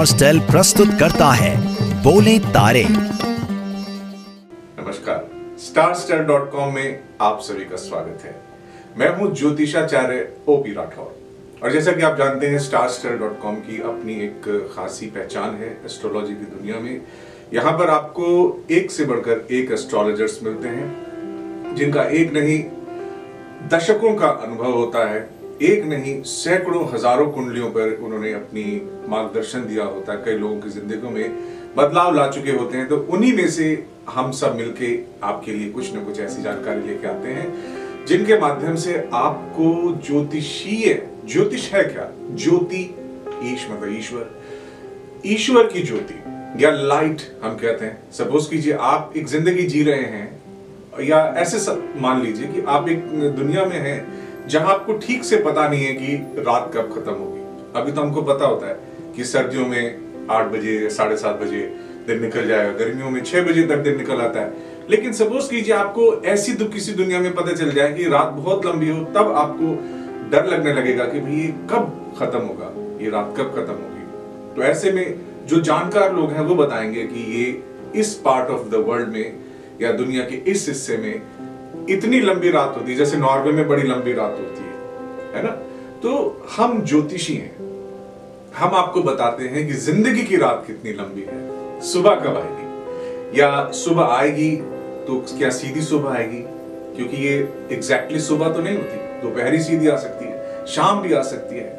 Star 0.00 0.18
stele 0.18 0.40
प्रस्तुत 0.40 0.88
करता 0.88 1.30
है। 1.30 1.56
बोले 2.02 2.38
तारे। 2.38 2.86
नमस्कार। 4.80 5.30
स्टारस्टार.com 5.58 6.74
में 6.74 7.00
आप 7.20 7.40
सभी 7.40 7.64
का 7.64 7.76
स्वागत 7.76 8.24
है। 8.24 8.34
मैं 8.96 9.16
हूँ 9.16 9.34
ज्योतिषाचार्य 9.34 10.32
ओपी 10.48 10.72
राठौर। 10.74 11.16
और 11.62 11.72
जैसा 11.72 11.92
कि 11.92 12.02
आप 12.02 12.18
जानते 12.18 12.46
हैं 12.46 12.58
स्टार 12.58 13.16
डॉट 13.16 13.40
कॉम 13.40 13.54
की 13.54 13.80
अपनी 13.80 14.14
एक 14.14 14.72
खासी 14.76 15.06
पहचान 15.06 15.54
है 15.54 15.80
एस्ट्रोलॉजी 15.84 16.34
की 16.34 16.44
दुनिया 16.44 16.80
में। 16.80 17.00
यहाँ 17.54 17.78
पर 17.78 17.90
आपको 17.90 18.58
एक 18.70 18.90
से 18.90 19.04
बढ़कर 19.04 19.46
एक 19.50 19.72
एस्ट्रोलॉजर्स 19.72 20.40
मिलते 20.42 20.68
हैं, 20.68 20.96
जिनका 21.74 22.02
एक 22.02 22.32
नहीं, 22.32 22.64
दशकों 23.68 24.14
का 24.14 24.28
अनुभव 24.28 24.72
होता 24.72 25.10
है। 25.10 25.39
एक 25.60 25.84
नहीं, 25.84 26.22
सैकड़ों, 26.22 26.84
हज़ारों 26.92 27.26
कुंडलियों 27.30 27.68
पर 27.70 27.90
उन्होंने 28.04 28.32
अपनी 28.32 28.64
मार्गदर्शन 29.08 29.66
दिया 29.66 29.84
होता 29.86 30.12
है। 30.12 30.22
कई 30.24 30.34
लोगों 30.34 30.60
की 30.60 30.68
ज़िंदगी 30.70 31.08
में 31.08 31.74
बदलाव 31.76 32.14
ला 32.16 32.26
चुके 32.28 32.50
होते 32.50 32.78
हैं। 32.78 32.86
तो 32.88 32.96
उन्हीं 33.10 33.32
में 33.32 33.48
से 33.50 33.66
हम 34.08 34.30
सब 34.32 34.56
मिलके 34.56 34.98
आपके 35.22 35.52
लिए 35.52 35.68
कुछ 35.70 35.94
न 35.96 36.04
कुछ 36.04 36.20
ऐसी 36.20 36.42
जानकारी 36.42 36.86
लेके 36.86 37.06
आते 37.06 37.28
हैं, 37.28 38.06
जिनके 38.06 38.38
माध्यम 38.40 38.76
से 38.76 38.96
आपको 39.14 40.00
ज्योतिषीय, 40.06 41.02
ज्योतिष 41.26 41.70
है 41.72 41.82
क्या? 41.84 42.10
ज्योति 42.34 42.82
ईश 43.44 43.66
मतलब 43.70 43.94
ईश्वर। 43.98 44.30
ईश्वर 45.26 45.66
की 45.66 45.82
ज्योति, 45.82 46.14
या 46.64 46.70
लाइट 46.72 47.22
हम 47.42 47.56
कहते 47.56 47.84
हैं। 47.84 48.10
सपोज़ 48.12 48.50
कीजिए 48.50 48.72
आप 48.72 49.12
एक 49.16 49.26
ज़िंदगी 49.26 49.66
जी 49.66 49.82
रहे 49.82 50.04
हैं, 50.06 50.28
या 51.02 51.22
ऐसे 51.38 51.76
मान 52.00 52.22
लीजिए 52.22 52.48
कि 52.48 52.64
आप 52.68 52.88
एक 52.88 53.04
दुनिया 53.36 53.64
में 53.64 53.78
हैं 53.78 53.98
जहाँ 54.50 54.72
आपको 54.72 54.92
ठीक 54.98 55.24
से 55.24 55.36
पता 55.36 55.68
नहीं 55.68 55.84
है 55.84 55.92
कि 55.92 56.14
रात 56.38 56.70
कब 56.74 56.92
खत्म 56.94 57.12
होगी। 57.12 57.40
अभी 57.76 57.92
तो 57.92 58.00
हमको 58.00 58.22
पता 58.22 58.46
होता 58.46 58.68
है 58.68 58.78
कि 59.16 59.24
सर्दियों 59.24 59.66
में 59.66 59.98
आठ 60.30 60.46
बजे, 60.46 60.88
साढ़े 60.90 61.16
सात 61.16 61.40
बजे 61.40 61.60
दिन 62.06 62.20
निकल 62.22 62.46
जाएगा, 62.48 62.72
गर्मियों 62.72 63.10
में 63.10 63.22
छह 63.24 63.42
बजे 63.42 63.62
तक 63.62 63.76
दिन 63.76 63.96
निकल 63.96 64.20
आता 64.20 64.40
है। 64.40 64.52
लेकिन 64.90 65.12
सपोज़ 65.12 65.50
कीजिए 65.50 65.74
आपको 65.74 66.22
ऐसी 66.24 66.52
किसी 66.52 66.92
दुनिया 66.92 67.20
में 67.20 67.34
पता 67.34 67.52
चल 67.52 67.70
जाए 67.70 67.92
कि 67.92 68.08
रात 68.08 68.32
बहुत 68.32 68.66
लंबी 68.66 68.88
हो, 68.88 69.04
तब 69.04 69.32
आपको 69.36 69.74
डर 70.30 70.46
लगने 70.46 70.72
लगेगा 70.72 71.04
कि 71.04 71.20
भाई 71.20 71.32
ये 71.32 71.48
कब 71.70 72.14
खत्म 72.18 72.38
होगा, 72.38 72.72
ये 73.04 73.10
रात 73.10 73.34
कब 73.38 73.50
खत्म 73.50 73.72
होगी। 73.72 74.56
तो 74.56 74.62
ऐसे 74.62 74.92
में 74.92 75.20
जो 75.46 75.60
जानकार 75.60 76.14
लोग 76.16 76.32
हैं 76.32 76.40
वो 76.40 76.54
बताएँगे 76.54 77.02
कि 77.02 77.20
ये 77.32 77.62
इस 78.00 78.14
पार्ट 78.14 78.50
ऑफ़ 78.50 78.68
द 78.68 78.74
वर्ल्ड 78.74 79.08
में 79.08 79.34
या 79.82 79.92
दुनिया 79.92 80.24
के 80.24 80.36
इस 80.50 80.68
हिस्से 80.68 80.96
में 80.96 81.22
इतनी 81.88 82.20
लंबी 82.20 82.50
रात 82.50 82.74
होती 82.76 82.90
है, 82.92 82.98
जैसे 82.98 83.16
नॉर्वे 83.16 83.52
में 83.52 83.68
बड़ी 83.68 83.82
लंबी 83.82 84.12
रात 84.12 84.38
होती 84.38 84.62
है 84.62 84.68
है 85.34 85.42
ना? 85.42 85.50
तो 86.02 86.42
हम 86.56 86.84
ज्योतिषी 86.84 87.34
हैं। 87.34 87.54
हम 88.56 88.74
आपको 88.74 89.02
बताते 89.02 89.44
हैं 89.44 89.66
कि 89.66 89.72
ज़िंदगी 89.72 90.22
की 90.22 90.36
रात 90.36 90.64
कितनी 90.66 90.92
लंबी 90.92 91.22
है। 91.22 91.80
सुबह 91.82 92.14
कब 92.14 92.36
आएगी? 92.36 93.40
या 93.40 93.70
सुबह 93.74 94.14
आएगी 94.14 94.50
तो 95.06 95.18
क्या 95.38 95.50
सीधी 95.50 95.80
सुबह 95.80 96.14
आएगी? 96.14 96.42
क्योंकि 96.96 97.16
ये 97.16 97.36
एग्जैक्टली 97.72 98.20
सुबह 98.20 98.52
तो 98.52 98.62
नहीं 98.62 98.76
होती, 98.76 98.96
दोपहरी 99.22 99.60
सीधी 99.62 99.88
आ 99.88 99.96
सकती 99.96 100.24
है, 100.24 100.66
शाम 100.66 101.00
भी 101.02 101.12
आ 101.12 101.22
सकती 101.22 101.56
है। 101.56 101.78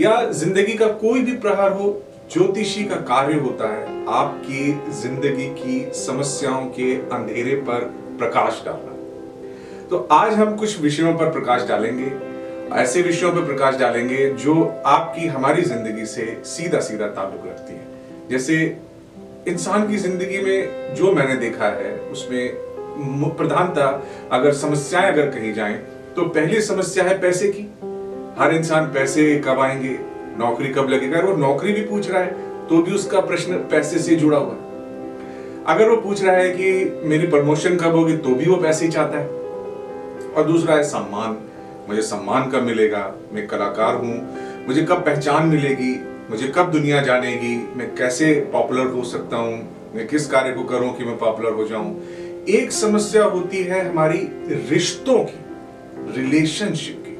या 0.00 0.14
ज़िंदगी 0.32 0.74
का 0.74 0.88
कोई 1.00 1.20
भी 1.20 1.36
प्रहार 1.38 1.72
हो, 1.72 2.02
ज्योतिषी 2.32 2.84
का 2.84 2.96
कार्य 3.08 3.38
होता 3.38 3.68
है, 3.68 4.04
आपकी 4.08 4.92
ज़िंदगी 4.92 5.46
की 5.54 5.92
समस्याओं 5.96 6.66
के 6.70 6.94
अंधेरे 7.12 7.54
पर 7.68 7.80
प्रकाश 8.18 8.62
डालना। 8.66 8.93
तो 9.90 9.98
आज 10.12 10.32
हम 10.32 10.54
कुछ 10.56 10.80
विषयों 10.80 11.12
पर 11.14 11.30
प्रकाश 11.32 11.66
डालेंगे, 11.68 12.12
ऐसे 12.74 13.02
विषयों 13.02 13.32
पर 13.32 13.44
प्रकाश 13.46 13.76
डालेंगे 13.76 14.28
जो 14.34 14.54
आपकी 14.86 15.26
हमारी 15.26 15.62
ज़िंदगी 15.62 16.06
से 16.06 16.24
सीधा 16.46 16.80
सीधा 16.80 17.06
ताल्लुक 17.08 17.46
रखती 17.46 17.74
है। 17.74 18.28
जैसे 18.30 18.56
इंसान 19.48 19.86
की 19.88 19.96
ज़िंदगी 19.96 20.38
में 20.38 20.94
जो 20.94 21.12
मैंने 21.12 21.36
देखा 21.36 21.66
है, 21.66 21.92
उसमें 22.12 23.36
प्रधानता 23.36 23.86
अगर 24.32 24.52
समस्याएँ 24.54 25.12
अगर 25.12 25.28
कही 25.30 25.52
जाएँ 25.52 25.76
तो 26.16 26.24
पहली 26.24 26.60
समस्या 26.62 27.04
है 27.04 27.20
पैसे 27.20 27.48
की। 27.48 27.68
हर 28.38 28.54
इंसान 28.54 28.86
पैसे 28.92 29.34
कब 29.46 29.60
आएँगे 29.60 29.96
नौकरी 30.38 30.68
कब 30.70 30.88
लगेगा? 30.88 31.20
वो 31.20 31.36
नौकरी 31.36 31.72
भी 31.72 31.82
पूछ 31.82 32.10
रहा 32.10 32.22
है 32.22 32.66
तो 32.68 32.82
भी 32.82 32.94
उसका 32.94 33.20
प्रश्न 33.22 33.58
पैसे 33.70 33.98
से 33.98 34.16
जुड़ा 34.16 34.38
हुआ 34.38 34.52
है। 34.52 34.62
अगर 35.66 35.88
वो 35.90 35.96
पूछ 35.98 36.22
रहा 36.24 36.36
है 36.36 36.50
कि 36.50 37.00
मेरी 37.04 37.26
प्रमोशन 37.26 37.76
कब 37.76 37.94
होगी 37.94 38.16
तो 38.18 38.34
भी 38.34 38.46
वो 38.46 38.56
पैसे 38.56 38.84
ही 38.84 38.92
चाहता 38.92 39.18
है। 39.18 39.33
और 40.36 40.44
दूसरा 40.44 40.74
है 40.74 40.82
सम्मान। 40.84 41.36
मुझे 41.88 42.02
सम्मान 42.02 42.50
कब 42.50 42.62
मिलेगा? 42.62 43.14
मैं 43.32 43.46
कलाकार 43.46 43.94
हूँ। 43.94 44.14
मुझे 44.66 44.82
कब 44.82 45.04
पहचान 45.04 45.46
मिलेगी? 45.46 45.94
मुझे 46.30 46.52
कब 46.54 46.70
दुनिया 46.72 47.02
जानेगी? 47.02 47.56
मैं 47.76 47.94
कैसे 47.94 48.34
पॉपुलर 48.52 48.86
हो 48.86 49.04
सकता 49.04 49.36
हूँ? 49.36 49.56
मैं 49.94 50.06
किस 50.08 50.26
कार्य 50.26 50.52
को 50.52 50.64
करूँ 50.64 50.92
कि 50.96 51.04
मैं 51.04 51.18
पॉपुलर 51.18 51.52
हो 51.52 51.66
जाऊँ? 51.68 51.96
एक 52.48 52.72
समस्या 52.72 53.24
होती 53.24 53.62
है 53.62 53.88
हमारी 53.88 54.18
रिश्तों 54.70 55.18
की 55.24 56.20
रिलेशनशिप 56.20 57.04
की। 57.06 57.18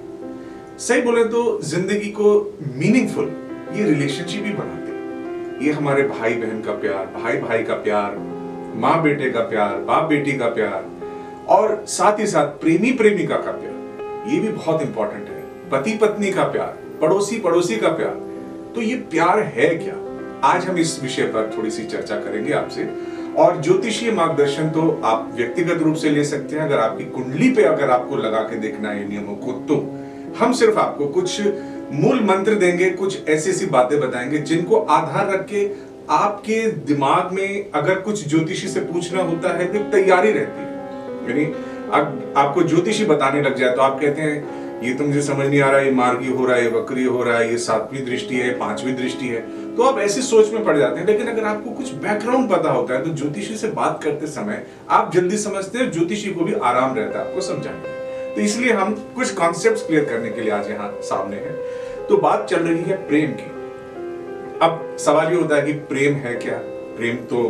सही 0.78 1.02
बोले 1.02 1.24
तो 1.24 1.60
ज़िंदगी 1.62 2.10
को 2.10 2.58
मीनिंगफुल 2.76 3.32
ये 3.74 3.84
रिलेशनशिप 3.84 4.44
ही 4.44 4.52
बनाते 4.52 5.64
ये 5.64 5.72
हमारे 5.72 6.02
भाई 6.02 6.34
बहन 6.34 6.60
का 6.60 6.72
प्यार 6.72 7.06
भाई 7.22 7.36
भाई 7.36 7.62
का 7.62 7.74
प्यार 7.74 8.16
माँ 8.76 9.02
बेटे 9.02 9.30
का 9.30 9.40
प्यार 9.40 9.76
बाप 9.78 10.08
बेटी 10.08 10.32
का 10.32 10.46
प्यार 10.48 10.84
और 11.48 11.84
साथ 11.88 12.20
ही 12.20 12.26
साथ 12.26 12.46
प्रेमी 12.46 12.92
प्रेमिका 12.92 13.36
का 13.36 13.50
प्यार। 13.50 14.30
ये 14.30 14.40
भी 14.40 14.48
बहुत 14.48 14.82
इंपॉर्टेंट 14.82 15.28
है। 15.28 15.42
पति 15.70 15.92
पत्नी 15.92 16.30
का 16.30 16.44
प्यार, 16.44 16.78
पड़ोसी 17.00 17.38
पड़ोसी 17.38 17.76
का 17.76 17.88
प्यार। 17.88 18.14
तो 18.74 18.82
ये 18.82 18.94
प्यार 18.94 19.40
है 19.40 19.68
क्या? 19.76 19.94
आज 20.48 20.64
हम 20.64 20.78
इस 20.78 21.02
विषय 21.02 21.22
पर 21.22 21.54
थोड़ी 21.58 21.70
सी 21.70 21.84
चर्चा 21.84 22.16
करेंगे 22.16 22.52
आपसे। 22.52 22.88
और 23.38 23.60
ज्योतिषीय 23.62 24.10
मार्गदर्शन 24.10 24.68
तो 24.68 25.00
आप 25.04 25.32
व्यक्तिगत 25.36 25.82
रूप 25.82 25.94
से 25.94 26.10
ले 26.10 26.24
सकते 26.24 26.56
हैं। 26.56 26.62
अगर 26.62 26.78
आपकी 26.78 27.04
कुंडली 27.04 27.50
पे 27.50 27.62
अगर 27.62 27.90
आपको 27.90 28.16
लगा 28.16 28.40
के 28.40 28.58
देखना 28.58 28.90
है 28.90 29.08
नियमों 29.08 29.36
को 29.36 29.52
तो 29.52 29.76
हम 30.38 30.52
सिर्फ़ 30.52 30.78
आपको 30.78 31.06
कुछ 31.06 31.40
मूल 31.92 32.20
मंत्र 32.20 32.54
देंगे, 32.54 32.90
कुछ 32.90 33.28
ऐसी 33.28 33.50
ऐसी 33.50 33.66
बातें 33.66 34.00
बताएँगे, 34.00 34.38
जिनको 34.38 34.76
आधार 34.76 35.32
रख 35.32 35.46
के 35.46 35.70
आपके 36.10 36.70
दिमाग 36.70 37.32
में 37.32 37.70
अगर 37.74 37.94
कुछ 37.94 38.28
ज्योतिषी 38.28 38.68
से 38.68 38.80
पूछना 38.80 39.22
होता 39.22 39.56
है 39.56 39.72
तो 39.72 39.90
तैयारी 39.90 40.32
रहती 40.32 40.60
है। 40.60 40.73
यानी 41.28 41.44
अब 41.92 42.34
आपको 42.36 42.62
ज्योतिषी 42.62 43.04
बताने 43.04 43.42
लग 43.42 43.56
जाए 43.56 43.74
तो 43.76 43.82
आप 43.82 44.00
कहते 44.00 44.22
हैं, 44.22 44.62
ये 44.82 44.94
तो 44.94 45.04
मुझे 45.04 45.22
समझ 45.22 45.46
नहीं 45.46 45.60
आ 45.60 45.70
रहा 45.70 45.80
है 45.80 45.86
ये 45.86 45.92
मार्गी 45.92 46.28
हो 46.28 46.46
रहा 46.46 46.56
है, 46.56 46.62
ये 46.64 46.70
वक्री 46.70 47.04
हो 47.04 47.22
रहा 47.22 47.38
है, 47.38 47.50
ये 47.50 47.58
सातवीं 47.58 48.04
दृष्टि 48.06 48.36
है, 48.36 48.50
पांचवी 48.58 48.92
दृष्टि 48.92 49.28
है। 49.28 49.40
तो 49.76 49.82
आप 49.82 49.98
ऐसी 49.98 50.22
सोच 50.22 50.52
में 50.52 50.64
पड़ 50.64 50.76
जाते 50.78 51.00
हैं। 51.00 51.06
लेकिन 51.06 51.28
अगर 51.28 51.44
आपको 51.44 51.70
कुछ 51.70 51.92
बैकग्राउंड 51.94 52.50
पता 52.50 52.72
होता 52.72 52.94
है 52.94 53.02
तो 53.02 53.10
ज्योतिषी 53.12 53.56
से 53.56 53.68
बात 53.70 54.00
करते 54.04 54.26
समय 54.26 54.64
आप 54.90 55.10
जल्दी 55.14 55.38
समझते 55.38 55.78
हैं, 55.78 55.90
ज्योतिषी 55.90 56.30
को 56.30 56.44
भी 56.44 56.52
आराम 56.54 56.94
रहता 56.94 57.18
है, 57.18 57.26
आपको 57.26 57.40
समझाने 57.40 58.34
तो 58.34 58.40
इसलिए 58.40 58.72
हम 58.72 58.94
कुछ 59.16 59.32
कॉन्सेप्ट 59.34 59.86
क्लियर 59.86 60.04
करने 60.04 60.30
के 60.30 60.40
लिए 60.40 60.50
आज 60.50 60.70
यहाँ 60.70 60.90
सामने 61.02 61.36
है। 61.36 61.52
तो 62.06 62.16
बात 62.18 62.46
चल 62.50 62.56
रही 62.58 62.82
है 62.82 62.96
प्रेम 63.08 63.32
की। 63.32 63.50
अब 64.62 64.96
सवाल 65.00 65.32
ये 65.32 65.36
होता 65.36 65.56
है 65.56 65.62
कि 65.62 65.72
प्रेम 65.72 66.14
है 66.16 66.34
क्या? 66.36 66.58
प्रेम 66.96 67.16
तो 67.30 67.40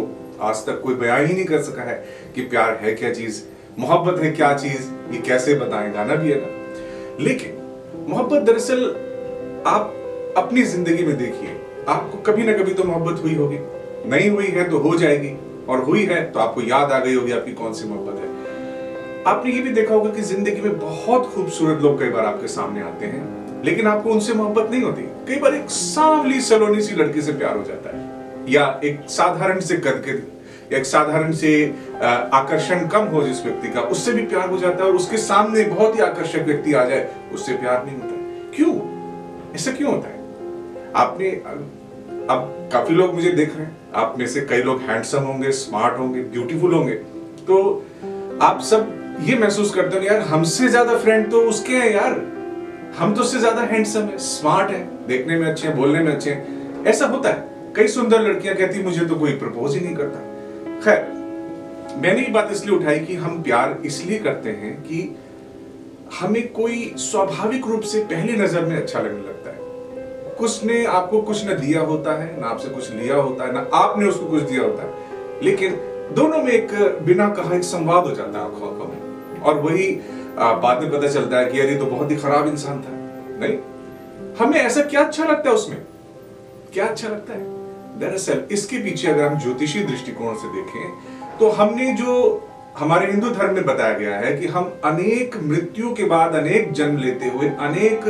आज 0.43 0.57
तक 0.67 0.81
कोई 0.83 0.95
बयान 0.95 1.27
ही 1.27 1.35
नहीं 1.35 1.45
कर 1.45 1.63
सका 1.63 1.83
है 1.83 1.95
कि 2.35 2.43
प्यार 2.43 2.79
है 2.83 2.95
क्या 2.95 3.13
चीज़? 3.13 3.43
मोहब्बत 3.79 4.23
है 4.23 4.31
क्या 4.33 4.53
चीज़? 4.55 4.91
ये 5.13 5.21
कैसे 5.21 5.55
बताएँ? 5.55 5.93
गाना 5.93 6.15
भी 6.15 6.31
है 6.31 6.41
ना। 6.41 7.25
लेकिन 7.25 8.07
मोहब्बत 8.09 8.43
दरअसल 8.43 8.85
आप 9.67 9.95
अपनी 10.37 10.63
ज़िंदगी 10.65 11.05
में 11.05 11.17
देखिए, 11.17 11.57
आपको 11.89 12.19
कभी 12.23 12.43
ना 12.43 12.53
कभी 12.53 12.75
तो 12.75 12.85
मोहब्बत 12.85 13.23
हुई 13.23 13.35
होगी। 13.35 13.59
नहीं 14.07 14.29
हुई 14.31 14.47
है 14.47 14.69
तो 14.71 14.79
हो 14.79 14.97
जाएगी, 14.99 15.37
और 15.69 15.83
हुई 15.85 16.05
है 16.05 16.21
तो 16.33 16.41
आपको 16.41 16.63
याद 16.63 16.93
आ 16.93 16.99
गई 16.99 17.15
होगी 17.15 17.33
आपकी 17.33 17.53
कौन 17.53 17.73
सी 17.73 17.89
मोहब्बत 17.89 18.21
है। 18.21 18.33
आपने 19.27 19.53
ये 19.53 19.61
भी 19.61 19.71
देखा 19.71 19.95
होगा 19.95 20.11
कि 20.11 20.23
ज़िंदगी 20.23 20.61
में 20.61 20.79
बहुत 20.81 21.31
खूबसूरत 21.35 21.83
लोग 21.83 21.99
कई 22.01 22.09
बार 22.09 22.25
आपके 22.25 22.49
सामने 22.49 22.83
आते 22.83 23.07
हैं, 23.07 23.63
लेकिन 23.65 23.87
आपको 23.87 24.11
उनसे 24.11 24.35
मोहब्बत 24.35 24.71
नहीं 24.71 24.83
होती। 24.83 25.03
कई 25.29 25.41
बार 25.41 25.55
एक 25.55 25.71
सांवली 25.71 26.41
सलोनी 26.41 26.81
सी 26.81 26.95
लड़की 26.95 27.23
से 27.23 27.33
प्यार 27.33 27.57
हो 27.57 27.65
जाता 27.65 27.97
है, 27.97 28.03
या 28.49 28.81
एक 28.85 29.01
साधारण 29.09 29.61
से 29.61 29.77
के 29.77 30.13
एक 30.75 30.87
साधारण 30.87 31.33
से 31.35 31.53
आकर्षण 32.03 32.87
कम 32.89 33.05
हो 33.07 33.23
जिस 33.23 33.45
व्यक्ति 33.45 33.69
का, 33.69 33.81
उससे 33.83 34.13
भी 34.13 34.23
प्यार 34.25 34.49
हो 34.51 34.59
जाता 34.59 34.85
है 34.85 34.91
और 34.91 34.97
उसके 34.97 35.17
सामने 35.19 35.65
बहुत 35.67 35.95
ही 35.97 36.01
आकर्षक 36.03 36.45
व्यक्ति 36.47 36.73
आ 36.73 36.85
जाए, 36.85 37.09
उससे 37.35 37.55
प्यार 37.55 37.85
नहीं 37.87 37.97
होता। 37.97 38.53
क्यों? 38.57 38.75
ऐसा 39.55 39.73
क्यों 39.73 39.95
होता 39.95 40.09
है? 40.09 40.23
आपने, 40.97 41.31
अब 42.27 42.69
काफ़ी 42.73 42.95
लोग 42.95 43.15
मुझे 43.15 43.31
देख 43.33 43.57
रहे 43.57 43.65
हैं। 43.67 43.77
आप 43.95 44.15
में 44.19 44.27
से 44.27 44.41
कई 44.43 44.63
लोग 44.63 44.81
हैंडसम 44.81 45.23
होंगे 45.23 45.51
स्मार्ट 45.53 45.99
होंगे 45.99 46.21
ब्यूटीफुल 46.25 46.75
होंगे। 46.75 46.95
तो 47.49 47.57
आप 48.43 48.61
सब 48.63 48.93
ये 49.23 49.39
महसूस 49.39 49.75
करते 49.75 49.99
हो 49.99 50.05
यार, 50.05 50.21
हमसे 50.21 50.69
ज़्यादा 50.69 50.97
फ्रेंड 50.99 51.31
तो 51.31 51.41
उसके 51.49 51.73
हैं 51.73 51.91
यार। 51.93 52.21
हम 52.99 53.15
तो 53.15 53.21
उससे 53.21 53.39
ज़्यादा 53.39 53.63
हैंडसम 53.63 54.01
है 54.01 54.19
स्मार्ट 54.19 54.71
है, 54.71 54.81
देखने 55.07 55.37
में 55.39 55.47
अच्छे 55.47 55.67
हैं, 55.69 55.77
बोलने 55.77 56.01
में 56.01 56.13
अच्छे 56.13 56.31
हैं। 56.31 56.85
ऐसा 56.87 57.07
होता 57.07 57.29
है। 57.29 57.73
कई 57.77 57.89
सुंदर 57.89 58.21
लड़कियाँ 58.21 58.55
कहती 58.57 58.83
मुझे 58.83 59.05
तो 59.05 59.15
कोई 59.15 59.33
प्रपोज 59.37 59.75
ही 59.75 59.81
नहीं 59.81 59.95
करता। 59.97 60.19
खैर, 60.85 61.05
मैंने 61.97 62.23
ये 62.23 62.31
बात 62.33 62.49
इसलिए 62.53 62.77
उठाई 62.77 62.99
कि 63.01 63.15
हम 63.17 63.43
प्यार 63.43 63.79
इसलिए 63.87 64.19
करते 64.19 64.51
हैं 64.53 64.73
कि 64.83 64.99
हमें 66.19 66.53
कोई 66.53 66.93
स्वाभाविक 66.99 67.67
रूप 67.67 67.83
से 67.83 68.01
पहली 68.05 68.37
नज़र 68.37 68.65
में 68.65 68.77
अच्छा 68.77 69.01
लगने 69.01 69.19
लगता 69.19 69.51
है। 69.51 70.35
कुछ 70.39 70.65
ने 70.65 70.85
आपको 70.87 71.21
कुछ 71.23 71.45
न 71.47 71.57
दिया 71.57 71.81
होता 71.83 72.19
है, 72.23 72.41
ना 72.41 72.47
आपसे 72.47 72.69
कुछ 72.69 72.91
लिया 72.93 73.17
होता 73.17 73.45
है, 73.45 73.53
ना 73.53 73.67
आपने 73.75 74.07
उसको 74.07 74.27
कुछ 74.27 74.43
दिया 74.43 74.63
होता 74.63 74.83
है। 74.83 75.43
लेकिन 75.43 75.79
दोनों 76.15 76.39
में 76.39 76.53
एक 76.53 76.75
बिना 77.03 77.29
कहा 77.31 77.55
एक 77.57 77.65
संवाद 77.65 78.05
हो 78.05 78.11
जाता 78.13 78.39
है 78.39 78.45
आँखों 78.45 78.69
आँखों 78.69 78.89
में। 78.89 79.41
और 79.41 79.61
वही 79.61 79.91
बाद 80.37 80.83
में 80.83 80.91
पता 80.93 81.09
चलता 81.09 81.39
है 81.39 81.51
कि 81.51 81.59
ये 81.59 81.77
तो 81.77 81.87
बहुत 81.87 82.11
ही 82.11 82.17
खराब 82.17 82.49
इंसान 82.49 82.83
था। 82.83 82.97
नहीं, 83.41 83.59
हमें 84.39 84.61
ऐसा 84.61 84.83
क्या 84.85 85.05
अच्छा 85.05 85.25
लगता 85.25 85.51
है 85.51 85.57
उसमें? 85.57 85.83
क्या 86.73 86.87
अच्छा 86.87 87.09
लगता 87.09 87.33
है? 87.33 87.64
दरअसल, 88.01 88.43
इसके 88.51 88.79
पीछे 88.79 89.09
अगर 89.09 89.25
हम 89.25 89.39
ज्योतिषी 89.39 89.81
दृष्टिकोण 89.81 90.35
से 90.35 90.49
देखें 90.55 91.39
तो 91.39 91.49
हमने 91.51 91.93
जो 91.93 92.49
हमारे 92.79 93.07
हिंदू 93.07 93.31
धर्म 93.31 93.55
में 93.55 93.65
बताया 93.65 93.99
गया 93.99 94.17
है 94.17 94.37
कि 94.39 94.47
हम 94.47 94.73
अनेक 94.85 95.37
मृत्यु 95.43 95.93
के 95.95 96.05
बाद 96.05 96.35
अनेक 96.35 96.73
जन्म 96.73 96.97
लेते 96.97 97.27
हुए 97.27 97.49
अनेक, 97.49 98.09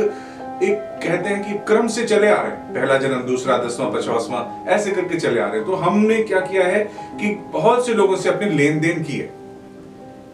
एक 0.63 0.77
कहते 1.03 1.29
हैं 1.29 1.43
कि 1.43 1.53
क्रम 1.67 1.87
से 1.87 2.03
चले 2.03 2.29
आ 2.29 2.41
रहे 2.41 2.51
हैं। 2.51 2.73
पहला 2.73 2.97
जन्म, 2.97 3.21
दूसरा, 3.21 3.57
दसवां 3.57 3.91
पचासवां 3.91 4.67
ऐसे 4.67 4.91
करके 4.91 5.19
चले 5.19 5.39
आ 5.41 5.45
रहे 5.45 5.57
हैं। 5.57 5.65
तो 5.65 5.75
हमने 5.75 6.21
क्या 6.23 6.39
किया 6.39 6.63
है 6.63 6.83
कि 7.19 7.35
बहुत 7.53 7.85
से 7.85 7.93
लोगों 7.93 8.15
से 8.15 8.29
अपने 8.29 8.49
लेन 8.49 8.79
देन 8.79 9.03
की 9.03 9.13
है। 9.13 9.29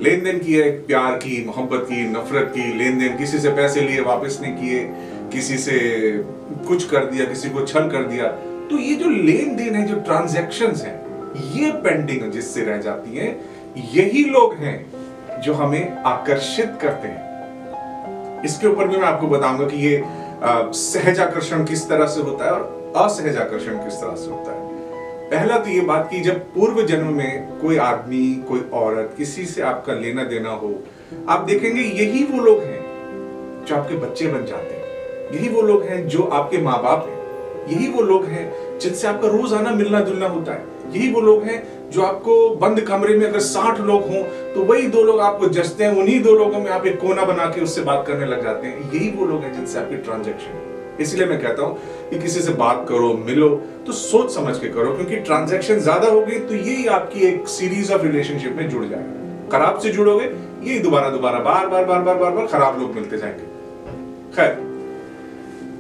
लेन 0.01 0.23
देन 0.23 0.39
की 0.39 0.53
है, 0.53 0.69
प्यार 0.81 1.15
की, 1.15 1.43
मोहब्बत 1.45 1.85
की, 1.89 2.09
नफरत 2.09 2.51
की 2.55 2.73
लेन 2.73 2.99
देन 2.99 3.17
किसी 3.17 3.39
से 3.39 3.49
पैसे 3.49 3.81
लिए, 3.81 3.99
वापस 4.01 4.39
नहीं 4.41 4.55
किए, 4.55 4.79
किसी 5.33 5.57
से 5.57 5.79
कुछ 6.67 6.87
कर 6.89 7.05
दिया, 7.05 7.25
किसी 7.25 7.49
को 7.49 7.65
छल 7.65 7.89
कर 7.89 8.03
दिया। 8.03 8.33
तो 8.71 8.77
ये 8.77 8.95
जो 8.95 9.09
लेन 9.09 9.55
देन 9.55 9.75
है, 9.75 9.85
जो 9.87 9.95
ट्रांजेक्शन 9.99 10.75
है, 10.75 10.93
ये 11.55 11.71
पेंडिंग 11.83 12.31
जिससे 12.31 12.63
रह 12.63 12.77
जाती 12.77 13.17
है, 13.17 13.27
यही 13.93 14.23
लोग 14.25 14.53
हैं 14.55 15.41
जो 15.41 15.53
हमें 15.53 15.97
आकर्षित 15.97 16.77
करते 16.81 17.07
हैं। 17.07 18.43
इसके 18.45 18.67
ऊपर 18.67 18.87
भी 18.87 18.97
मैं 18.97 19.07
आपको 19.07 19.27
बताऊँगा 19.27 19.67
कि 19.67 19.77
ये 19.77 20.03
सहज 20.75 21.19
आकर्षण 21.19 21.65
किस 21.65 21.87
तरह 21.89 22.05
से 22.07 22.21
होता 22.21 22.45
है 22.45 22.51
और 22.51 22.93
असहज 22.97 23.37
आकर्षण 23.37 23.77
किस 23.77 24.01
तरह 24.01 24.15
से 24.15 24.31
होता 24.31 24.51
है। 24.51 24.59
पहला 25.29 25.57
तो 25.57 25.69
ये 25.69 25.81
बात 25.81 26.09
कि 26.11 26.19
जब 26.21 26.39
पूर्व 26.53 26.81
जन्म 26.87 27.13
में 27.13 27.59
कोई 27.59 27.77
आदमी, 27.77 28.25
कोई 28.49 28.61
औरत 28.73 29.13
किसी 29.17 29.45
से 29.45 29.61
आपका 29.61 29.93
लेना 29.93 30.23
देना 30.25 30.49
हो, 30.51 30.73
आप 31.29 31.45
देखेंगे 31.45 31.81
यही 31.81 32.23
वो 32.23 32.43
लोग 32.43 32.63
हैं 32.63 33.65
जो 33.65 33.75
आपके 33.75 33.95
बच्चे 33.97 34.27
बन 34.27 34.45
जाते 34.45 34.75
हैं। 34.75 35.33
यही 35.33 35.49
वो 35.49 35.61
लोग 35.61 35.83
हैं 35.83 36.07
जो 36.07 36.23
आपके 36.23 36.57
माँ 36.57 36.81
बाप 36.83 37.07
हैं। 37.09 37.20
यही 37.67 37.87
वो 37.87 38.01
लोग 38.03 38.25
हैं 38.25 38.51
जिनसे 38.79 39.07
आपका 39.07 39.27
रोज़ाना 39.29 39.71
मिलना 39.71 39.99
जुलना 40.01 40.27
होता 40.27 40.53
है। 40.53 40.65
यही 40.91 41.11
वो 41.11 41.21
लोग 41.21 41.43
हैं 41.43 41.61
जो 41.91 42.01
आपको 42.01 42.33
बंद 42.55 42.79
कमरे 42.81 43.17
में 43.17 43.25
अगर 43.27 43.39
साठ 43.41 43.79
लोग 43.81 44.07
हों 44.07 44.23
तो 44.53 44.63
वही 44.63 44.87
दो 44.87 45.03
लोग 45.03 45.19
आपको 45.21 45.47
जचते 45.49 45.83
हैं, 45.83 45.91
उन्हीं 45.93 46.21
दो 46.23 46.35
लोगों 46.35 46.59
में 46.59 46.69
आप 46.71 46.85
एक 46.87 46.99
कोना 47.01 47.25
बना 47.25 47.45
के 47.45 47.61
उससे 47.61 47.81
बात 47.81 48.03
करने 48.07 48.25
लग 48.25 48.43
जाते 48.43 48.67
हैं। 48.67 48.91
यही 48.93 49.09
वो 49.11 49.25
लोग 49.25 49.41
हैं 49.41 49.53
जिनसे 49.53 49.79
आपकी 49.79 49.97
ट्रांजेक्शन 49.99 50.69
इसलिए 50.99 51.25
मैं 51.27 51.39
कहता 51.41 51.63
हूँ 51.63 52.09
कि 52.09 52.17
किसी 52.19 52.41
से 52.41 52.53
बात 52.53 52.85
करो, 52.89 53.13
मिलो 53.27 53.49
तो 53.85 53.91
सोच 53.93 54.33
समझ 54.33 54.57
के 54.59 54.67
करो, 54.69 54.93
क्योंकि 54.95 55.15
ट्रांजेक्शन 55.19 55.79
ज़्यादा 55.79 56.07
होगी 56.07 56.39
तो 56.39 56.55
यही 56.55 56.85
आपकी 56.89 57.27
एक 57.27 57.47
सीरीज़ 57.49 57.93
ऑफ़ 57.93 58.01
रिलेशनशिप 58.03 58.55
में 58.57 58.67
जुड़ 58.69 58.85
जाएगा। 58.85 59.49
खराब 59.51 59.79
से 59.79 59.89
जुड़ोगे, 59.91 60.25
यही 60.63 60.79
दोबारा 60.79 61.09
दोबारा 61.09 61.39
बार 61.41 61.67
बार 61.67 61.85
बार 61.85 62.01
बार 62.01 62.17
बार 62.17 62.31
बार 62.31 62.45
खराब 62.47 62.79
लोग 62.79 62.93
मिलते 62.95 63.17
जाएँगे। 63.17 63.45
खैर 64.35 64.70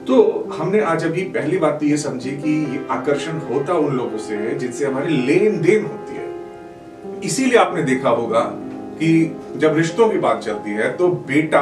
तो 0.07 0.15
हमने 0.53 0.79
आज 0.81 1.03
अभी 1.05 1.21
पहली 1.21 1.57
बात 1.57 1.79
तो 1.79 1.85
ये 1.85 1.97
समझी 1.97 2.31
कि 2.31 2.51
ये 2.73 2.85
आकर्षण 2.91 3.37
होता 3.49 3.73
उन 3.73 3.97
लोगों 3.97 4.17
से 4.17 4.35
है 4.35 4.57
जिनसे 4.57 4.85
हमारी 4.85 5.17
लेन 5.17 5.61
देन 5.61 5.85
होती 5.85 6.15
है। 6.15 7.19
इसीलिए 7.23 7.57
आपने 7.57 7.83
देखा 7.83 8.09
होगा 8.09 8.39
कि 8.99 9.37
जब 9.57 9.75
रिश्तों 9.77 10.09
की 10.09 10.17
बात 10.17 10.41
चलती 10.41 10.71
है 10.71 10.91
तो 10.97 11.07
बेटा 11.07 11.61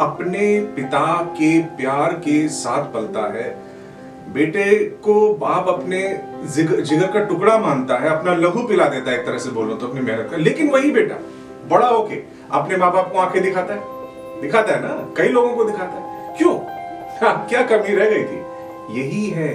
अपने 0.00 0.60
पिता 0.76 1.22
के 1.32 1.58
प्यार 1.76 2.12
के 2.12 2.48
साथ 2.48 2.84
पलता 2.84 3.32
है। 3.32 3.48
बेटे 4.32 4.74
को 5.04 5.34
बाप 5.34 5.68
अपने 5.68 6.00
जिगर, 6.46 6.80
जिगर 6.80 7.06
का 7.06 7.24
टुकड़ा 7.24 7.58
मानता 7.58 7.96
है 7.96 8.08
अपना 8.08 8.34
लघु 8.34 8.62
पिला 8.62 8.88
देता 8.88 9.10
है 9.10 9.18
एक 9.18 9.26
तरह 9.26 9.38
से 9.38 9.50
बोलो 9.50 9.74
तो 9.74 9.86
अपनी 9.86 10.00
मेहनत 10.00 10.28
का। 10.30 10.36
लेकिन 10.36 10.70
वही 10.70 10.90
बेटा 10.90 11.18
बड़ा 11.68 11.88
होके 11.88 12.22
अपने 12.52 12.76
माँ 12.76 12.92
बाप 12.92 13.12
को 13.12 13.18
आँखें 13.18 13.42
दिखाता 13.42 13.74
है। 13.74 14.40
दिखाता 14.42 14.74
है 14.74 14.80
ना? 14.82 15.14
कई 15.16 15.28
लोगों 15.28 15.54
को 15.54 15.64
दिखाता 15.64 15.92
है। 15.92 16.36
क्यों? 16.38 16.54
हाँ, 17.20 17.46
क्या 17.48 17.62
कमी 17.62 17.94
रह 17.94 18.10
गई 18.10 18.24
थी? 18.24 18.38
यही 18.98 19.26
है 19.30 19.52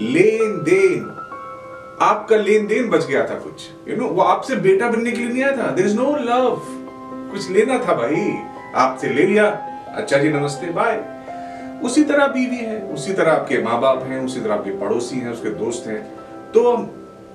लेन 0.00 0.62
देन 0.62 1.16
आपका 2.02 2.36
लेन 2.36 2.66
देन 2.66 2.88
बच 2.88 3.06
गया 3.06 3.22
था 3.24 3.34
कुछ। 3.34 3.68
यू 3.88 3.94
you 3.94 4.02
नो 4.02 4.04
know, 4.04 4.16
वो 4.16 4.22
आपसे 4.22 4.56
बेटा 4.56 4.88
बनने 4.90 5.10
के 5.10 5.18
लिए 5.18 5.28
नहीं 5.28 5.42
आया 5.44 5.56
था। 5.56 5.70
देर 5.70 5.86
इज़ 5.86 5.96
नो 5.96 6.16
लव 6.16 6.62
कुछ 7.32 7.50
लेना 7.50 7.78
था 7.78 7.94
भाई। 7.94 8.32
आपसे 8.76 9.08
ले 9.08 9.22
लिया। 9.22 9.44
अच्छा 9.96 10.18
जी 10.18 10.28
नमस्ते 10.28 10.70
बाय 10.70 11.00
उसी 11.84 12.04
तरह 12.04 12.26
बीवी 12.26 12.56
है 12.56 12.80
उसी 12.84 13.12
तरह 13.12 13.32
आपके 13.32 13.62
माँ 13.62 13.80
बाप 13.80 14.02
हैं 14.02 14.24
उसी 14.24 14.40
तरह 14.40 14.54
आपके 14.54 14.70
पड़ोसी 14.70 15.16
हैं 15.16 15.30
उसके 15.30 15.50
दोस्त 15.50 15.86
हैं। 15.86 16.02
तो 16.52 16.72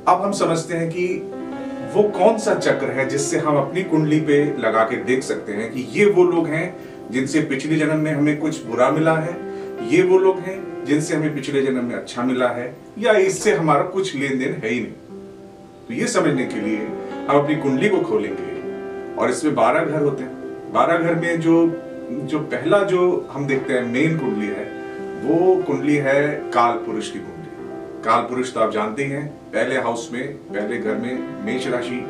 अब 0.08 0.22
हम 0.22 0.32
समझते 0.32 0.78
हैं 0.78 0.90
कि 0.90 1.08
वो 1.96 2.04
कौन 2.04 2.38
सा 2.38 2.54
चक्र 2.56 2.90
है 2.92 3.08
जिससे 3.10 3.38
हम 3.38 3.58
अपनी 3.58 3.84
कुंडली 3.84 4.20
पे 4.20 4.44
लगा 4.60 4.84
के 4.84 4.96
देख 5.04 5.24
सकते 5.24 5.54
हैं 5.54 5.72
कि 5.72 5.88
ये 5.92 6.06
वो 6.06 6.24
लोग 6.24 6.48
हैं 6.48 6.66
जिनसे 7.12 7.42
पिछले 7.42 7.76
जन्म 7.76 8.00
में 8.00 8.12
हमें 8.14 8.38
कुछ 8.38 8.64
बुरा 8.66 8.90
मिला 8.92 9.14
है 9.14 9.45
ये 9.86 10.02
वो 10.04 10.18
लोग 10.18 10.40
हैं 10.40 10.86
जिनसे 10.86 11.16
हमें 11.16 11.34
पिछले 11.36 11.62
जन्म 11.62 11.86
में 11.86 11.96
अच्छा 11.96 12.24
मिला 12.24 12.48
है, 12.50 12.76
या 12.98 13.14
इससे 13.14 13.54
हमारा 13.54 13.84
कुछ 13.86 14.16
लेन 14.16 14.38
देन 14.40 14.54
है 14.54 14.70
ही 14.70 14.80
नहीं। 14.80 14.92
तो 15.88 15.94
ये 15.94 16.08
समझने 16.08 16.46
के 16.46 16.60
लिए 16.60 16.78
हम 17.28 17.38
अपनी 17.38 17.56
कुंडली 17.56 17.90
को 17.90 18.00
खोलेंगे 18.02 19.16
और 19.16 19.30
इसमें 19.30 19.56
बारह 19.56 19.86
घर 19.86 20.02
होते 20.02 20.24
हैं। 20.24 20.74
बारह 20.74 20.98
घर 20.98 21.16
में 21.16 21.40
जो 21.42 21.66
जो 22.06 22.40
पहला 22.46 22.82
जो 22.84 23.06
हम 23.32 23.46
देखते 23.48 23.74
हैं 23.74 23.84
मेन 23.84 24.18
कुंडली 24.18 24.48
है, 24.48 24.66
वो 25.24 25.56
कुंडली 25.64 25.96
है 25.98 26.52
काल 26.52 26.78
पुरुष 26.78 27.10
की 27.12 27.20
कुंडली। 27.20 28.04
काल 28.04 28.22
पुरुष 28.22 28.54
तो 28.54 28.60
आप 28.60 28.72
जानते 28.72 29.06
ही 29.06 29.18
पहले 29.54 29.78
हाउस 29.78 30.10
में, 30.14 30.28
पहले 30.28 30.78
घर 30.78 30.96
में 30.96 31.44
मेष 31.46 31.68
राशि, 31.68 32.06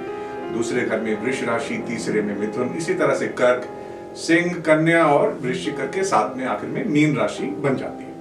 दूसरे 0.54 0.82
घर 0.82 1.00
में 1.00 1.22
वृक्ष 1.22 1.44
राशि, 1.44 1.78
तीसरे 1.88 2.22
में 2.22 2.38
मिथुन, 2.40 2.74
इसी 2.78 2.94
तरह 2.94 3.16
से 3.16 3.28
कर्क 3.40 3.68
सिंह, 4.16 4.54
कन्या 4.54 5.06
और 5.06 5.40
वृश्चिक 5.42 5.80
के 5.80 6.04
साथ 6.04 6.38
में 6.38 6.46
आखिर 6.46 6.70
में 6.70 6.86
मीन 6.86 7.16
राशि 7.16 7.44
बन 7.44 7.76
जाती 7.76 8.04
है। 8.04 8.12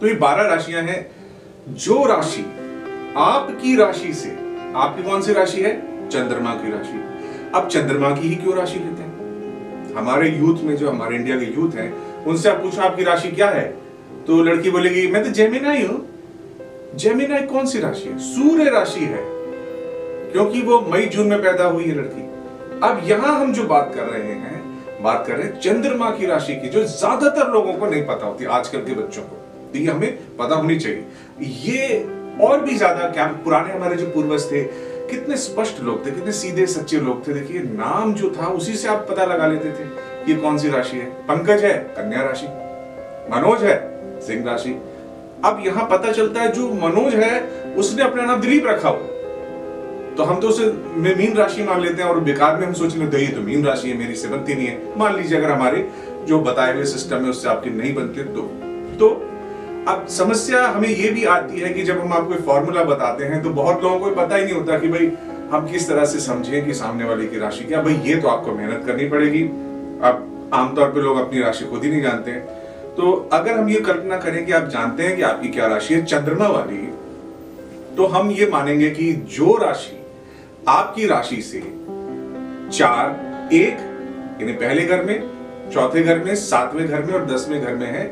तो 0.00 0.06
ये 0.06 0.14
बारह 0.14 0.42
राशियाँ 0.42 0.82
हैं। 0.82 1.10
जो 1.68 2.06
राशि 2.06 2.44
आपकी 3.16 3.76
राशि 3.76 4.12
से, 4.14 4.30
आपकी 4.76 5.02
कौन 5.02 5.22
सी 5.22 5.32
राशि 5.32 5.62
है? 5.62 5.74
चंद्रमा 6.08 6.54
की 6.54 6.70
राशि। 6.72 7.04
अब 7.54 7.68
चंद्रमा 7.68 8.10
की 8.10 8.28
ही 8.28 8.34
क्यों 8.34 8.56
राशि 8.56 8.78
लेते 8.78 9.02
हैं? 9.02 9.10
हमारे 9.94 10.28
यूथ 10.28 10.58
में 10.62 10.76
जो, 10.76 10.90
हमारे 10.90 11.16
इंडिया 11.16 11.36
के 11.36 11.44
यूथ 11.44 11.70
हैं, 11.72 12.24
उनसे 12.24 12.48
आप 12.48 12.56
पूछो, 12.56 12.80
आपकी 12.80 13.04
राशि 13.04 13.28
क्या 13.28 13.48
है? 13.50 13.76
तो 14.26 14.42
लड़की 14.42 14.70
बोलेगी, 14.70 15.06
मैं 15.06 15.24
तो 15.24 15.30
जेमिनाई 15.30 15.82
हूँ। 15.86 16.08
जेमिनाई 16.96 17.42
कौन 17.42 17.66
सी 17.66 17.80
राशि 17.80 18.08
है? 18.08 18.18
सूर्य 18.18 18.70
राशि 18.70 19.00
है, 19.00 19.24
क्योंकि 20.32 20.62
वो 20.62 20.80
मई, 20.80 21.06
जून 21.06 21.26
में 21.26 21.42
पैदा 21.42 21.64
हुई 21.64 21.84
है 21.84 21.94
लड़की। 21.94 22.22
अब 22.82 23.00
यहाँ 23.04 23.40
हम 23.40 23.52
जो 23.52 23.64
बात 23.64 23.92
कर 23.94 24.02
रहे 24.02 24.32
हैं 24.32 24.49
बात 25.02 25.26
कर 25.26 25.36
रहे 25.36 25.46
हैं 25.46 25.60
चंद्रमा 25.60 26.10
की 26.10 26.26
राशि 26.26 26.54
की, 26.54 26.68
जो 26.68 26.84
ज़्यादातर 26.84 27.50
लोगों 27.52 27.72
को 27.72 27.86
नहीं 27.86 28.02
पता 28.06 28.26
होती, 28.26 28.44
आजकल 28.46 28.78
के 28.78 28.94
बच्चों 28.94 29.22
को। 29.22 29.36
तो 29.72 29.78
ये 29.78 29.86
हमें 29.86 30.36
पता 30.36 30.54
होनी 30.54 30.76
चाहिए। 30.76 31.04
ये 31.40 32.04
और 32.42 32.60
भी 32.60 32.76
ज़्यादा 32.76 33.08
क्या 33.08 33.26
पुराने 33.44 33.72
हमारे 33.72 33.96
जो 33.96 34.06
पूर्वज 34.06 34.50
थे, 34.52 34.62
कितने 35.10 35.36
स्पष्ट 35.36 35.80
लोग 35.80 36.04
थे, 36.06 36.10
कितने 36.10 36.32
सीधे 36.32 36.66
सच्चे 36.66 37.00
लोग 37.00 37.26
थे। 37.28 37.32
देखिए 37.32 37.60
नाम 37.60 38.14
जो 38.14 38.30
था, 38.30 38.46
उसी 38.46 38.74
से 38.74 38.88
आप 38.88 39.06
पता 39.10 39.24
लगा 39.24 39.46
लेते 39.46 39.70
थे, 39.70 39.88
ये 40.30 40.34
कौन 40.40 40.58
सी 40.58 40.70
राशि 40.70 40.96
है? 40.96 41.06
पंकज 41.26 41.64
है, 41.64 41.72
कन्या 41.96 42.22
राशि। 42.22 42.46
मनोज 43.32 43.64
है, 43.64 43.78
सिंह 44.20 44.44
राशि। 44.46 44.70
अब 45.44 45.62
यहाँ 45.66 45.86
पता 45.90 46.12
चलता 46.12 46.40
है, 46.40 46.52
जो 46.52 46.68
मनोज 46.74 47.14
है, 47.14 47.40
उसने 47.74 48.02
अपना 48.02 48.24
नाम 48.24 48.40
दिलीप 48.40 48.66
रखा 48.66 48.88
हो। 48.88 48.96
तो 50.20 50.24
हम 50.24 50.40
तो 50.40 50.48
उसे 50.48 50.64
मीन 51.16 51.36
राशि 51.36 51.62
मान 51.62 51.80
लेते 51.80 52.02
हैं 52.02 52.08
और 52.10 52.18
बेकार 52.20 52.56
में 52.56 52.66
हम 52.66 52.72
सोच 52.74 52.96
लेते 52.96 53.18
हैं 53.18 53.34
तो 53.34 53.40
मीन 53.42 53.64
राशि 53.64 53.88
है, 53.88 53.96
मेरी 53.98 54.14
से 54.14 54.28
बनती 54.28 54.54
नहीं 54.54 54.66
है। 54.66 54.98
मान 54.98 55.16
लीजिए 55.16 55.36
अगर 55.38 55.50
हमारे 55.50 55.88
जो 56.28 56.38
बताए 56.40 56.72
हुए 56.74 56.84
सिस्टम 56.86 57.22
है, 57.24 57.30
उससे 57.30 57.48
आपकी 57.48 57.70
नहीं 57.70 57.92
बनती 57.94 58.24
तो 58.24 58.42
तो 59.00 59.08
अब 59.88 60.06
समस्या 60.10 60.66
हमें 60.66 60.88
ये 60.88 61.10
भी 61.10 61.24
आती 61.26 61.60
है 61.60 61.72
कि 61.74 61.82
जब 61.82 62.00
हम 62.00 62.12
आपको 62.12 62.40
फॉर्मूला 62.46 62.82
बताते 62.84 63.24
हैं 63.24 63.42
तो 63.42 63.50
बहुत 63.52 63.82
लोगों 63.82 63.98
को 64.00 64.10
पता 64.16 64.36
ही 64.36 64.44
नहीं 64.44 64.54
होता 64.54 64.78
कि 64.78 64.88
भाई, 64.88 65.10
हम 65.52 65.68
किस 65.70 65.88
तरह 65.88 66.04
से 66.06 66.20
समझें 66.20 66.64
कि 66.66 66.74
सामने 66.74 67.04
वाले 67.04 67.26
की 67.26 67.38
राशि 67.38 67.64
क्या। 67.64 67.80
भाई, 67.82 67.94
ये 68.04 68.16
तो 68.16 68.28
आपको 68.28 68.52
मेहनत 68.54 68.84
करनी 68.86 69.08
पड़ेगी। 69.08 69.42
अब 70.02 70.50
आमतौर 70.54 70.90
पे 70.90 71.00
लोग 71.00 71.20
अपनी 71.20 71.40
राशि 71.40 71.64
खुद 71.64 71.84
ही 71.84 71.90
नहीं 71.90 72.02
जानते 72.02 72.32
तो 72.96 73.14
अगर 73.32 73.58
हम 73.58 73.68
ये 73.68 73.80
कल्पना 73.82 74.16
करें 74.18 74.44
कि 74.46 74.52
आप 74.52 74.68
जानते 74.68 75.02
हैं 75.02 75.16
कि 75.16 75.22
आपकी 75.22 75.48
क्या 75.48 75.66
राशि 75.66 75.94
है, 75.94 76.04
चंद्रमा 76.04 76.48
वाली 76.48 76.86
तो 77.96 78.06
हम 78.08 78.30
ये 78.32 78.50
मानेंगे 78.52 78.90
कि 78.90 79.12
जो 79.38 79.56
राशि 79.56 79.96
आपकी 80.68 81.06
राशि 81.06 81.40
से 81.42 81.60
चार 82.70 83.54
एक, 83.54 83.78
यानी 84.40 84.52
पहले 84.54 84.84
घर 84.84 85.04
में, 85.04 85.30
चौथे 85.72 86.02
घर 86.02 86.18
में, 86.18 86.34
सातवें 86.34 86.86
घर 86.88 87.02
में 87.02 87.12
और 87.14 87.24
दसवें 87.26 87.60
घर 87.60 87.74
में 87.74 87.86
है, 87.86 88.04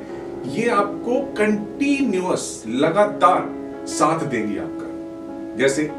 ये 0.49 0.69
आपको 0.71 1.21
कंटिन्यूअस 1.35 2.63
लगातार 2.69 3.49
साथ 3.89 4.25
देंगी 4.27 4.59
आपका। 4.59 5.57
जैसे 5.59 5.91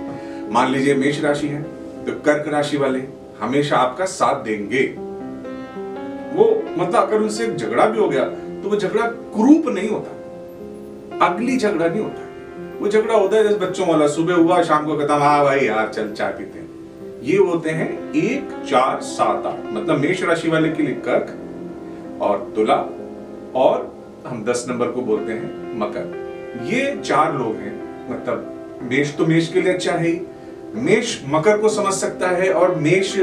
मान 0.51 0.71
लीजिए 0.71 0.95
मेष 0.95 1.21
राशि 1.23 1.47
है 1.47 1.61
तो 2.05 2.19
कर्क 2.25 2.47
राशि 2.53 2.77
वाले 2.77 3.03
हमेशा 3.39 3.77
आपका 3.77 4.05
साथ 4.07 4.43
देंगे। 4.43 4.83
वो 6.33 6.45
मतलब 6.77 6.95
अगर 6.97 7.17
उनसे 7.17 7.47
झगड़ा 7.47 7.85
भी 7.85 7.99
हो 7.99 8.07
गया 8.09 8.23
तो 8.61 8.69
वो 8.69 8.75
झगड़ा 8.75 9.05
क्रूप 9.35 9.67
नहीं 9.69 9.89
होता, 9.89 11.25
अगली 11.25 11.57
झगड़ा 11.57 11.87
नहीं 11.87 12.01
होता। 12.01 12.27
वो 12.79 12.87
झगड़ा 12.87 13.13
होता 13.13 13.37
है 13.37 13.43
जैसे 13.43 13.57
बच्चों 13.59 13.87
वाला 13.87 14.07
सुबह 14.07 14.35
हुआ 14.35 14.61
शाम 14.63 14.85
को 14.85 14.97
खत्म 14.97 15.15
हाँ 15.21 15.43
भाई 15.45 15.59
यार 15.59 15.87
चल 15.89 16.11
चाय 16.11 16.31
पीते 16.33 16.59
हैं। 16.59 16.67
ये 17.23 17.37
होते 17.39 17.69
हैं 17.69 17.89
एक 18.15 18.51
चार 18.69 19.01
सात 19.01 19.45
आठ 19.45 19.65
मतलब 19.73 19.97
मेष 19.99 20.23
राशि 20.23 20.49
वाले 20.49 20.69
के 20.69 20.83
लिए 20.83 20.95
कर्क 21.07 22.21
और 22.21 22.51
तुला 22.55 22.75
और 23.55 23.75
हम 24.27 24.43
दस 24.45 24.65
नंबर 24.69 24.91
को 24.91 25.01
बोलते 25.01 25.33
हैं 25.33 25.77
मकर। 25.79 26.65
ये 26.65 26.95
चार 27.05 27.33
लोग 27.33 27.55
हैं 27.55 27.73
मतलब 28.11 28.79
मेष 28.91 29.15
तो 29.17 29.25
मेष 29.25 29.51
के 29.53 29.61
लिए 29.61 29.73
अच्छा 29.73 29.93
है 29.93 30.13
मेष 30.85 31.17
मकर 31.27 31.57
को 31.57 31.69
समझ 31.69 31.93
सकता 31.93 32.29
है 32.37 32.51
और 32.53 32.75
मेष 32.77 33.13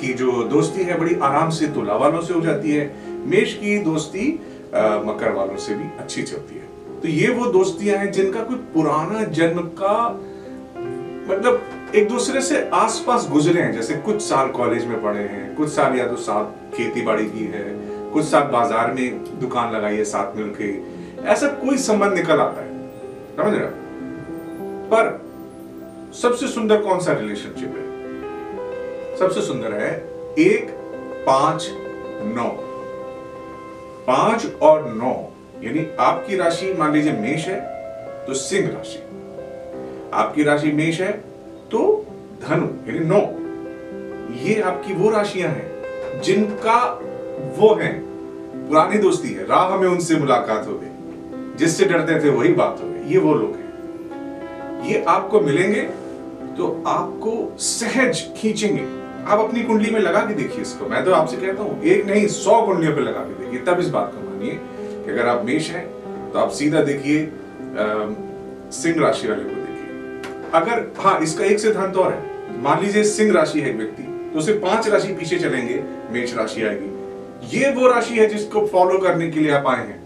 की 0.00 0.12
जो 0.14 0.42
दोस्ती 0.48 0.82
है 0.82 0.98
बड़ी 1.00 1.14
आराम 1.22 1.50
से 1.50 1.66
तुला 1.74 1.96
वालों 1.96 2.20
से 2.20 2.34
हो 2.34 2.40
जाती 2.40 2.72
है। 2.72 2.84
मेष 3.26 3.54
की 3.54 3.78
दोस्ती 3.84 4.28
आ, 4.74 4.82
मकर 5.00 5.32
वालों 5.32 5.56
से 5.56 5.74
भी 5.74 5.88
अच्छी 5.98 6.22
चलती 6.22 6.54
है। 6.54 6.65
तो 7.06 7.10
ये 7.10 7.28
वो 7.28 7.44
दोस्तियाँ 7.46 7.98
हैं 7.98 8.10
जिनका 8.12 8.40
कोई 8.42 8.56
पुराना 8.74 9.22
जन्म 9.30 9.60
का 9.80 10.08
मतलब 11.28 11.92
एक 11.94 12.08
दूसरे 12.08 12.40
से 12.40 12.62
आसपास 12.74 13.28
गुजरे 13.32 13.60
हैं। 13.62 13.72
जैसे 13.72 13.94
कुछ 13.96 14.22
साल 14.22 14.48
कॉलेज 14.48 14.86
में 14.86 15.02
पढ़े 15.02 15.22
हैं, 15.22 15.54
कुछ 15.56 15.68
साल 15.68 15.98
या 15.98 16.06
तो 16.06 16.16
साथ 16.16 16.74
खेती 16.76 17.02
बाड़ी 17.02 17.26
की 17.26 17.44
है, 17.44 17.62
कुछ 18.12 18.24
साल 18.24 18.42
बाज़ार 18.42 18.90
में 18.92 19.38
दुकान 19.40 19.72
लगाई 19.74 19.96
है 19.96 20.04
साथ 20.04 20.36
मिलके। 20.36 20.72
ऐसा 21.24 21.48
कोई 21.60 21.76
संबंध 21.76 22.14
निकल 22.14 22.40
आता 22.40 22.64
है? 22.64 22.74
समझ 23.36 23.54
रहे 23.54 23.68
पर 24.90 26.12
सबसे 26.22 26.48
सुंदर 26.48 26.82
कौन 26.82 27.00
सा 27.00 27.12
रिलेशनशिप 27.12 27.76
है? 27.76 29.16
सबसे 29.18 29.42
सुंदर 29.42 29.72
है 29.72 29.94
एक, 30.38 30.70
पाँच, 31.26 31.70
नौ। 32.34 32.50
पाँच 34.06 34.46
और 34.62 34.92
नौ 34.94 35.14
यानी 35.62 35.86
आपकी 36.00 36.36
राशि 36.36 36.72
मान 36.72 36.92
लीजिए 36.92 37.12
मेष 37.12 37.46
है 37.48 37.60
तो 38.26 38.34
सिंह 38.34 38.68
राशि। 38.68 39.02
आपकी 40.14 40.42
राशि 40.42 40.72
मेष 40.72 41.00
है 41.00 41.12
तो 41.70 41.80
धनु, 42.42 42.66
यानी 42.88 43.04
नौ। 43.04 43.20
ये 44.44 44.60
आपकी 44.62 44.94
वो 44.94 45.10
राशियाँ 45.10 45.50
हैं, 45.50 46.20
जिनका 46.22 46.78
वो 47.56 47.74
है, 47.74 47.92
पुरानी 48.68 48.98
दोस्ती 48.98 49.28
है, 49.28 49.46
राह 49.46 49.76
में 49.76 49.88
उनसे 49.88 50.16
मुलाकात 50.16 50.66
हो 50.66 50.78
गई। 50.78 51.56
जिससे 51.56 51.84
डरते 51.84 52.20
थे, 52.24 52.30
वही 52.30 52.52
बात 52.52 52.80
हो 52.82 52.88
गई। 52.88 53.12
ये 53.12 53.18
वो 53.18 53.34
लोग 53.34 53.54
हैं। 53.54 54.84
ये 54.84 55.04
आपको 55.08 55.40
मिलेंगे 55.40 55.80
तो 56.56 56.84
आपको 56.86 57.56
सहज 57.58 58.22
खींचेंगे। 58.36 58.82
आप 59.26 59.38
अपनी 59.40 59.62
कुंडली 59.62 59.90
में 59.90 60.00
लगा 60.00 60.20
के 60.20 60.34
देखिए 60.34 60.60
इसको। 60.60 60.88
मैं 60.88 61.04
तो 61.04 61.12
आपसे 61.12 61.36
कहता 61.36 61.62
हूँ, 61.62 61.82
एक 61.82 62.06
नहीं, 62.06 62.26
सौ 62.28 62.60
कुंडलियों 62.62 62.94
पे 62.94 63.00
लगा 63.00 63.20
के 63.20 63.44
देखिए। 63.44 63.60
तब 63.60 63.80
इस 63.80 63.88
बात 63.88 64.12
को 64.14 64.30
मानिए 64.30 64.58
अगर 65.08 65.26
आप 65.28 65.44
मेष 65.44 65.70
हैं 65.70 65.86
तो 66.32 66.38
आप 66.38 66.50
सीधा 66.52 66.80
देखिए 66.82 67.30
सिंह 68.72 69.00
राशि 69.00 69.28
वाले 69.28 69.42
को 69.42 69.50
देखिए। 69.50 70.50
अगर 70.54 70.86
हाँ 70.98 71.18
इसका 71.22 71.44
एक 71.44 71.60
सिद्धांत 71.60 71.96
और 71.96 72.12
है। 72.12 72.60
मान 72.62 72.82
लीजिए 72.82 73.04
सिंह 73.06 73.32
राशि 73.34 73.60
है 73.60 73.70
एक 73.70 73.76
व्यक्ति 73.76 74.02
तो 74.02 74.38
उसे 74.38 74.52
पाँच 74.54 74.88
राशि 74.88 75.12
पीछे 75.14 75.38
चलेंगे, 75.38 75.82
मेष 76.12 76.36
राशि 76.36 76.62
आएगी। 76.62 77.56
ये 77.56 77.70
वो 77.72 77.86
राशि 77.88 78.14
है 78.14 78.26
जिसको 78.28 78.66
फॉलो 78.66 78.98
करने 78.98 79.30
के 79.30 79.40
लिए 79.40 79.52
आप 79.52 79.66
आए 79.68 79.86
हैं। 79.86 80.02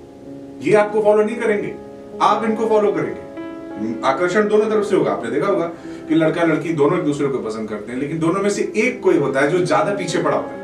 ये 0.63 0.75
आपको 0.77 1.03
फॉलो 1.03 1.23
नहीं 1.23 1.37
करेंगे। 1.37 1.75
आप 2.23 2.45
इनको 2.45 2.67
फॉलो 2.69 2.93
करेंगे। 2.93 3.99
आकर्षण 4.07 4.49
दोनों 4.49 4.69
तरफ़ 4.71 4.85
से 4.85 4.97
होगा। 4.97 5.11
आपने 5.13 5.31
देखा 5.31 5.47
होगा 5.47 5.67
कि 6.09 6.15
लड़का 6.15 6.45
लड़की 6.45 6.73
दोनों 6.75 6.99
एक 6.99 7.05
दूसरे 7.05 7.29
को 7.29 7.39
पसंद 7.41 7.69
करते 7.69 7.93
हैं, 7.93 7.99
लेकिन 7.99 8.19
दोनों 8.19 8.41
में 8.43 8.51
से 8.51 8.63
एक 8.79 9.01
कोई 9.03 9.19
होता 9.19 9.41
है 9.41 9.51
जो 9.51 9.59
ज़्यादा 9.59 9.95
पीछे 9.95 10.23
पड़ा 10.23 10.37
होता 10.37 10.51
है। 10.51 10.59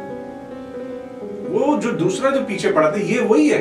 वो 1.51 1.77
जो 1.77 1.93
दूसरा 1.95 2.31
जो 2.31 2.41
पीछे 2.45 2.73
पड़ा 2.73 2.91
था, 2.91 2.97
ये 2.97 3.21
वही 3.23 3.49
है। 3.49 3.61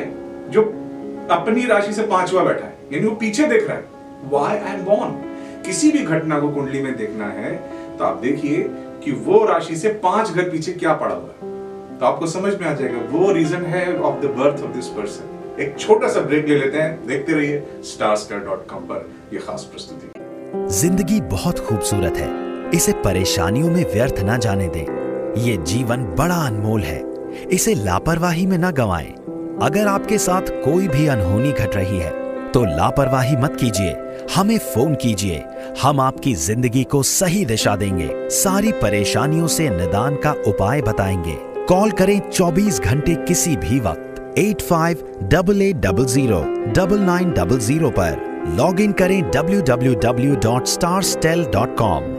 अपनी 1.30 1.64
राशि 1.66 1.92
से 1.92 2.02
पांचवा 2.06 2.42
बैठा 2.44 2.64
है, 2.64 2.76
यानी 2.92 3.06
वो 3.06 3.14
पीछे 3.16 3.46
देख 3.46 3.68
रहा 3.68 3.76
है। 3.76 3.84
वाई 4.30 4.56
एम 4.72 4.84
बॉर्न 4.84 5.14
किसी 5.62 5.90
भी 5.92 5.98
घटना 6.00 6.38
को 6.40 6.48
कुंडली 6.48 6.82
में 6.82 6.96
देखना 6.96 7.26
है 7.32 7.54
तो 7.98 8.04
आप 8.04 8.18
देखिए 8.18 8.62
कि 9.04 9.12
वो 9.24 9.44
राशि 9.46 9.76
से 9.76 9.88
पाँच 10.02 10.30
घर 10.30 10.50
पीछे 10.50 10.72
क्या 10.74 10.92
पड़ा 10.94 11.14
हुआ 11.14 11.28
है। 11.30 11.98
तो 11.98 12.06
आपको 12.06 12.26
समझ 12.26 12.52
में 12.54 12.66
आ 12.66 12.72
जाएगा, 12.72 12.98
वो 13.10 13.32
रीजन 13.32 13.64
है 13.64 13.98
of 13.98 14.20
the 14.22 14.30
birth 14.38 14.62
of 14.64 14.72
this 14.72 14.86
person 14.88 15.62
एक 15.62 15.76
छोटा 15.78 16.08
सा 16.08 16.20
ब्रेक 16.20 16.48
ले 16.48 16.56
लेते 16.56 16.78
हैं, 16.78 17.06
देखते 17.06 17.32
रहिए 17.32 17.82
स्टार 17.84 18.40
डॉट 18.40 18.66
कॉम 18.70 18.82
पर 18.82 19.08
यह 19.32 19.40
खास 19.40 19.64
प्रस्तुति। 19.64 20.68
ज़िंदगी 20.72 21.20
बहुत 21.30 21.58
खूबसूरत 21.58 22.16
है, 22.16 22.30
इसे 22.70 22.92
परेशानियों 23.04 23.70
में 23.70 23.84
व्यर्थ 23.84 24.20
ना 24.20 24.36
जाने 24.38 24.68
दें। 24.68 25.42
ये 25.42 25.56
जीवन 25.64 26.04
बड़ा 26.18 26.34
अनमोल 26.46 26.82
है, 26.82 27.02
इसे 27.50 27.74
लापरवाही 27.74 28.46
में 28.46 28.58
ना 28.58 28.70
गवाएँ। 28.72 29.14
अगर 29.62 29.86
आपके 29.86 30.16
साथ 30.18 30.48
कोई 30.64 30.88
भी 30.88 31.06
अनहोनी 31.06 31.50
घट 31.52 31.76
रही 31.76 31.98
है 31.98 32.10
तो 32.52 32.64
लापरवाही 32.66 33.36
मत 33.36 33.56
कीजिए। 33.60 33.94
हमें 34.34 34.58
फ़ोन 34.58 34.94
कीजिए। 34.94 35.42
हम 35.82 36.00
आपकी 36.00 36.34
ज़िंदगी 36.34 36.82
को 36.84 37.02
सही 37.02 37.44
दिशा 37.44 37.76
देंगे। 37.76 38.08
सारी 38.32 38.72
परेशानियों 38.72 39.46
से 39.46 39.68
निदान 39.70 40.16
का 40.16 40.32
उपाय 40.46 40.82
बताएँगे। 40.82 41.36
कॉल 41.68 41.90
करें 41.90 42.20
24 42.30 42.80
घंटे 42.80 43.14
किसी 43.24 43.56
भी 43.56 43.80
वक्त। 43.80 44.34
Eight 44.38 44.62
five 44.62 45.04
double 45.32 45.62
eight 45.62 45.76
double 45.76 46.04
zero 46.06 46.42
double 46.76 47.00
nine 47.00 47.32
double 47.32 47.58
zero 47.60 47.90
पर 47.90 48.20
लॉग 48.58 48.80
इन 48.80 48.92
करें 48.92 49.20
W 49.30 49.62
W 49.62 49.94
W 50.04 50.34
dot 50.44 50.66
star 50.66 51.50
dot 51.50 51.76
com. 51.78 52.14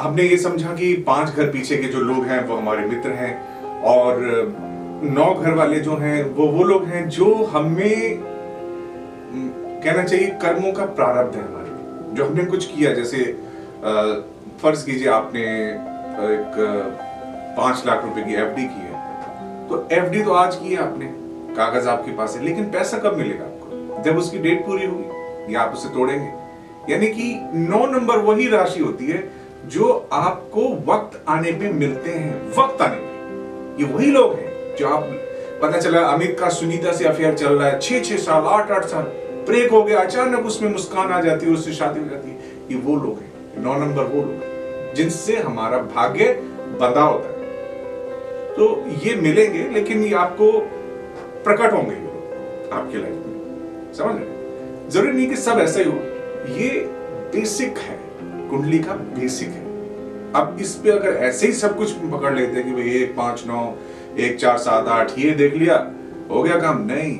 हमने 0.00 0.22
ये 0.22 0.36
समझा 0.38 0.74
कि 0.74 0.94
पाँच 1.06 1.36
घर 1.36 1.50
पीछे 1.50 1.76
के 1.76 1.88
जो 1.88 2.00
लोग 2.00 2.24
हैं, 2.24 2.44
वो 2.48 2.56
हमारे 2.56 2.86
मित्र 2.86 3.10
हैं 3.12 3.34
और 3.84 4.71
नौ 5.04 5.32
घर 5.34 5.54
वाले 5.54 5.78
जो 5.80 5.96
हैं, 5.96 6.22
वो 6.24 6.46
वो 6.48 6.64
लोग 6.64 6.84
हैं 6.86 7.08
जो 7.08 7.32
हमें 7.44 8.18
कहना 9.82 10.02
चाहिए 10.02 10.26
कर्मों 10.42 10.72
का 10.72 10.84
प्रारब्ध 10.94 11.36
है 11.36 11.42
हमारे 11.42 12.14
जो 12.16 12.24
हमने 12.24 12.44
कुछ 12.44 12.66
किया, 12.66 12.92
जैसे 12.94 13.24
फ़र्ज़ 14.62 14.84
कीजिए 14.86 15.08
आपने 15.08 15.42
एक 15.42 16.54
पाँच 17.56 17.82
लाख 17.86 18.04
रुपए 18.04 18.22
की 18.22 18.34
एफडी 18.34 18.64
की 18.64 18.80
है। 18.82 19.68
तो 19.68 19.86
एफडी 19.92 20.22
तो 20.22 20.32
आज 20.34 20.56
की 20.56 20.68
है 20.68 20.76
आपने, 20.82 21.06
कागज़ 21.56 21.88
आपके 21.88 22.12
पास 22.12 22.36
है, 22.36 22.44
लेकिन 22.44 22.70
पैसा 22.70 22.98
कब 22.98 23.16
मिलेगा 23.16 23.44
आपको? 23.44 24.02
जब 24.02 24.18
उसकी 24.18 24.38
डेट 24.38 24.64
पूरी 24.66 24.86
होगी, 24.86 25.54
या 25.54 25.60
आप 25.60 25.72
उसे 25.72 25.88
तोड़ेंगे। 25.88 26.92
यानी 26.92 27.06
कि 27.08 27.34
नौ 27.54 27.84
नंबर 27.88 28.18
वही 28.20 28.48
राशि 28.48 28.80
होती 28.80 29.06
है, 29.06 29.22
जो 29.66 30.08
आपको 30.12 30.68
वक्त 30.92 31.22
आने 31.28 31.52
पे 31.52 31.72
मिलते 31.72 32.10
हैं, 32.10 32.34
वक्त 32.58 32.82
आने 32.82 32.96
पे। 32.96 33.82
ये 33.82 33.92
वही 33.92 34.10
लोग 34.10 34.32
हैं 34.34 34.50
जो 34.78 34.88
आप 34.88 35.02
पता 35.62 35.78
चला 35.78 36.00
अमित 36.00 36.36
का 36.40 36.48
सुनीता 36.48 36.92
से 36.92 37.04
अफेयर 37.04 37.34
चल 37.34 37.54
रहा 37.54 37.68
है, 37.68 37.78
छह 37.80 38.00
छह 38.00 38.16
साल, 38.16 38.44
आठ 38.44 38.70
आठ 38.70 38.84
साल, 38.84 39.02
ब्रेक 39.46 39.70
हो 39.70 39.82
गया, 39.82 40.00
अचानक 40.00 40.46
उसमें 40.46 40.70
मुस्कान 40.70 41.12
आ 41.12 41.20
जाती 41.20 41.46
है, 41.46 41.52
उससे 41.52 41.72
शादी 41.72 42.00
हो 42.00 42.08
जाती 42.08 42.30
है। 42.30 42.36
ये 42.70 42.76
वो 42.76 42.96
लोग 42.96 43.18
हैं 43.18 43.62
नौ 43.64 43.74
नंबर 43.74 44.04
वो 44.04 44.22
लोग 44.22 44.94
जिनसे 44.94 45.36
हमारा 45.36 45.78
भाग्य 45.78 46.32
बंधा 46.80 47.02
होता 47.02 47.28
है। 47.28 47.32
तो 48.54 48.84
ये 49.04 49.14
मिलेंगे, 49.14 49.68
लेकिन 49.68 50.02
ये 50.04 50.14
आपको 50.14 50.50
प्रकट 51.44 51.72
होंगे 51.72 51.96
आपके 52.72 52.98
लाइफ 52.98 53.26
में। 53.26 53.92
समझ 53.94 54.14
रहे 54.14 54.90
ज़रूरी 54.90 55.12
नहीं 55.12 55.28
कि 55.28 55.36
सब 55.36 55.58
ऐसा 55.58 55.80
ही 55.80 55.90
हो। 55.90 55.98
ये 56.58 56.68
बेसिक 57.34 57.78
है, 57.78 57.98
कुंडली 58.50 58.78
का 58.78 58.92
बेसिक 58.92 59.48
है। 59.48 59.70
अब 60.32 60.56
इस 60.60 60.74
पे 60.74 60.90
अगर 60.90 61.16
ऐसे 61.24 61.46
ही 61.46 61.52
सब 61.52 61.76
कुछ 61.76 61.92
पकड़ 61.92 62.34
लेते 62.34 62.56
हैं 62.56 62.64
कि 62.64 62.72
भाई 62.72 62.90
एक, 63.02 63.16
पाँच, 63.16 63.44
नौ 63.46 63.62
एक 64.18 64.38
चार 64.40 64.58
सात 64.58 64.88
आठ, 64.88 65.18
ये 65.18 65.30
देख 65.30 65.54
लिया। 65.54 65.76
हो 66.30 66.42
गया 66.42 66.58
काम? 66.60 66.84
नहीं। 66.86 67.18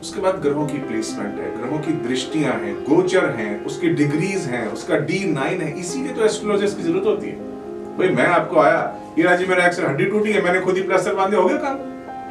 उसके 0.00 0.20
बाद 0.20 0.40
ग्रहों 0.42 0.66
की 0.66 0.78
प्लेसमेंट 0.78 1.38
है, 1.38 1.50
ग्रहों 1.56 1.78
की 1.78 1.92
दृष्टियाँ 2.08 2.52
हैं, 2.54 2.74
गोचर 2.84 3.28
हैं, 3.30 3.64
उसकी 3.64 3.88
डिग्रीज 3.90 4.46
हैं, 4.46 4.66
उसका 4.72 4.96
डी 5.00 5.24
नाइन 5.32 5.60
है, 5.60 5.78
इसीलिए 5.80 6.12
तो 6.12 6.24
एस्ट्रोलॉजर्स 6.24 6.74
की 6.74 6.82
ज़रूरत 6.82 7.06
होती 7.06 7.26
है। 7.26 7.50
भाई, 7.98 8.08
मैं 8.08 8.26
आपको 8.28 8.60
आया, 8.60 8.80
ये 9.18 9.24
राज़ी 9.24 9.46
मेरा 9.46 9.66
एक्सर 9.66 9.86
हड्डी 9.86 10.04
टूटी 10.04 10.32
है, 10.32 10.42
मैंने 10.44 10.60
खुद 10.60 10.76
ही 10.76 10.82
प्लास्टर 10.82 11.14
बांधे, 11.14 11.36
हो 11.36 11.44
गया 11.44 11.56
काम? 11.58 11.76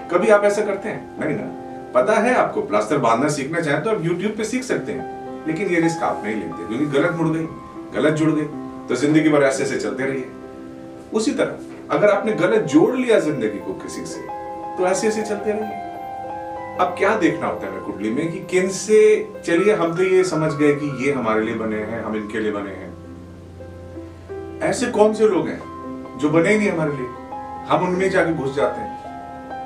कभी 0.09 0.29
आप 0.29 0.43
ऐसा 0.43 0.65
करते 0.65 0.89
हैं? 0.89 1.19
नहीं 1.19 1.37
ना। 1.37 1.91
पता 1.93 2.19
है, 2.19 2.33
आपको 2.35 2.61
प्लास्टर 2.61 2.97
बांधना 2.97 3.29
सीखना 3.29 3.61
चाहें 3.61 3.83
तो 3.83 3.89
आप 3.89 4.05
यूट्यूब 4.05 4.31
पे 4.31 4.43
सीख 4.43 4.63
सकते 4.63 4.91
हैं, 4.91 5.47
लेकिन 5.47 5.67
ये 5.67 5.81
रिस्क 5.81 6.03
आप 6.03 6.21
नहीं 6.25 6.35
लेते, 6.35 6.67
क्योंकि 6.67 6.85
गलत 6.97 7.15
मुड़ 7.15 7.27
गई, 7.27 7.47
गलत 7.95 8.13
जुड़ 8.13 8.29
गई 8.31 8.45
तो 8.87 8.95
ज़िंदगी 8.97 9.29
भर 9.29 9.43
ऐसे 9.43 9.63
ऐसे 9.63 9.79
चलते 9.79 10.03
रहिए। 10.03 10.27
उसी 11.13 11.31
तरह 11.33 11.70
अगर 11.91 12.09
आपने 12.09 12.31
गलत 12.33 12.61
जोड़ 12.63 12.95
लिया 12.95 13.19
ज़िंदगी 13.19 13.59
को 13.59 13.73
किसी 13.73 14.05
से 14.05 14.19
तो 14.77 14.85
ऐसे 14.87 15.07
ऐसे 15.07 15.21
चलते 15.21 15.51
रहिए। 15.51 15.79
अब 16.79 16.95
क्या 16.97 17.15
देखना 17.17 17.47
होता 17.47 17.67
है 17.67 17.79
कुंडली 17.81 18.09
में 18.09 18.31
कि 18.31 18.39
किन 18.51 18.69
से, 18.69 18.99
चलिए 19.45 19.73
हम 19.73 19.95
तो 19.97 20.03
ये 20.03 20.23
समझ 20.23 20.51
गए 20.53 20.73
कि 20.75 20.87
ये 21.05 21.11
हमारे 21.13 21.41
लिए 21.41 21.55
बने 21.55 21.77
हैं, 21.77 22.03
हम 22.03 22.15
इनके 22.15 22.39
लिए 22.39 22.51
बने 22.51 22.71
हैं। 22.71 22.89
ऐसे 24.61 24.85
कौन 24.91 25.13
से 25.13 25.27
लोग 25.27 25.47
हैं 25.47 25.59
जो 26.19 26.29
बने 26.29 26.49
ही 26.49 26.57
नहीं 26.57 26.69
हमारे 26.69 26.91
लिए? 26.91 27.07
हम 27.67 27.83
उनमें 27.87 28.09
जाके 28.09 28.33
घुस 28.33 28.55
जाते 28.55 28.81
हैं। 28.81 28.89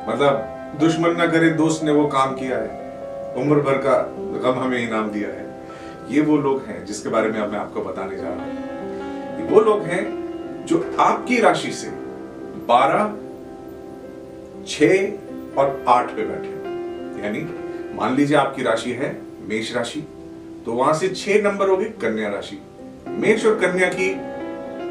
मतलब 0.10 0.78
दुश्मन 0.80 1.16
ना 1.18 1.26
करे, 1.28 1.50
दोस्त 1.54 1.84
ने 1.84 1.92
वो 1.92 2.08
काम 2.08 2.34
किया 2.36 2.58
है। 2.58 2.70
उम्र 3.38 3.60
भर 3.62 3.78
का 3.86 3.96
गम 4.44 4.60
हमें 4.60 4.78
इनाम 4.80 5.10
दिया 5.12 5.30
है। 5.30 5.44
ये 6.10 6.22
वो 6.22 6.38
लोग 6.38 6.66
हैं 6.68 6.84
जिसके 6.86 7.10
बारे 7.10 7.30
में 7.30 7.40
अब 7.40 7.52
मैं 7.52 7.60
आपको 7.60 7.82
बताने 7.84 8.18
जा 8.18 8.28
रहा 8.28 8.34
हूँ। 8.36 9.48
वो 9.50 9.62
लोग 9.62 9.82
हैं 9.84 10.04
जो 10.66 10.78
आपकी 11.00 11.40
राशि 11.40 11.72
से 11.74 11.90
बारह 12.68 13.04
छ 14.68 14.84
और 15.58 15.84
आठ 15.88 16.10
पे 16.16 16.26
बैठे 16.26 16.54
यानी 17.24 17.42
मान 17.96 18.16
लीजिए 18.16 18.38
आपकी 18.38 18.64
राशि 18.64 18.92
है 18.94 19.10
मेष 19.50 19.76
राशि 19.76 20.00
तो 20.66 20.74
वहाँ 20.74 20.94
से 20.94 21.08
छह 21.10 21.42
नंबर 21.42 21.70
हो 21.70 21.78
गए 21.78 21.90
कन्या 22.02 22.30
राशि। 22.30 22.58
मेष 23.20 23.46
और 23.46 23.56
कन्या 23.60 23.90
की 23.90 24.10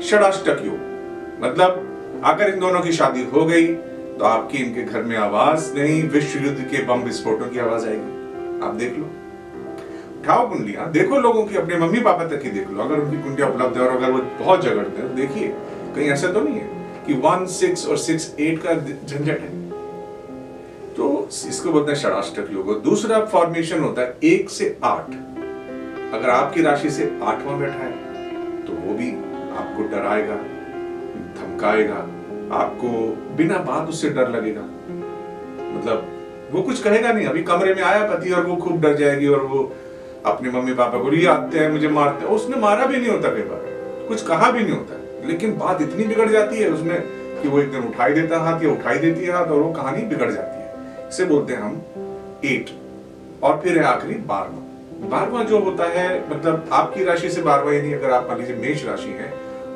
षडाष्टक 0.01 0.63
योग। 0.65 0.79
मतलब 1.43 2.21
अगर 2.25 2.53
इन 2.53 2.61
दोनों 2.61 2.81
की 2.81 2.93
शादी 2.93 3.25
हो 3.25 3.45
गई 3.45 3.67
तो 4.15 4.25
आपकी 4.25 4.59
इनके 4.59 4.83
घर 4.83 5.03
में 5.03 5.17
आवाज़ 5.17 5.73
नहीं, 5.75 6.03
विश्व 6.09 6.39
युद्ध 6.41 6.61
के 6.71 6.83
बम 6.87 7.03
विस्फोटों 7.03 7.47
की 7.47 7.59
आवाज़ 7.59 7.87
आएगी। 7.87 8.61
आप 8.67 8.75
देख 8.75 8.99
लो। 8.99 9.05
उठाओ 10.21 10.49
कुंडलियाँ, 10.49 10.91
देखो 10.93 11.19
लोगों 11.19 11.45
की, 11.47 11.57
अपने 11.57 11.77
मम्मी 11.77 12.01
पापा 12.01 12.27
तक 12.27 12.43
की 12.43 12.51
देख 12.51 12.71
लो। 12.71 12.83
अगर 12.83 13.01
उनकी 13.01 13.23
कुंडिया 13.23 13.49
उपलब्ध 13.49 13.77
है 13.77 13.83
और 13.83 13.97
अगर 13.97 14.11
वो 14.11 14.19
बहुत 14.39 14.63
झगड़ते 14.63 15.03
हैं 15.03 15.11
तो 15.11 15.17
देखिए, 15.17 15.49
कहीं 15.97 16.09
ऐसा 16.11 16.33
तो 16.33 16.41
नहीं 16.41 16.55
है। 16.55 16.74
कि 17.07 17.15
वन 17.15 17.45
सिक्स 17.51 17.87
और 17.89 17.99
सिक्स 17.99 18.35
एट 18.41 18.63
का 18.63 18.75
झंझट 18.75 19.41
है। 19.41 19.53
तो 20.95 21.29
इसको 21.49 21.73
बोलते 21.73 21.93
हैं 21.93 21.99
षडाष्टक 21.99 22.53
योग। 22.53 22.83
दूसरा 22.83 23.25
फॉर्मेशन 23.27 23.81
होता 23.81 24.03
है 24.03 24.17
एक 24.25 24.51
से 24.51 24.77
आठ। 24.85 25.11
अगर 26.15 26.31
आपकी 26.31 26.63
राशि 26.63 26.91
से 26.91 27.05
आठवां 27.23 27.59
बैठा 27.61 27.85
है 27.85 27.93
तो 28.67 28.73
वो 28.73 28.95
भी 28.95 29.11
आपको 29.55 29.83
डराएगा, 29.89 30.35
धमकाएगा, 31.37 31.95
आपको 32.57 32.89
बिना 33.37 33.59
बात 33.63 33.89
उससे 33.89 34.11
डर 34.11 34.29
लगेगा। 34.31 34.63
मतलब 35.71 36.11
वो 36.53 36.63
कुछ 36.63 36.83
कहेगा 36.83 37.13
नहीं। 37.13 37.27
अभी 37.27 37.43
कमरे 37.43 37.75
में 37.75 37.83
आया 37.83 38.05
पति 38.13 38.31
और 38.31 38.47
वो 38.47 38.57
खूब 38.57 38.81
डर 38.81 38.95
जाएगी 38.95 39.27
और 39.27 39.43
वो 39.45 39.73
अपने 40.27 40.51
मम्मी 40.51 40.75
पापा 40.75 40.99
को, 40.99 41.13
ये 41.13 41.27
आते 41.27 41.59
हैं, 41.59 41.71
मुझे 41.73 41.89
मारते 41.89 42.27
हैं। 42.27 42.35
उसने 42.35 42.57
मारा 42.57 42.87
भी 42.87 42.97
नहीं 42.97 43.11
होता 43.11 43.29
कई 43.29 43.43
बार। 43.43 44.07
कुछ 44.09 44.27
कहा 44.27 44.51
भी 44.51 44.63
नहीं 44.63 44.73
होता। 44.73 45.01
लेकिन 45.25 45.57
बात 45.59 45.83
इतनी 45.83 46.05
बिगड़ 46.05 46.29
जाती 46.31 46.59
है 46.59 46.69
उसमें 46.71 47.01
कि 47.43 47.49
वो 47.49 47.61
एक 47.61 47.71
दिन 47.73 47.83
उठाई 47.85 48.13
देता 48.13 48.39
हाथ 48.41 48.63
या 48.65 48.71
उठाई 48.71 48.99
देती 48.99 49.25
है 49.25 49.33
हाथ 49.33 49.47
और 49.47 49.61
वो 49.61 49.73
कहानी 49.73 50.03
बिगड़ 50.07 50.31
जाती 50.31 50.59
है। 50.59 51.09
इसे 51.09 51.25
बोलते 51.25 51.53
हैं 51.53 51.61
हम 51.61 52.41
एट 52.45 52.71
और 53.43 53.61
फिर 53.63 53.79
है 53.79 53.85
आखिरी 53.87 54.15
बारवा 54.27 55.09
बारवा 55.09 55.43
जो 55.45 55.59
होता 55.61 55.85
है 55.91 56.09
मतलब 56.31 56.69
आपकी 56.73 57.05
राशि 57.05 57.31
से 57.31 57.43
बारवा 57.43 57.73
यानी 57.73 57.93
अगर 57.93 58.11
आप 58.11 58.29
मान 58.29 58.39
लीजिए 58.39 58.57
मेष 58.57 58.85
राशि 58.87 59.11
है 59.13 59.29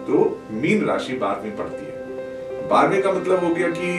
तो 0.07 0.21
मीन 0.53 0.85
राशि 0.87 1.13
बारहवीं 1.17 1.51
पड़ती 1.57 1.85
है। 1.85 2.69
बारहवीं 2.69 3.03
का 3.03 3.13
मतलब 3.13 3.45
हो 3.45 3.55
गया 3.55 3.69
कि 3.71 3.91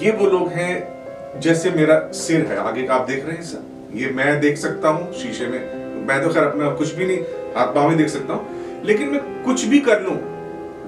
ये 0.00 0.10
वो 0.12 0.26
लोग 0.28 0.48
हैं 0.50 1.40
जैसे 1.40 1.70
मेरा 1.70 1.98
सिर 2.14 2.46
है, 2.46 2.56
आगे 2.58 2.82
का 2.82 2.94
आप 2.94 3.06
देख 3.06 3.24
रहे 3.26 3.36
हैं 3.36 3.42
सर। 3.42 3.98
ये 3.98 4.10
मैं 4.10 4.40
देख 4.40 4.56
सकता 4.58 4.88
हूँ, 4.88 5.12
शीशे 5.12 5.46
में। 5.46 5.60
मैं 6.06 6.22
तो 6.22 6.32
खैर 6.34 6.44
अपना 6.44 6.70
कुछ 6.74 6.94
भी 6.94 7.06
नहीं 7.06 7.18
हाथ 7.56 7.74
पाँव 7.74 7.94
देख 7.94 8.08
सकता 8.08 8.34
हूँ। 8.34 8.60
लेकिन 8.84 9.08
मैं 9.08 9.20
कुछ 9.44 9.64
भी 9.64 9.78
कर 9.80 10.02
लू, 10.02 10.16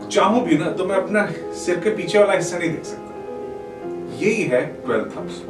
चाहूँ 0.09 0.45
भी 0.45 0.57
ना 0.59 0.71
तो 0.71 0.85
मैं 0.87 0.97
अपना 0.97 1.27
सिर 1.57 1.81
के 1.81 1.91
पीछे 1.97 2.19
वाला 2.19 2.33
हिस्सा 2.33 2.59
नहीं 2.59 2.71
देख 2.71 2.85
सकता। 2.85 3.03
यही 4.17 4.43
है 4.45 4.65
ट्वेल्थ 4.85 5.17
हाउस 5.17 5.43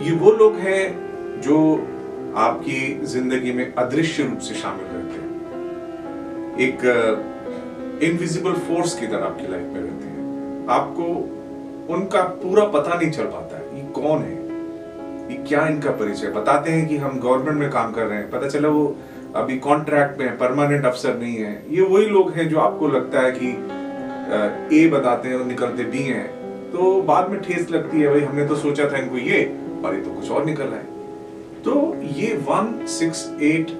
ये 0.00 0.12
वो 0.18 0.30
लोग 0.32 0.54
हैं 0.58 0.82
जो 1.42 1.56
आपकी 2.38 2.78
ज़िंदगी 3.06 3.52
में 3.52 3.72
अदृश्य 3.74 4.22
रूप 4.22 4.38
से 4.40 4.54
शामिल 4.54 4.86
रहते 4.86 5.14
हैं। 5.14 5.28
एक 6.60 8.02
इनविजिबल 8.02 8.52
फोर्स 8.68 8.98
की 8.98 9.06
तरह 9.06 9.24
आपकी 9.24 9.46
लाइफ 9.52 9.64
में 9.64 9.80
रहते 9.80 10.06
हैं। 10.06 10.66
आपको 10.70 11.04
उनका 11.94 12.22
पूरा 12.42 12.64
पता 12.70 12.94
नहीं 12.94 13.10
चल 13.10 13.24
पाता 13.26 13.58
ये 13.76 13.82
कौन 13.94 14.22
है? 14.22 14.34
ये 15.30 15.36
क्या 15.48 15.66
इनका 15.68 15.90
परिचय? 15.92 16.26
बताते 16.30 16.70
हैं 16.70 16.86
कि 16.88 16.96
हम 16.96 17.18
गवर्नमेंट 17.20 17.58
में 17.58 17.70
काम 17.70 17.92
कर 17.92 18.04
रहे 18.04 18.18
हैं। 18.18 18.30
पता 18.30 18.48
चला 18.48 18.68
वो 18.68 18.84
अभी 19.36 19.58
कॉन्ट्रैक्ट 19.58 20.18
में 20.18 20.26
है 20.26 20.36
परमानेंट 20.36 20.84
अफसर 20.84 21.16
नहीं 21.18 21.36
है। 21.36 21.52
ये 21.70 21.82
वही 21.82 22.06
लोग 22.06 22.32
हैं 22.32 22.48
जो 22.48 22.58
आपको 22.58 22.88
लगता 22.88 23.20
है 23.20 23.32
कि 23.34 23.48
ए 24.76 24.88
बताते 24.88 25.28
हैं 25.28 25.36
और 25.36 25.44
निकलते 25.46 25.84
बी 25.86 26.02
हैं। 26.04 26.28
तो 26.72 27.00
बाद 27.02 27.30
में 27.30 27.40
ठेस 27.42 27.70
लगती 27.70 28.00
है, 28.00 28.08
भाई, 28.08 28.20
हमने 28.20 28.46
तो 28.46 28.56
सोचा 28.56 28.88
था 28.90 28.96
इनको 28.96 29.16
ये 29.18 29.44
और 29.84 29.94
ये 29.94 30.00
तो 30.00 30.10
कुछ 30.10 30.30
और 30.30 30.44
निकल 30.44 30.64
रहा 30.64 30.76
है 30.76 30.98
तो 31.62 31.96
ये 32.16 32.34
वन, 32.46 32.86
सिक्स, 32.88 33.24
एट 33.42 33.70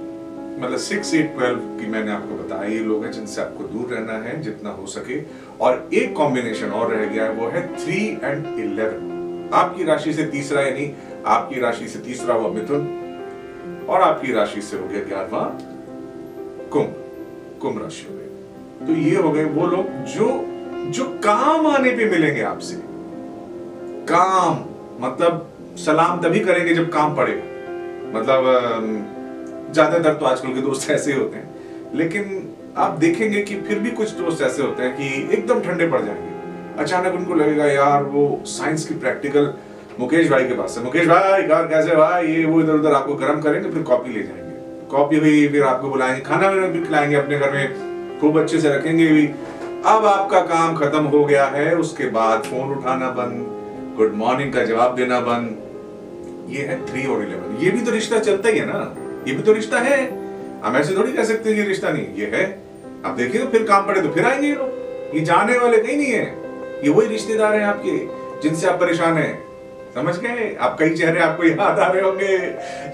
मतलब 0.61 0.79
सिक्स, 0.79 1.15
एट, 1.15 1.35
ट्वेल्व 1.37 1.59
की 1.79 1.87
मैंने 1.91 2.11
आपको 2.13 2.35
बताया, 2.37 2.71
ये 2.71 2.79
लोग 2.81 3.05
हैं 3.05 3.13
जिनसे 3.13 3.41
आपको 3.41 3.65
दूर 3.65 3.95
रहना 3.95 4.13
है, 4.25 4.41
जितना 4.43 4.71
हो 4.71 4.87
सके। 4.87 5.21
और 5.61 5.89
एक 5.95 6.15
कॉम्बिनेशन 6.17 6.71
और 6.71 6.93
रह 6.95 7.05
गया 7.05 7.25
है, 7.25 7.33
वो 7.33 7.49
है 7.49 7.67
थ्री 7.77 8.01
एंड 8.25 8.47
इलेवन 8.61 9.51
आपकी 9.55 9.85
राशि 9.85 10.13
से 10.13 10.25
तीसरा, 10.27 10.63
यानी 10.63 10.93
आपकी 11.27 11.61
राशि 11.61 11.89
से 11.89 11.99
तीसरा 12.01 12.35
हुआ 12.35 12.51
मिथुन। 12.53 12.87
और 13.91 14.03
आपकी 14.03 14.33
राशि 14.33 14.61
से 14.63 14.77
हो 14.77 14.87
गया 14.89 15.01
ग्यारहवा 15.05 15.43
कुंभ 16.73 16.95
कुंभ 17.63 17.83
राशि 17.83 18.07
हो 18.09 18.15
गई 18.15 18.87
तो 18.87 19.01
ये 19.01 19.17
हो 19.17 19.31
गए 19.33 19.45
वो 19.51 19.67
लोग 19.67 19.87
जो 20.09 20.29
जो 20.91 21.05
काम 21.25 21.67
आने 21.67 21.91
पे 21.91 22.05
मिलेंगे 22.11 22.43
आपसे। 22.43 22.77
काम 24.07 24.59
मतलब 25.01 25.47
सलाम 25.79 26.21
तभी 26.21 26.41
करेंगे 26.41 26.75
जब 26.75 26.89
काम 26.93 27.15
पड़ेगा। 27.17 27.43
मतलब 28.15 29.73
ज़्यादातर 29.73 30.15
तो 30.15 30.27
आजकल 30.27 30.55
के 30.55 30.61
दोस्त 30.61 30.91
ऐसे 30.91 31.13
होते 31.13 31.37
हैं। 31.37 31.93
लेकिन 31.95 32.25
आप 32.77 32.99
देखेंगे 32.99 33.43
कि 33.43 33.57
फिर 33.61 33.79
भी 33.79 33.91
कुछ 33.91 34.11
दोस्त 34.13 34.43
ऐसे 34.43 34.63
होते 34.63 34.83
हैं 34.83 34.97
कि 34.97 35.37
एकदम 35.37 35.61
ठंडे 35.61 35.87
पड़ 35.87 36.01
जाएँगे। 36.03 36.83
अचानक 36.83 37.15
उनको 37.15 37.35
लगेगा, 37.35 37.67
यार, 37.67 38.03
वो 38.03 38.43
साइंस 38.47 38.87
की 38.87 38.95
प्रैक्टिकल 38.95 39.53
मुकेश 39.99 40.29
भाई 40.31 40.45
के 40.45 40.55
पास 40.55 40.75
से। 40.75 40.81
मुकेश 40.81 41.07
भाई 41.07 41.43
यार 41.43 41.67
कैसे 41.67 41.97
भाई? 41.97 42.27
ये, 42.27 42.45
वो 42.45 42.61
इधर 42.61 42.73
उधर 42.73 42.93
आपको 42.93 43.15
गर्म 43.15 43.41
करेंगे, 43.41 43.71
फिर 43.71 43.83
कॉपी 43.83 44.13
ले 44.13 44.23
जाएँगे। 44.23 44.87
कॉपी 44.91 45.17
हुई 45.17 45.49
फिर 45.49 45.63
आपको 45.63 45.89
बुलाएँगे। 45.89 46.21
खाना 46.21 46.49
वाना 46.49 46.67
भी 46.67 46.85
खिलाएँगे 46.85 47.17
अपने 47.17 47.39
घर 47.39 47.51
में। 47.51 47.91
खूब 48.21 48.41
अच्छे 48.41 48.61
से 48.61 48.69
रखेंगे 48.69 49.07
भी। 49.07 49.27
अब 49.87 50.07
आपका 50.07 50.41
काम 50.41 50.77
खत्म 50.77 51.05
हो 51.05 51.25
गया 51.25 51.45
है, 51.45 51.75
उसके 51.77 52.05
बाद 52.05 52.43
फ़ोन 52.43 52.71
उठाना 52.71 53.11
बंद, 53.11 53.47
गुड 53.97 54.15
मॉर्निंग 54.15 54.53
का 54.53 54.65
जवाब 54.65 54.97
देना 54.97 55.21
बंद। 55.21 56.51
ये 56.51 56.63
है 56.63 56.87
थ्री 56.87 57.07
और 57.07 57.23
इलेवन 57.23 57.57
ये 57.61 57.71
भी 57.71 57.81
तो 57.81 57.91
रिश्ता 57.91 58.19
चलता 58.19 58.49
ही 58.49 58.59
है 58.59 58.67
ना। 58.67 58.95
ये 59.29 59.35
भी 59.35 59.43
तो 59.43 59.53
रिश्ता 59.53 59.79
है। 59.79 60.01
हम 60.65 60.77
ऐसे 60.77 60.97
थोड़ी 60.97 61.13
कह 61.13 61.25
सकते 61.25 61.53
ये 61.53 61.63
रिश्ता 61.63 61.91
नहीं। 61.91 62.15
ये 62.15 62.27
है, 62.27 62.63
अब 63.05 63.17
देखिए 63.17 63.41
तो 63.41 63.47
फिर 63.47 63.63
काम 63.63 63.87
पड़े 63.87 64.03
तो 64.03 64.09
फिर 64.09 64.25
आएँगे 64.25 64.49
ये 64.49 64.55
लोग। 64.55 65.15
ये 65.15 65.21
जाने 65.21 65.59
वाले 65.59 65.79
कहीं 65.79 65.97
नहीं 65.97 66.13
है। 66.13 66.25
ये 66.85 66.91
वही 66.91 67.07
रिश्तेदार 67.09 67.55
हैं 67.55 67.65
आपके, 67.65 67.97
जिनसे 68.43 68.67
आप 68.67 68.81
परेशान 68.81 69.15
हैं। 69.15 69.50
समझ 69.95 70.19
गए? 70.19 70.57
आप 70.61 70.77
कई 70.79 70.91
चेहरे 70.91 71.21
आपको 71.21 71.45
याद 71.45 71.79
आ 71.79 71.87
रहे 71.87 72.03
होंगे। 72.03 72.39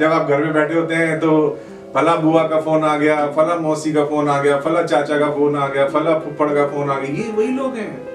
जब 0.01 0.13
आप 0.13 0.29
घर 0.29 0.45
में 0.45 0.53
बैठे 0.55 0.75
होते 0.75 0.95
हैं 0.95 1.19
तो 1.21 1.59
फला 1.95 2.15
बुआ 2.17 2.43
का 2.43 2.61
फ़ोन 2.61 2.85
आ 2.85 2.97
गया, 2.97 3.27
फला 3.27 3.57
मौसी 3.57 3.93
का 3.93 4.05
फ़ोन 4.05 4.29
आ 4.29 4.41
गया, 4.43 4.59
फला 4.61 4.83
चाचा 4.83 5.19
का 5.19 5.31
फ़ोन 5.31 5.57
आ 5.57 5.69
गया, 5.69 5.87
फला 5.89 6.19
फुफड़ 6.19 6.49
का 6.55 6.67
फ़ोन 6.67 6.91
आ 6.91 6.99
गया। 6.99 7.11
ये 7.15 7.31
वही 7.33 7.49
लोग 7.49 7.75
हैं। 7.75 8.07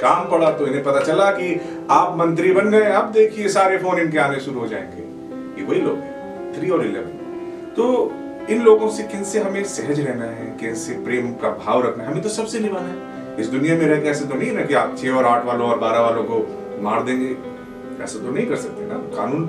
काम 0.00 0.30
पड़ा 0.30 0.50
तो 0.50 0.66
इन्हें 0.66 0.82
पता 0.84 1.00
चला 1.00 1.30
कि 1.30 1.60
आप 1.90 2.16
मंत्री 2.16 2.52
बन 2.52 2.70
गए। 2.70 2.82
अब 2.82 3.10
देखिए, 3.12 3.48
सारे 3.48 3.78
फ़ोन 3.78 3.98
इनके 3.98 4.18
आने 4.18 4.40
शुरू 4.40 4.60
हो 4.60 4.66
जाएँगे। 4.66 5.60
ये 5.60 5.66
वही 5.66 5.80
लोग 5.80 5.96
हैं। 5.96 6.52
थ्री 6.54 6.70
और 6.70 6.84
इलेवन 6.86 7.14
तो 7.76 8.12
इन 8.50 8.62
लोगों 8.62 8.88
से 8.90 9.02
किन 9.02 9.24
से 9.24 9.40
हमें 9.40 9.62
सहज 9.64 10.00
रहना 10.00 10.24
है? 10.24 10.56
कैसे 10.60 10.92
प्रेम 11.04 11.32
का 11.32 11.50
भाव 11.56 11.86
रखना 11.86 12.04
है? 12.04 12.10
हमें 12.10 12.22
तो 12.22 12.28
सबसे 12.28 12.60
निभाना 12.60 12.88
है। 12.88 13.36
इस 13.38 13.46
दुनिया 13.46 13.74
में 13.74 13.86
रह 13.86 14.08
ऐसे 14.10 14.24
तो 14.24 14.34
नहीं 14.34 14.52
ना 14.52 14.62
कि 14.62 14.74
आप 14.74 14.94
छह 14.98 15.10
और 15.10 15.24
आठ 15.24 15.44
वालों 15.44 15.68
और 15.70 15.78
बारह 15.78 16.00
वालों 16.00 16.22
को 16.22 16.46
मार 16.80 17.02
देंगे। 17.02 17.57
ऐसा 18.02 18.18
तो 18.18 18.30
नहीं 18.30 18.46
कर 18.46 18.56
सकते 18.56 18.86
ना। 18.86 18.94
कानून 19.16 19.48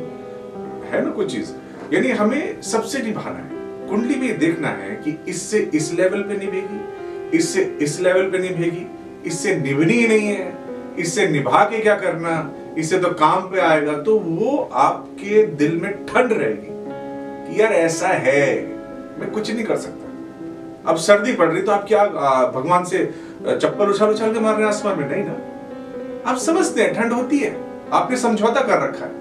है 0.85 1.03
ना 1.05 1.11
कुछ 1.11 1.31
चीज़? 1.31 1.51
यानी 1.93 2.09
हमें 2.11 2.61
सबसे 2.61 3.01
निभाना 3.01 3.37
है। 3.37 3.87
कुंडली 3.89 4.15
में 4.15 4.37
देखना 4.39 4.67
है 4.67 4.95
कि 4.95 5.17
इससे 5.27 5.59
इस 5.73 5.91
लेवल 5.93 6.21
पे 6.21 6.37
निभेगी, 6.37 7.37
इससे 7.37 7.61
इस 7.81 7.99
लेवल 8.01 8.29
पे 8.31 8.39
निभेगी, 8.39 8.85
इससे 9.25 9.55
निभनी 9.55 9.93
ही 9.93 10.07
नहीं 10.07 10.27
है। 10.27 10.57
इससे 10.99 11.27
निभा 11.27 11.63
के 11.63 11.79
क्या 11.79 11.95
करना? 11.95 12.51
इससे 12.77 12.97
तो 12.99 13.09
काम 13.09 13.49
पे 13.51 13.59
आएगा। 13.59 13.93
तो 14.01 14.17
वो 14.19 14.57
आपके 14.73 15.43
दिल 15.55 15.79
में 15.81 15.91
ठंड 16.05 16.33
रहेगी 16.33 16.67
कि 17.45 17.61
यार 17.61 17.73
ऐसा 17.73 18.07
है, 18.07 18.43
मैं 19.19 19.29
कुछ 19.31 19.51
नहीं 19.51 19.65
कर 19.65 19.77
सकता। 19.77 20.05
अब 20.85 20.97
सर्दी 20.97 21.33
पड़ 21.33 21.47
रही 21.47 21.61
तो 21.61 21.71
आप 21.71 21.85
क्या 21.87 22.05
भगवान 22.55 22.83
से 22.83 23.05
चप्पल 23.47 23.89
उछाल 23.89 24.09
उछाल 24.09 24.33
के 24.33 24.39
मार 24.39 24.55
रहे 24.55 24.67
आसमान 24.67 24.99
में? 24.99 25.09
नहीं 25.09 25.23
ना। 25.23 26.31
आप 26.31 26.37
समझते 26.37 26.81
हैं, 26.81 26.93
ठंड 26.95 27.13
होती 27.13 27.37
है। 27.37 27.51
आपने 27.93 28.17
समझौता 28.17 28.61
कर 28.61 28.81
रखा 28.81 29.05
है। 29.05 29.19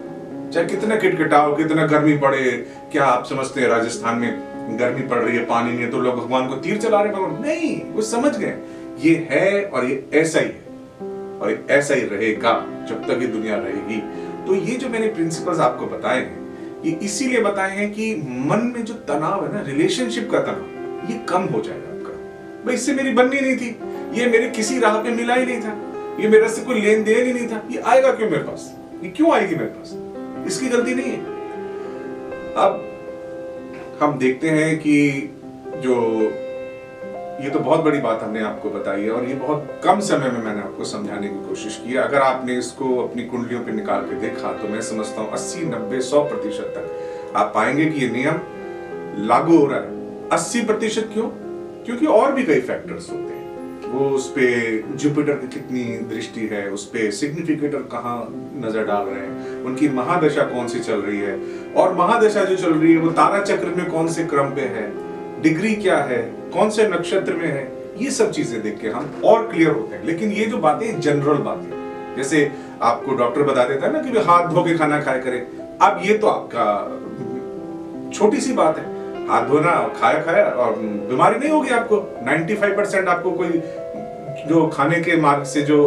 चाहे 0.51 0.67
कितना 0.67 0.97
किटकिटाओ, 0.97 1.57
कितना 1.57 1.87
गर्मी 1.87 2.19
पड़े, 2.19 2.67
क्या 2.93 3.05
आप 3.05 3.25
समझते 3.25 3.61
हैं 3.61 3.69
राजस्थान 3.69 4.19
में 4.19 4.49
गर्मी 4.81 5.03
पड़ 5.03 5.19
रही 5.19 5.37
है, 5.37 5.45
पानी 5.45 5.71
नहीं 5.71 5.81
है 5.81 5.91
तो 5.91 5.99
लोग 5.99 6.17
भगवान 6.17 6.49
को 6.49 6.55
तीर 6.55 6.79
चला 6.79 7.01
रहे 7.01 7.13
भगवान? 7.13 7.43
नहीं, 7.43 7.93
वो 7.93 8.03
समझ 8.03 8.39
गए। 8.39 8.59
ये 8.99 9.29
है 9.31 9.65
और 9.65 9.85
ये 9.85 10.09
ऐसा 10.15 10.39
ही 10.39 10.47
है। 10.47 10.69
और 11.41 11.67
ऐसा 11.71 11.95
ही 11.95 12.01
रहेगा 12.01 12.53
जब 12.89 13.05
तक 13.05 13.23
ये 13.23 13.27
दुनिया 13.27 13.57
रहेगी। 13.57 14.03
तो 14.47 14.55
ये 14.55 14.75
जो 14.77 14.89
मैंने 14.89 15.07
प्रिंसिपल्स 15.07 15.59
आपको 15.59 15.87
बताए 15.87 16.19
हैं, 16.19 16.49
ये 16.85 16.93
इसीलिए 16.93 17.41
बताए 17.41 17.77
हैं 17.77 17.93
कि 17.93 18.15
मन 18.17 18.73
में 18.77 18.85
जो 18.85 18.95
तनाव 18.95 19.47
है 19.47 19.55
ना 19.55 19.61
रिलेशनशिप 19.61 20.31
का 20.33 20.39
तनाव, 20.39 21.11
ये 21.11 21.19
कम 21.29 21.55
हो 21.55 21.61
जाएगा 21.61 21.89
आपका। 21.89 22.13
भाई, 22.67 22.75
इससे 22.75 22.95
मेरी 22.95 23.13
बननी 23.13 23.41
नहीं 23.41 23.57
थी। 23.57 23.79
ये 24.21 24.27
मेरे 24.27 24.49
किसी 24.49 24.79
राह 24.79 25.03
पे 25.03 25.11
मिला 25.11 25.35
ही 25.35 25.47
नहीं 25.47 25.61
था। 25.61 25.88
ये 26.21 26.29
मेरे 26.29 26.49
से 26.49 26.63
कोई 26.63 26.81
लेन 26.81 27.05
देन 27.05 27.27
ही 27.27 27.33
नहीं 27.33 27.49
था। 27.49 27.63
ये 27.71 27.81
आएगा 27.87 28.13
क्यों 28.13 28.31
मेरे 28.31 28.43
पास? 28.43 28.73
ये 29.03 29.11
क्यों 29.11 29.33
आएगी 29.33 29.55
मेरे 29.55 29.71
पास? 29.71 29.95
इसकी 30.47 30.69
गलती 30.69 30.95
नहीं 30.95 31.11
है। 31.13 31.21
अब 32.57 32.85
हम 34.03 34.19
देखते 34.19 34.51
हैं 34.51 34.79
कि 34.79 34.95
जो 35.77 35.95
ये 37.45 37.51
तो 37.51 37.59
बहुत 37.59 37.81
बड़ी 37.81 37.99
बात 37.99 38.23
हमने 38.23 38.41
आपको 38.43 38.71
बताई 38.71 39.03
है 39.03 39.11
और 39.11 39.25
ये 39.25 39.35
बहुत 39.35 39.81
कम 39.85 40.01
समय 40.01 40.31
में 40.31 40.43
मैंने 40.45 40.61
आपको 40.61 40.85
समझाने 40.85 41.29
की 41.29 41.49
कोशिश 41.49 41.81
की 41.85 41.93
है। 41.93 41.99
अगर 41.99 42.23
आपने 42.23 42.57
इसको 42.59 42.97
अपनी 42.99 43.25
कुंडलियों 43.25 43.61
पे 43.65 43.73
निकाल 43.73 44.03
के 44.03 44.21
देखा 44.21 44.53
तो 44.53 44.69
मैं 44.69 44.81
समझता 44.83 45.21
हूँ 45.21 45.31
अस्सी, 45.33 45.65
नब्बे, 45.65 46.01
सौ 46.01 46.23
प्रतिशत 46.25 46.73
तक 46.77 47.35
आप 47.37 47.53
पाएँगे 47.55 47.87
कि 47.87 48.01
ये 48.01 48.09
नियम 48.11 49.27
लागू 49.27 49.59
हो 49.59 49.67
रहा 49.67 49.81
है। 49.81 50.29
अस्सी 50.29 50.63
प्रतिशत 50.65 51.11
क्यों? 51.13 51.29
क्योंकि 51.85 52.07
और 52.07 52.33
भी 52.33 52.43
कई 52.43 52.61
फैक्टर्स 52.61 53.11
होते 53.11 53.33
हैं। 53.33 53.38
वो 53.89 54.09
उस 54.11 54.29
पे 54.31 54.47
जुपिटर 54.97 55.33
की 55.33 55.47
कितनी 55.49 55.83
दृष्टि 56.09 56.41
है 56.41 56.69
उस 56.71 56.85
पे 56.87 57.11
सिग्निफिकेटर 57.11 57.79
कहाँ 57.79 58.29
नज़र 58.65 58.85
डाल 58.85 59.07
रहे 59.07 59.21
हैं? 59.21 59.63
उनकी 59.65 59.89
महादशा 59.89 60.43
कौन 60.43 60.69
सी 60.69 60.81
चल 60.81 61.01
रही 61.01 61.19
है? 61.19 61.39
और 61.77 61.95
महादशा 61.95 62.45
जो 62.45 62.57
चल 62.57 62.73
रही 62.73 62.93
है, 62.93 62.99
वो 62.99 63.11
तारा 63.11 63.43
चक्र 63.43 63.67
में 63.67 63.91
कौन 63.91 64.09
से 64.09 64.25
क्रम 64.25 64.51
पे 64.51 64.61
है? 64.61 64.93
डिग्री 65.43 65.75
क्या 65.75 65.97
है? 65.97 66.23
कौन 66.53 66.71
से 66.71 66.89
नक्षत्र 66.89 67.33
में 67.33 67.47
है? 67.47 67.73
ये 67.99 68.11
सब 68.11 68.31
चीज़ें 68.31 68.63
देख 68.63 68.79
के 68.81 68.89
हम 68.89 69.11
और 69.25 69.49
क्लियर 69.49 69.71
होते 69.71 69.97
हैं। 69.97 70.05
लेकिन 70.05 70.33
ये 70.33 70.47
जो 70.47 70.59
बातें 70.59 71.01
जनरल 71.01 71.39
बातें 71.39 72.17
जैसे 72.17 72.51
आपको 72.83 73.15
डॉक्टर 73.15 73.43
बता 73.43 73.65
देता 73.65 73.87
है 73.87 73.93
ना 73.93 74.03
कि 74.03 74.19
हाथ 74.19 74.49
धो 74.49 74.65
के 74.65 74.79
खाना 74.79 75.01
खाया 75.01 75.19
करें। 75.19 75.41
अब 75.79 76.01
ये 76.05 76.19
तो 76.19 76.27
आपका 76.27 76.67
छोटी 78.11 78.41
सी 78.41 78.53
बात 78.53 78.79
है। 78.79 78.98
हाथ 79.29 79.47
धोना 79.47 79.73
खाया 80.01 80.23
खाया 80.23 80.45
और 80.45 80.73
बीमारी 81.09 81.39
नहीं 81.39 81.51
होगी 81.51 81.71
आपको। 81.71 81.97
95 82.29 82.77
परसेंट 82.77 83.09
आपको 83.09 83.31
कोई 83.31 83.63
जो 84.49 84.67
खाने 84.67 85.01
के 85.01 85.17
मार्ग 85.17 85.45
से 85.45 85.63
जो 85.63 85.79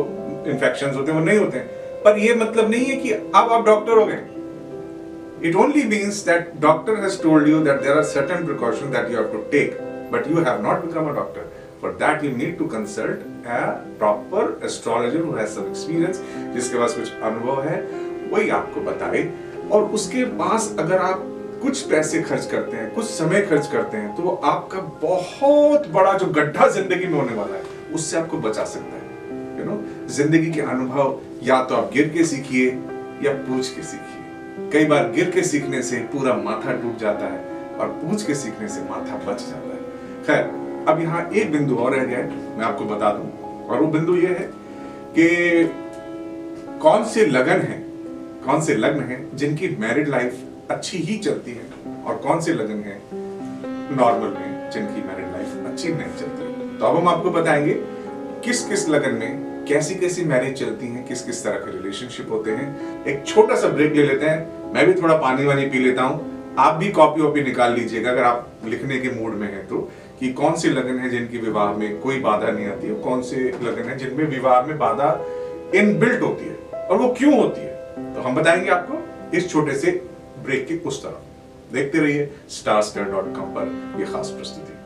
इन्फेक्शन 0.48 0.90
होते 0.90 1.12
हैं, 1.12 1.20
वो 1.20 1.26
नहीं 1.26 1.40
होते 1.40 1.58
हैं। 1.58 2.04
पर 2.04 2.18
ये 2.18 2.36
मतलब 2.36 2.70
नहीं 2.70 2.86
है 2.86 2.96
कि 2.96 3.12
अब 3.12 3.52
आप 3.52 3.66
डॉक्टर 3.66 3.98
हो 3.98 4.06
गए। 4.06 5.50
It 5.50 5.56
only 5.56 5.84
means 5.84 6.26
that 6.26 6.52
doctor 6.62 6.96
has 6.96 7.22
told 7.24 7.48
you 7.48 7.60
that 7.60 7.82
there 7.82 7.98
are 7.98 8.04
certain 8.04 8.46
precaution 8.46 8.92
that 8.92 9.12
you 9.12 9.24
to 9.24 9.38
take 9.52 9.78
but 10.14 10.28
you 10.28 10.38
have 10.38 10.62
not 10.62 10.86
become 10.86 11.10
a 11.10 11.14
doctor 11.14 11.52
for 11.82 11.92
that 11.92 12.24
you 12.24 12.32
need 12.38 12.58
to 12.58 12.66
consult 12.66 13.48
a 13.48 13.60
proper 14.00 14.60
astrologer 14.66 15.22
who 15.22 15.32
has 15.32 15.50
some 15.50 15.68
experience 15.68 16.22
जिसके 16.54 16.78
पास 16.78 16.94
कुछ 16.94 17.12
अनुभव 17.24 17.62
है, 17.62 17.82
वही 18.32 18.50
आपको 18.50 18.82
बताए। 18.82 19.30
और 19.72 19.84
उसके 19.84 20.24
पास 20.40 20.76
अगर 20.80 20.98
आप 20.98 21.24
कुछ 21.62 21.82
पैसे 21.90 22.22
खर्च 22.22 22.46
करते 22.46 22.78
हैं, 22.78 22.94
कुछ 22.94 23.06
समय 23.06 23.42
खर्च 23.42 23.68
करते 23.68 23.98
हैं 23.98 24.16
तो 24.16 24.30
आपका 24.30 24.80
बहुत 25.02 25.88
बड़ा 25.92 26.14
जो 26.14 26.26
गड्ढा 26.34 26.68
ज़िंदगी 26.70 27.06
में 27.06 27.14
होने 27.14 27.36
वाला 27.36 27.56
है, 27.56 27.64
उससे 27.94 28.18
आपको 28.18 28.38
बचा 28.40 28.64
सकता 28.66 28.96
है। 28.96 29.60
यू 29.60 29.66
नो 29.66 29.80
ज़िंदगी 30.10 30.52
के 30.52 30.62
अनुभव 30.64 31.20
या 31.44 31.64
तो 31.64 31.76
आप 31.76 31.92
गिर 31.94 32.10
के 32.10 32.24
सीखिए 32.26 32.68
या 33.24 33.34
पूछ 33.48 33.70
के 33.76 33.84
सीखिए। 33.84 34.70
कई 34.72 34.86
बार 34.86 35.12
गिर 35.12 35.30
के 35.32 35.44
सीखने 35.44 35.82
से 35.82 35.98
पूरा 36.14 36.34
माथा 36.38 36.74
टूट 36.74 36.98
जाता 37.00 37.26
है 37.26 37.78
और 37.78 37.88
पूछ 38.02 38.26
के 38.26 38.36
सीखने 38.36 38.68
से 38.68 38.82
माथा 38.82 39.18
बच 39.26 39.42
जाता 39.42 39.76
है। 39.76 39.80
खैर, 40.26 40.44
अब 40.90 41.02
यहाँ 41.02 41.30
एक 41.32 41.52
बिंदु 41.52 41.76
और 41.76 41.96
रह 41.96 42.04
गया 42.04 42.18
है, 42.18 42.58
मैं 42.58 42.66
आपको 42.66 42.86
बता 42.86 43.12
दूँ। 43.14 43.68
और 43.68 43.82
वो 43.82 43.88
बिंदु 43.90 44.16
ये 44.18 44.28
है 44.30 44.50
कि 45.18 45.28
कौन 46.82 47.04
से 47.06 47.26
लगन 47.28 47.62
है, 47.62 47.84
कौन 48.46 48.62
से 48.62 48.76
लग्न 48.76 49.04
है 49.04 49.26
जिनकी 49.38 49.76
मैरिड 49.80 50.08
लाइफ 50.08 50.40
अच्छी 50.72 50.98
ही 51.00 51.18
चलती 51.20 51.52
है 51.52 52.04
और 52.06 52.16
कौन 52.18 52.42
से 52.42 52.54
लगन 52.54 52.84
है? 52.84 53.00
नॉर्मल 53.98 54.28
में, 54.30 54.70
जिनकी 54.72 55.02
मैरिड 55.02 55.32
लाइफ 55.32 55.68
अच्छी 55.68 55.90
नहीं 55.90 56.16
चलती। 56.20 56.78
तो 56.78 56.86
अब 56.86 56.98
हम 56.98 57.08
आपको 57.08 57.32
बताएँगे 57.32 57.74
किस 58.44 58.64
किस 58.66 58.88
लगन 58.90 59.16
में 59.16 59.66
कैसी 59.68 59.96
कैसी 59.96 60.24
मैरिज 60.26 60.54
चलती 60.60 60.88
हैं 60.88 61.06
किस 61.08 61.22
किस 61.22 61.44
तरह 61.44 61.58
के 61.58 61.72
रिलेशनशिप 61.72 62.32
होते 62.32 62.52
हैं। 62.52 63.06
एक 63.06 63.26
छोटा 63.28 63.56
सा 63.56 63.68
ब्रेक 63.68 63.96
ले 63.96 64.04
लेते 64.04 64.26
हैं। 64.26 64.74
मैं 64.74 64.86
भी 64.88 65.02
थोड़ा 65.02 65.18
पानी 65.18 65.46
वानी 65.46 65.66
पी 65.66 65.80
लेता 65.80 66.04
हूँ। 66.04 66.56
आप 66.60 66.74
भी 66.76 66.90
कॉपी 66.92 67.22
वॉपी 67.22 67.42
निकाल 67.44 67.74
लीजिएगा, 67.74 68.12
अगर 68.12 68.24
आप 68.24 68.50
लिखने 68.66 68.98
के 69.00 69.10
मूड 69.12 69.34
में 69.34 69.48
हैं 69.48 69.68
तो 69.68 69.78
कि 70.20 70.32
कौन 70.34 70.56
से 70.56 70.70
लगन 70.70 70.98
है 71.00 71.10
जिनकी 71.10 71.38
विवाह 71.38 71.74
में 71.74 72.00
कोई 72.00 72.20
बाधा 72.20 72.52
नहीं 72.52 72.68
आती 72.68 72.88
है 72.88 72.96
कौन 73.02 73.22
से 73.22 73.50
लगन 73.64 73.90
है 73.90 73.98
जिनमें 73.98 74.26
विवाह 74.26 74.62
में 74.62 74.78
बाधा 74.78 75.10
इनबिल्ट 75.76 76.22
होती 76.22 76.46
है 76.46 76.86
और 76.86 76.98
वो 76.98 77.14
क्यों 77.18 77.38
होती 77.38 77.62
है? 77.62 78.14
तो 78.16 78.22
हम 78.22 78.36
बताएँगे 78.36 78.70
आपको 78.70 79.38
इस 79.38 79.50
छोटे 79.50 79.76
से 79.76 79.92
ब्रेक 80.44 80.68
की 80.68 80.78
उस 80.80 81.04
तरफ़ 81.04 81.74
देखते 81.74 82.00
रहिए 82.00 82.30
स्टार 82.50 83.12
डॉट 83.12 83.36
कॉम 83.36 83.50
पर 83.50 84.00
यह 84.00 84.12
खास 84.14 84.30
प्रस्तुति। 84.30 84.80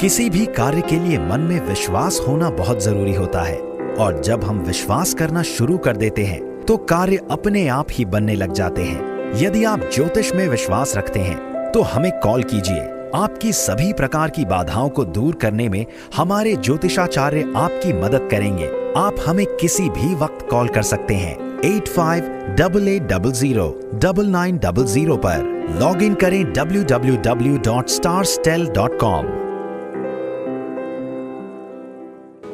किसी 0.00 0.28
भी 0.30 0.44
कार्य 0.46 0.80
के 0.80 0.98
लिए 0.98 1.18
मन 1.18 1.40
में 1.40 1.60
विश्वास 1.60 2.20
होना 2.28 2.50
बहुत 2.50 2.82
ज़रूरी 2.82 3.14
होता 3.14 3.42
है, 3.42 3.58
और 3.96 4.20
जब 4.22 4.44
हम 4.44 4.58
विश्वास 4.58 5.14
करना 5.14 5.42
शुरू 5.42 5.78
कर 5.78 5.96
देते 5.96 6.24
हैं 6.24 6.40
तो 6.64 6.76
कार्य 6.76 7.20
अपने 7.30 7.66
आप 7.68 7.86
ही 7.90 8.04
बनने 8.04 8.34
लग 8.34 8.52
जाते 8.52 8.82
हैं। 8.82 9.32
यदि 9.36 9.64
आप 9.64 9.88
ज्योतिष 9.94 10.32
में 10.32 10.46
विश्वास 10.48 10.96
रखते 10.96 11.20
हैं 11.20 11.70
तो 11.72 11.82
हमें 11.84 12.10
कॉल 12.20 12.42
कीजिए। 12.42 12.80
आपकी 13.14 13.52
सभी 13.52 13.92
प्रकार 13.92 14.30
की 14.30 14.44
बाधाओं 14.44 14.88
को 14.88 15.04
दूर 15.06 15.34
करने 15.34 15.68
में 15.68 15.84
हमारे 16.16 16.54
ज्योतिषाचार्य 16.56 17.52
आपकी 17.56 17.92
मदद 17.92 18.28
करेंगे। 18.30 18.66
आप 18.96 19.16
हमें 19.26 19.46
किसी 19.56 19.88
भी 19.90 20.14
वक्त 20.14 20.46
कॉल 20.50 20.68
कर 20.68 20.82
सकते 20.84 21.14
हैं। 21.14 21.36
Eight 21.64 21.88
five 21.88 22.24
double 22.58 22.88
eight 22.88 23.02
double 23.02 23.32
zero 23.32 23.64
double 24.02 24.26
nine 24.26 24.58
double 24.58 24.84
zero 24.86 25.16
पर 25.16 25.46
लॉग 25.80 26.02
इन 26.02 26.14
करें 26.14 26.52
W 26.52 26.82
W 26.82 27.16
W 27.16 27.56
dot 27.64 27.88
star 27.88 28.24
style 28.24 28.66
dot 28.66 28.98
com 29.00 29.26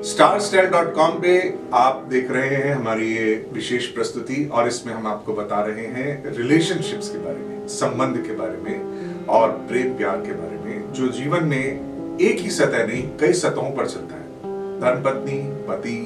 star 0.03 0.39
style 0.41 0.67
dot 0.67 0.95
com 0.95 1.19
पे 1.23 1.37
आप 1.75 2.07
देख 2.11 2.31
रहे 2.31 2.49
हैं 2.55 2.75
हमारी 2.75 3.13
ये 3.15 3.35
विशेष 3.53 3.87
प्रस्तुति 3.87 4.45
और 4.53 4.69
इसमें 4.69 4.93
हम 4.95 5.07
आपको 5.07 5.33
बता 5.33 5.61
रहे 5.67 5.87
हैं 5.87 6.35
रिलेशनशिप्स 6.37 7.09
के 7.09 7.19
बारे 7.19 7.39
में, 7.39 7.67
संबंध 7.69 8.17
के 8.27 8.37
बारे 8.37 8.57
में 8.63 9.27
और 9.27 9.51
प्रेम 9.69 9.93
प्यार 9.97 10.17
के 10.17 10.33
बारे 10.33 10.59
में, 10.65 10.93
जो 10.93 11.09
जीवन 11.09 11.45
में 11.45 12.17
एक 12.21 12.41
ही 12.41 12.51
सतह 12.51 12.87
नहीं, 12.87 13.03
कई 13.21 13.33
सतहों 13.33 13.71
पर 13.71 13.87
चलता 13.87 14.15
है। 14.15 14.81
धर्म 14.81 15.03
पत्नी, 15.03 15.39
पति, 15.69 15.97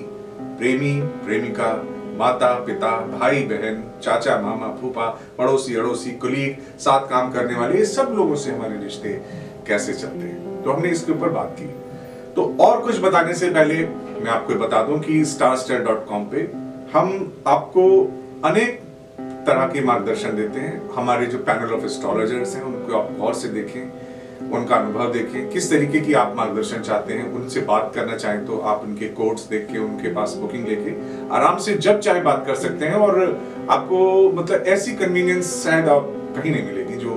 प्रेमी, 0.58 1.00
प्रेमिका 1.24 1.72
माता, 2.18 2.54
पिता, 2.54 3.18
भाई, 3.18 3.42
बहन, 3.42 3.84
चाचा, 4.02 4.40
मामा, 4.40 4.68
फूफा, 4.80 5.20
पड़ोसी, 5.38 5.74
अड़ोसी, 5.74 6.10
कुलीग, 6.10 6.78
साथ 6.78 7.08
काम 7.08 7.32
करने 7.32 7.54
वाले, 7.54 7.78
ये 7.78 7.84
सब 7.84 8.12
लोगों 8.16 8.34
से 8.34 8.50
हमारे 8.50 8.76
रिश्ते 8.82 9.22
कैसे 9.66 9.94
चलते 9.94 10.18
हैं? 10.18 10.64
तो 10.64 10.72
हमने 10.72 10.88
इसके 10.88 11.12
ऊपर 11.12 11.28
बात 11.28 11.56
की। 11.60 11.64
तो 12.36 12.56
और 12.60 12.80
कुछ 12.80 13.00
बताने 13.00 13.34
से 13.34 13.50
पहले 13.50 13.74
मैं 14.20 14.28
आपको 14.28 14.54
बता 14.54 14.82
दूँ 14.82 15.00
कि 15.00 15.24
स्टार 15.24 15.56
कॉम 16.08 16.24
पे 16.24 16.52
हम 16.98 17.32
आपको 17.46 18.12
अनेक 18.44 18.82
तरह 19.20 19.66
के 19.66 19.80
मार्गदर्शन 19.80 20.36
देते 20.36 20.60
हैं। 20.60 20.90
हमारे 20.94 21.26
जो 21.26 21.38
पैनल 21.38 21.72
ऑफ़ 21.72 21.84
एस्ट्रोलॉजर्स 21.84 22.56
हैं, 22.56 22.62
उनको 22.62 22.98
आप 22.98 23.12
गौर 23.20 23.34
से 23.34 23.48
देखें। 23.48 24.07
उनका 24.50 24.76
अनुभव 24.76 25.12
देखें। 25.12 25.48
किस 25.50 25.70
तरीके 25.70 26.00
की 26.00 26.12
आप 26.14 26.34
मार्गदर्शन 26.36 26.82
चाहते 26.82 27.14
हैं? 27.14 27.32
उनसे 27.32 27.60
बात 27.62 27.90
करना 27.94 28.16
चाहें 28.16 28.44
तो 28.46 28.58
आप 28.66 28.82
उनके 28.84 29.08
कोड्स 29.14 29.48
देख 29.48 29.66
के 29.72 29.78
उनके 29.78 30.12
पास 30.14 30.34
बुकिंग 30.40 30.66
लेके 30.68 30.94
आराम 31.34 31.58
से 31.58 31.74
जब 31.76 32.00
चाहे 32.00 32.20
बात 32.22 32.44
कर 32.46 32.54
सकते 32.56 32.86
हैं 32.86 32.94
और 32.96 33.20
आपको 33.70 34.30
मतलब 34.32 34.66
ऐसी 34.68 34.92
कन्वीनियंस 34.96 35.52
शायद 35.64 35.88
आप 35.88 36.12
कहीं 36.36 36.52
नहीं 36.52 36.66
मिलेगी 36.66 36.96
जो 36.96 37.14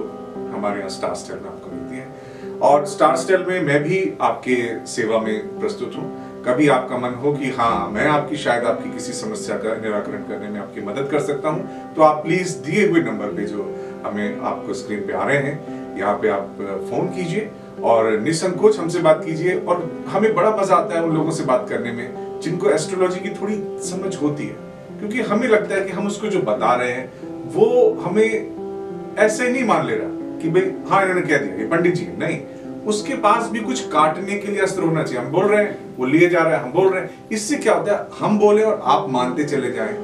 हमारे 0.53 0.79
यहाँ 0.79 0.89
स्टार 0.89 1.15
स्टेल 1.15 1.39
में 1.39 1.49
आपको 1.49 1.71
मिलती 1.71 1.97
है। 1.97 2.59
और 2.61 2.85
स्टार 2.87 3.15
स्टेल 3.17 3.45
में 3.47 3.61
मैं 3.63 3.81
भी 3.83 3.99
आपके 4.21 4.55
सेवा 4.87 5.19
में 5.19 5.59
प्रस्तुत 5.59 5.95
हूँ। 5.97 6.43
कभी 6.43 6.67
आपका 6.69 6.97
मन 6.97 7.13
हो 7.15 7.31
कि 7.33 7.49
हाँ 7.51 7.89
मैं 7.91 8.05
आपकी, 8.07 8.37
शायद 8.37 8.63
आपकी 8.65 8.91
किसी 8.91 9.13
समस्या 9.13 9.57
का 9.57 9.75
निराकरण 9.81 10.23
करने 10.23 10.49
में 10.49 10.59
आपकी 10.59 10.81
मदद 10.81 11.07
कर 11.11 11.19
सकता 11.21 11.49
हूँ 11.49 11.93
तो 11.95 12.01
आप 12.01 12.23
प्लीज़ 12.23 12.57
दिए 12.59 12.87
हुए 12.87 13.01
नंबर 13.01 13.35
पे 13.35 13.45
जो 13.45 13.63
हमें 14.05 14.39
आपको 14.41 14.73
स्क्रीन 14.73 15.05
पे 15.07 15.13
आ 15.13 15.23
रहे 15.23 15.37
हैं। 15.37 15.80
यहाँ 16.01 16.17
पे 16.21 16.29
आप 16.29 16.57
फ़ोन 16.89 17.07
कीजिए 17.15 17.49
और 17.83 18.09
निसंकोच 18.19 18.79
हमसे 18.79 18.99
बात 19.01 19.23
कीजिए 19.25 19.55
और 19.59 19.89
हमें 20.07 20.33
बड़ा 20.35 20.55
मज़ा 20.57 20.75
आता 20.75 20.95
है 20.95 21.03
उन 21.03 21.15
लोगों 21.15 21.31
से 21.31 21.43
बात 21.45 21.67
करने 21.69 21.91
में 21.91 22.39
जिनको 22.41 22.69
एस्ट्रोलॉजी 22.69 23.19
की 23.19 23.29
थोड़ी 23.31 23.55
समझ 23.89 24.15
होती 24.21 24.45
है। 24.45 24.69
क्योंकि 24.99 25.21
हमें 25.23 25.47
लगता 25.47 25.75
है 25.75 25.81
कि 25.81 25.91
हम 25.91 26.07
उसको 26.07 26.27
जो 26.27 26.41
बता 26.43 26.73
रहे 26.75 26.91
हैं, 26.91 27.11
वो 27.53 27.67
हमें 28.01 29.15
ऐसे 29.19 29.49
नहीं 29.49 29.63
मान 29.65 29.85
ले 29.87 29.95
रहा 29.95 30.39
कि 30.41 30.49
भाई 30.49 30.71
हाँ 30.89 31.01
इन्होंने 31.03 31.21
कह 31.21 31.37
दिया 31.37 31.67
पंडित 31.69 31.95
जी 31.95 32.07
नहीं, 32.19 32.39
उसके 32.85 33.15
पास 33.23 33.49
भी 33.49 33.59
कुछ 33.59 33.87
काटने 33.87 34.37
के 34.37 34.47
लिए 34.47 34.61
अस्त्र 34.61 34.83
होना 34.83 35.03
चाहिए। 35.03 35.21
हम 35.21 35.31
बोल 35.31 35.45
रहे 35.45 35.63
हैं, 35.63 35.97
वो 35.97 36.05
लिए 36.05 36.29
जा 36.29 36.39
रहा 36.39 36.55
है, 36.55 36.63
हम 36.63 36.71
बोल 36.71 36.87
रहे 36.89 37.01
हैं। 37.01 37.27
इससे 37.31 37.57
क्या 37.57 37.73
होता 37.73 37.93
है, 37.93 38.07
हम 38.19 38.39
बोले 38.39 38.63
और 38.63 38.79
आप 38.85 39.09
मानते 39.09 39.43
चले 39.45 39.71
जाए। 39.71 39.97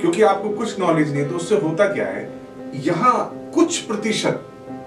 क्योंकि 0.00 0.22
आपको 0.22 0.48
कुछ 0.50 0.78
नॉलेज 0.80 1.12
नहीं 1.12 1.22
है 1.22 1.28
तो 1.28 1.36
उससे 1.36 1.54
होता 1.58 1.92
क्या 1.92 2.06
है, 2.06 2.28
यहाँ 2.84 3.50
कुछ 3.54 3.78
प्रतिशत 3.80 4.46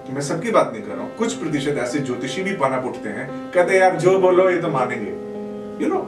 मैं 0.09 0.21
सबकी 0.21 0.51
बात 0.51 0.71
नहीं 0.73 0.81
कर 0.83 0.91
रहा 0.91 1.01
हूँ। 1.01 1.15
कुछ 1.15 1.33
प्रतिशत 1.33 1.77
ऐसे 1.79 1.99
ज्योतिषी 1.99 2.43
भी 2.43 2.51
पनप 2.57 2.85
उठते 2.85 3.09
हैं। 3.09 3.27
कहते 3.51 3.77
यार, 3.77 3.95
जो 3.97 4.17
बोलो, 4.19 4.49
ये 4.49 4.61
तो 4.61 4.69
मानेंगे। 4.69 5.11
यू 5.83 5.89
नो 5.89 6.07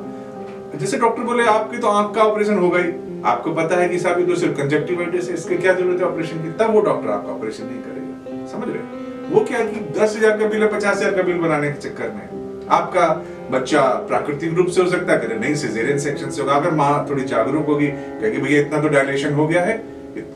जैसे 0.76 0.98
डॉक्टर 0.98 1.24
बोले, 1.24 1.44
आपकी 1.48 1.78
तो 1.78 1.88
आँख 1.90 2.14
का 2.16 2.24
ऑपरेशन 2.24 2.58
हो 2.58 2.70
गई। 2.70 2.92
आपको 3.26 3.52
पता 3.54 3.76
है 3.76 3.88
कि 3.90 4.00
साहब 4.00 4.28
तो 4.28 4.36
सिर्फ़ 4.36 4.58
कंजक्टिवाइटिस 4.58 5.28
है 5.30 5.34
इसके 5.34 5.58
क्या 5.58 5.74
ज़रूरत 5.74 6.00
है 6.00 6.06
ऑपरेशन 6.06 6.42
की? 6.44 6.52
तब 6.60 6.74
वो 6.74 6.82
डॉक्टर 6.82 7.10
आपका 7.10 7.34
ऑपरेशन 7.34 7.66
नहीं 7.66 7.82
करेगा। 7.82 8.46
समझ 8.48 8.68
रहे 8.68 9.08
वो 9.30 9.44
क्या 9.46 9.60
कि 9.62 9.80
दस 10.00 10.16
हज़ार 10.18 10.38
का 10.38 10.46
बिल 10.46 10.62
है, 10.64 10.68
पचास 10.70 10.98
हज़ार 10.98 11.16
का 11.16 11.24
बिल 11.24 11.38
बनाने 11.40 11.72
के 11.72 11.80
चक्कर 11.80 12.10
में? 12.10 12.68
आपका 12.70 13.08
बच्चा 13.52 13.82
प्राकृतिक 14.08 14.54
रूप 14.54 14.68
से 14.68 14.82
हो 14.82 14.90
सकता 14.90 15.14
है 15.14 15.40
नहीं 15.40 15.56
सिजेरियन 15.56 16.00
सेक्शन 16.00 16.30
से 16.30 16.42
होगा। 16.42 16.54
अगर 16.54 16.72
माँ 16.74 17.06
थोड़ी 17.10 17.24
जागरूक 17.26 17.66
होगी, 17.66 17.88
कहेगी, 17.88 18.38
भैया, 18.38 18.62
इतना 18.62 18.82
तो 18.82 18.88
डायलेशन 18.88 19.34
हो 19.34 19.48
गया 19.48 19.64
है। 19.64 19.78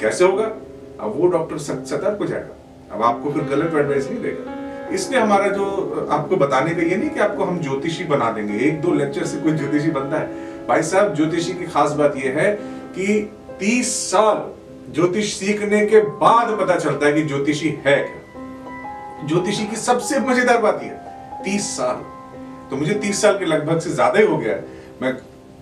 कैसे 0.02 0.26
होगा? 0.26 0.44
अब 1.00 1.14
वो 1.16 1.28
डॉक्टर 1.30 1.58
सतर्क 1.58 2.18
हो 2.20 2.26
जाएगा। 2.26 2.56
अब 2.94 3.04
आपको 3.04 3.32
फिर 3.34 3.44
गलत 3.46 3.76
एडवाइस 3.76 4.10
नहीं 4.10 4.22
देगा। 4.22 4.92
इसलिए 4.94 5.20
हमारा 5.20 5.48
जो, 5.48 6.08
आपको 6.12 6.36
बताने 6.36 6.74
का 6.76 6.82
ये 6.82 6.96
नहीं 6.96 7.10
कि 7.10 7.20
आपको 7.20 7.44
हम 7.44 7.60
ज्योतिषी 7.62 8.04
बना 8.06 8.32
देंगे। 8.32 8.58
एक 8.68 8.82
दो 8.82 8.94
लेक्चर 8.94 9.26
से 9.26 9.38
कोई 9.38 9.52
ज्योतिषी 9.54 9.92
बनता 9.92 10.20
है। 10.20 10.68
भाई 10.68 10.84
साहब, 10.84 11.16
ज्योतिषी 11.16 11.54
की 11.54 11.66
खास 11.68 11.92
बात 11.94 12.18
यह 12.18 12.40
है 12.40 12.52
कि 12.98 13.22
तीस 13.60 13.96
साल 14.12 14.52
ज्योतिष 14.94 15.34
सीखने 15.34 15.86
के 15.86 16.00
बाद 16.20 16.58
पता 16.60 16.76
चलता 16.76 17.06
है 17.06 17.14
कि 17.14 17.22
ज्योतिषी 17.24 17.70
है 17.86 17.96
क्या। 18.00 19.28
ज्योतिषी 19.28 19.66
की 19.68 19.76
सबसे 19.76 20.20
मज़ेदार 20.20 20.58
बात 20.62 20.84
यह 20.84 21.42
तीस 21.44 21.70
साल। 21.78 22.04
तो 22.70 22.76
मुझे 22.76 22.94
तीस 22.96 23.22
साल 23.22 23.38
के 23.40 23.46
लगभग 23.46 23.80
से 23.80 23.90
ज़्यादा 23.92 24.20
ही 24.20 24.26
हो 24.26 24.38
गया 24.38 24.56
मैं 25.02 25.14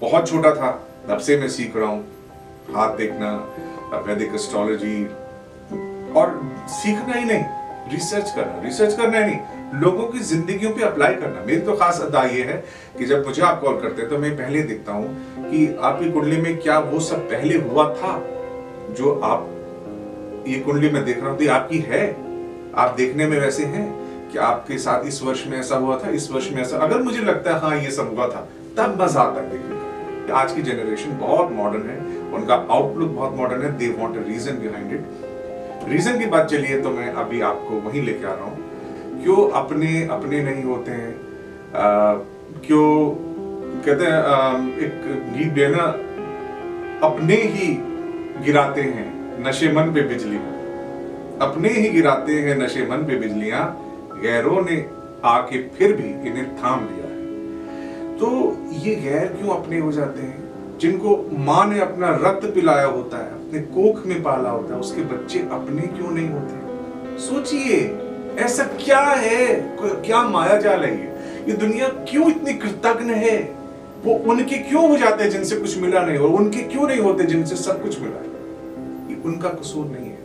बहुत 0.01 0.27
छोटा 0.29 0.53
था, 0.55 0.71
तब 1.09 1.17
से 1.19 1.37
मैं 1.37 1.47
सीख 1.49 1.75
रहा 1.77 1.87
हूँ। 1.87 2.03
हाथ 2.75 2.97
देखना 2.97 3.31
वैदिक 4.07 4.33
एस्ट्रोलॉजी 4.35 5.03
और 6.15 6.39
सीखना 6.71 7.13
ही 7.13 7.25
नहीं 7.25 7.43
रिसर्च 7.91 8.31
करना 8.31 8.61
रिसर्च 8.63 8.93
करना 8.95 9.17
ही 9.17 9.25
नहीं। 9.25 9.79
लोगों 9.81 10.03
की 10.03 10.19
जिंदगियों 10.21 10.71
पे 10.71 10.83
अप्लाई 10.83 11.13
करना। 11.15 11.43
मेरी 11.45 11.61
तो 11.61 11.75
खास 11.77 11.99
अदा 12.01 12.23
ये 12.25 12.43
है 12.43 12.57
कि 12.97 13.05
जब 13.05 13.25
मुझे 13.27 13.41
आप 13.41 13.61
कॉल 13.61 13.79
करते 13.81 14.01
हैं 14.01 14.09
तो 14.09 14.17
मैं 14.17 14.35
पहले 14.37 14.61
देखता 14.63 14.93
हूँ 14.93 15.49
कि 15.49 15.65
आपकी 15.81 16.11
कुंडली 16.11 16.37
में 16.37 16.57
क्या 16.57 16.77
वो 16.81 16.99
सब 17.01 17.27
पहले 17.29 17.57
हुआ 17.59 17.87
था, 17.95 18.13
जो 18.91 19.19
आप, 19.23 19.47
ये 20.47 20.59
कुंडली 20.59 20.89
में 20.89 21.03
देख 21.05 21.17
रहा 21.17 21.29
हूँ 21.29 21.37
तो 21.37 21.51
आपकी 21.51 21.79
है। 21.87 22.05
आप 22.75 22.93
देखने 22.97 23.27
में 23.27 23.39
वैसे 23.39 23.65
हैं 23.65 23.85
कि 24.31 24.37
आपके 24.39 24.77
साथ 24.77 25.05
इस 25.07 25.21
वर्ष 25.23 25.45
में 25.47 25.57
ऐसा 25.59 25.75
हुआ 25.77 25.99
था, 25.99 26.09
इस 26.11 26.31
वर्ष 26.31 26.51
में 26.51 26.61
ऐसा। 26.61 26.77
अगर 26.79 27.01
मुझे 27.03 27.21
लगता 27.21 27.53
है 27.53 27.59
हाँ 27.61 27.75
ये 27.77 27.91
सब 27.91 28.15
हुआ 28.15 28.27
था, 28.27 28.47
तब 28.77 29.01
मज़ा 29.01 29.21
आता 29.21 29.41
है 29.41 29.49
देखने 29.49 29.79
आज 30.33 30.51
की 30.53 30.61
जनरेशन 30.61 31.17
बहुत 31.19 31.51
मॉडर्न 31.51 31.89
है, 31.89 31.97
उनका 32.33 32.55
आउटलुक 32.71 33.09
बहुत 33.11 33.35
मॉडर्न 33.37 33.61
है 33.61 33.77
they 33.77 33.87
want 33.97 34.17
a 34.17 34.27
reason 34.27 34.59
behind 34.59 34.93
it 34.93 35.30
reason 35.87 36.19
की 36.19 36.25
बात 36.25 36.47
चलिए 36.47 36.79
तो 36.81 36.89
मैं 36.89 37.07
अभी 37.15 37.41
आपको 37.41 37.79
वहीं 37.81 38.01
लेके 38.01 38.25
आ 38.25 38.33
रहा 38.33 38.45
हूँ। 38.45 39.23
क्यों 39.23 39.49
अपने 39.51 39.89
अपने 40.07 40.41
नहीं 40.43 40.63
होते 40.63 40.91
हैं? 40.91 41.13
क्यों 42.65 42.87
कहते 43.85 44.05
हैं 44.05 44.77
एक 44.79 44.95
गीत 45.33 45.51
भी 45.53 45.61
है 45.61 45.69
ना, 45.69 45.85
अपने 47.03 47.35
ही 47.35 47.67
गिराते 48.45 48.81
हैं 48.81 49.09
नशे 49.47 49.71
मन 49.73 49.93
पे 49.93 50.01
बिजली 50.03 50.37
अपने 51.41 51.69
ही 51.69 51.89
गिराते 51.89 52.33
हैं 52.39 52.57
नशे 52.57 52.85
मन 52.85 53.05
पे 53.05 53.15
बिजलियाँ, 53.19 53.63
गैरों 54.21 54.61
ने 54.61 54.85
आके 55.25 55.61
फिर 55.69 55.93
भी 55.93 56.09
इन्हें 56.29 56.55
थाम 56.57 56.79
लिया 56.81 57.05
है। 57.05 58.17
तो 58.17 58.27
ये 58.79 58.95
गैर 58.95 59.27
क्यों 59.33 59.55
अपने 59.55 59.79
हो 59.79 59.91
जाते 59.91 60.21
हैं? 60.21 60.40
जिनको 60.81 61.29
माँ 61.37 61.65
ने 61.67 61.79
अपना 61.79 62.09
रक्त 62.21 62.45
पिलाया 62.55 62.85
होता 62.85 63.17
है, 63.17 63.31
अपने 63.31 63.59
कोख 63.73 64.05
में 64.05 64.21
पाला 64.23 64.49
होता 64.49 64.73
है, 64.73 64.79
उसके 64.79 65.01
बच्चे 65.01 65.39
अपने 65.39 65.81
क्यों 65.87 66.11
नहीं 66.11 66.29
होते? 66.29 67.19
सोचिए, 67.19 67.79
ऐसा 68.39 68.63
क्या 68.63 68.99
है? 68.99 69.45
क्या 69.81 70.21
माया 70.23 70.57
जाल 70.57 70.83
है 70.83 70.91
ये? 70.95 71.09
ये 71.47 71.53
दुनिया 71.57 71.87
क्यों 71.87 72.29
इतनी 72.29 72.53
कृतज्ञ 72.53 73.13
है? 73.13 73.37
वो 74.05 74.13
उनके 74.31 74.57
क्यों 74.57 74.87
हो 74.89 74.97
जाते 74.97 75.23
हैं 75.23 75.31
जिनसे 75.31 75.55
कुछ 75.55 75.77
मिला 75.77 76.01
नहीं 76.01 76.17
और 76.17 76.29
उनके 76.29 76.61
क्यों 76.63 76.87
नहीं 76.87 76.99
होते 76.99 77.23
जिनसे 77.23 77.55
सब 77.55 77.81
कुछ 77.83 77.99
मिला 77.99 78.17
है? 78.17 78.29
ये 79.09 79.21
उनका 79.25 79.49
कसूर 79.49 79.85
नहीं 79.85 80.09
है। 80.09 80.17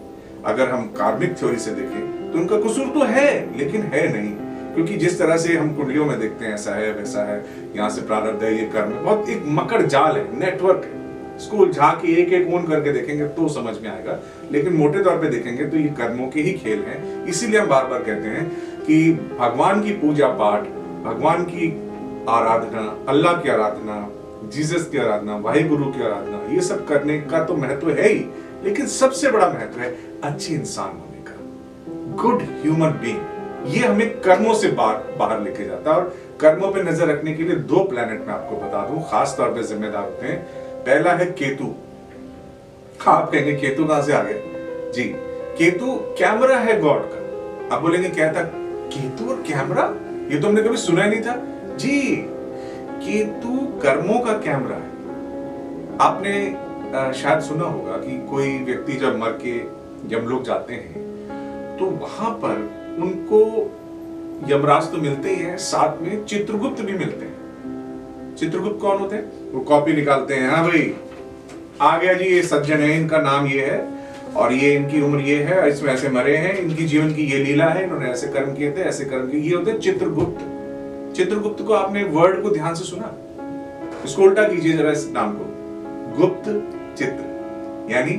अगर 0.44 0.70
हम 0.70 0.86
कार्मिक 0.96 1.38
थ्योरी 1.38 1.58
से 1.58 1.70
देखें 1.70 2.32
तो 2.32 2.38
उनका 2.38 2.56
कसूर 2.60 2.86
तो 2.86 3.04
है, 3.04 3.58
लेकिन 3.58 3.82
है 3.82 4.08
नहीं। 4.12 4.32
क्योंकि 4.76 4.96
जिस 4.96 5.18
तरह 5.18 5.36
से 5.38 5.56
हम 5.56 5.74
कुंडलियों 5.74 6.04
में 6.06 6.18
देखते 6.20 6.44
हैं, 6.44 6.54
ऐसा 6.54 6.74
है, 6.74 6.92
वैसा 6.92 7.22
है, 7.24 7.44
यहाँ 7.76 7.88
से 7.90 8.02
प्रारब्ध 8.02 8.42
है, 8.44 8.52
ये 8.54 8.66
कर्म 8.70 8.92
है, 8.92 9.02
बहुत 9.02 9.28
एक 9.28 9.42
मकड़ 9.58 9.82
जाल 9.84 10.16
है 10.16 10.38
नेटवर्क 10.40 10.84
है। 10.84 11.38
स्कूल 11.38 11.70
झाके 11.70 12.12
एक 12.20 12.32
एक 12.32 12.54
ऊन 12.54 12.66
करके 12.66 12.92
देखेंगे 12.92 13.26
तो 13.30 13.48
समझ 13.50 13.74
में 13.78 13.88
आएगा, 13.90 14.18
लेकिन 14.52 14.72
मोटे 14.72 15.02
तौर 15.04 15.16
पे 15.20 15.28
देखेंगे 15.30 15.64
तो 15.66 15.76
ये 15.76 15.88
कर्मों 15.98 16.28
के 16.28 16.40
ही 16.42 16.52
खेल 16.54 16.82
हैं। 16.82 17.24
इसीलिए 17.26 17.60
हम 17.60 17.66
बार 17.68 17.86
बार 17.86 18.02
कहते 18.02 18.28
हैं 18.28 18.46
कि 18.80 19.12
भगवान 19.38 19.82
की 19.82 19.92
पूजा 19.96 20.28
पाठ, 20.38 20.62
भगवान 21.04 21.44
की 21.44 21.68
आराधना, 22.30 22.82
अल्लाह 23.08 23.40
की 23.42 23.48
आराधना, 23.48 23.98
जीसस 24.52 24.88
की 24.92 24.98
आराधना 24.98 25.36
वाहे 25.38 25.62
गुरु 25.64 25.84
की 25.86 26.02
आराधना, 26.02 26.40
ये 26.54 26.60
सब 26.62 26.86
करने 26.88 27.18
का 27.22 27.44
तो 27.44 27.56
महत्व 27.56 27.90
है 27.92 28.08
ही, 28.08 28.24
लेकिन 28.64 28.86
सबसे 28.92 29.30
बड़ा 29.30 29.48
महत्व 29.48 29.80
है 29.80 29.94
अच्छे 30.24 30.54
इंसान 30.54 30.98
होने 30.98 31.22
का। 31.22 32.22
गुड 32.22 32.42
ह्यूमन 32.62 33.00
बींग 33.02 33.20
ये 33.66 33.80
हमें 33.80 34.20
कर्मों 34.20 34.54
से 34.54 34.68
बाहर 34.70 35.16
बाहर 35.18 35.40
लेके 35.40 35.64
जाता 35.64 35.90
है। 35.90 35.96
और 35.96 36.14
कर्मों 36.40 36.70
पे 36.72 36.82
नज़र 36.82 37.08
रखने 37.08 37.32
के 37.34 37.42
लिए 37.42 37.56
दो 37.64 37.84
प्लेनेट 37.84 38.26
मैं 38.26 38.34
आपको 38.34 38.56
बता 38.56 38.86
दूँ, 38.88 39.02
खास 39.10 39.34
तौर 39.38 39.48
पे 39.48 39.62
जिम्मेदार 39.64 40.04
होते 40.04 40.26
हैं। 40.26 40.38
पहला 40.84 41.12
है 41.12 41.26
केतु। 41.32 41.74
आप 43.06 43.30
कहेंगे, 43.30 43.54
केतु 43.54 43.84
कहाँ 43.84 44.02
से 44.02 44.12
आ 44.12 44.22
गए 44.22 44.90
जी, 44.94 45.04
केतु 45.58 45.94
कैमरा 46.18 46.58
है 46.58 46.80
गॉड 46.80 47.02
का। 47.04 47.74
आप 47.74 47.82
बोलेंगे, 47.82 48.08
क्या 48.10 48.32
था? 48.32 48.42
केतु 48.92 49.30
और 49.30 49.42
कैमरा? 49.42 49.82
ये 50.30 50.40
तो 50.40 50.48
हमने 50.48 50.62
कभी 50.62 50.76
सुना 50.78 51.04
ही 51.04 51.10
नहीं 51.10 51.20
था। 51.20 51.36
जी, 51.76 52.00
केतु 53.02 53.66
कर्मों 53.82 54.20
का 54.20 54.32
कैमरा 54.40 54.76
है। 54.76 54.94
आपने 56.00 56.34
शायद 57.14 57.40
सुना 57.40 57.64
होगा 57.64 57.96
कि 57.98 58.18
कोई 58.30 58.58
व्यक्ति 58.64 58.92
जब 58.96 59.18
मर 59.18 59.38
के, 59.42 59.58
जब 60.08 60.26
लोग 60.26 60.44
जाते 60.44 60.74
हैं 60.74 61.78
तो 61.78 61.86
वहाँ 61.96 62.30
पर 62.44 62.54
उनको 62.98 63.40
यमराज 64.48 64.82
तो 64.82 64.98
मिलते 64.98 65.28
ही 65.28 65.36
हैं, 65.36 65.56
साथ 65.56 66.02
में 66.02 66.24
चित्रगुप्त 66.24 66.82
भी 66.82 66.92
मिलते 66.92 67.26
हैं। 67.26 68.36
चित्रगुप्त 68.36 68.80
कौन 68.80 68.98
होते 68.98 69.16
हैं? 69.16 69.52
वो 69.52 69.60
कॉपी 69.60 69.92
निकालते 69.92 70.34
हैं 70.34 70.50
हाँ 70.50 70.64
भाई। 70.64 70.94
आ 71.80 71.98
गया 71.98 72.12
जी 72.12 72.24
ये 72.24 72.42
सज्जन 72.42 72.76
है, 72.76 73.00
इनका 73.00 73.18
नाम 73.18 73.46
ये 73.46 73.66
है, 73.66 73.88
और 74.36 74.52
ये 74.52 74.74
इनकी 74.74 75.00
उम्र 75.00 75.20
ये 75.20 75.42
है, 75.42 75.68
इसमें 75.68 75.94
ऐसे 75.94 76.08
मरे 76.08 76.36
हैं, 76.36 76.58
इनकी 76.58 76.84
जीवन 76.84 77.14
की 77.14 77.22
ये 77.22 77.38
लीला 77.38 77.64
है, 77.64 77.84
इन्होंने 77.84 78.10
ऐसे 78.10 78.26
कर्म 78.26 78.54
किए 78.54 78.70
थे, 78.70 78.80
ऐसे 78.80 79.04
कर्म 79.04 79.30
किए। 79.30 79.40
ये 79.40 79.54
होते 79.56 79.70
हैं 79.70 79.78
चित्रगुप्त। 79.78 81.14
चित्रगुप्त 81.16 81.62
को 81.62 81.72
आपने 81.72 82.04
वर्ड 82.04 82.42
को 82.42 82.50
ध्यान 82.50 82.74
से 82.74 82.84
सुना? 82.84 83.14
इसको 84.04 84.22
उल्टा 84.22 84.48
कीजिए 84.48 84.72
जरा 84.72 84.90
इस 84.90 85.10
नाम 85.12 85.32
को। 85.32 85.44
गुप्त 86.18 86.44
चित्र। 86.98 87.88
यानी 87.90 88.14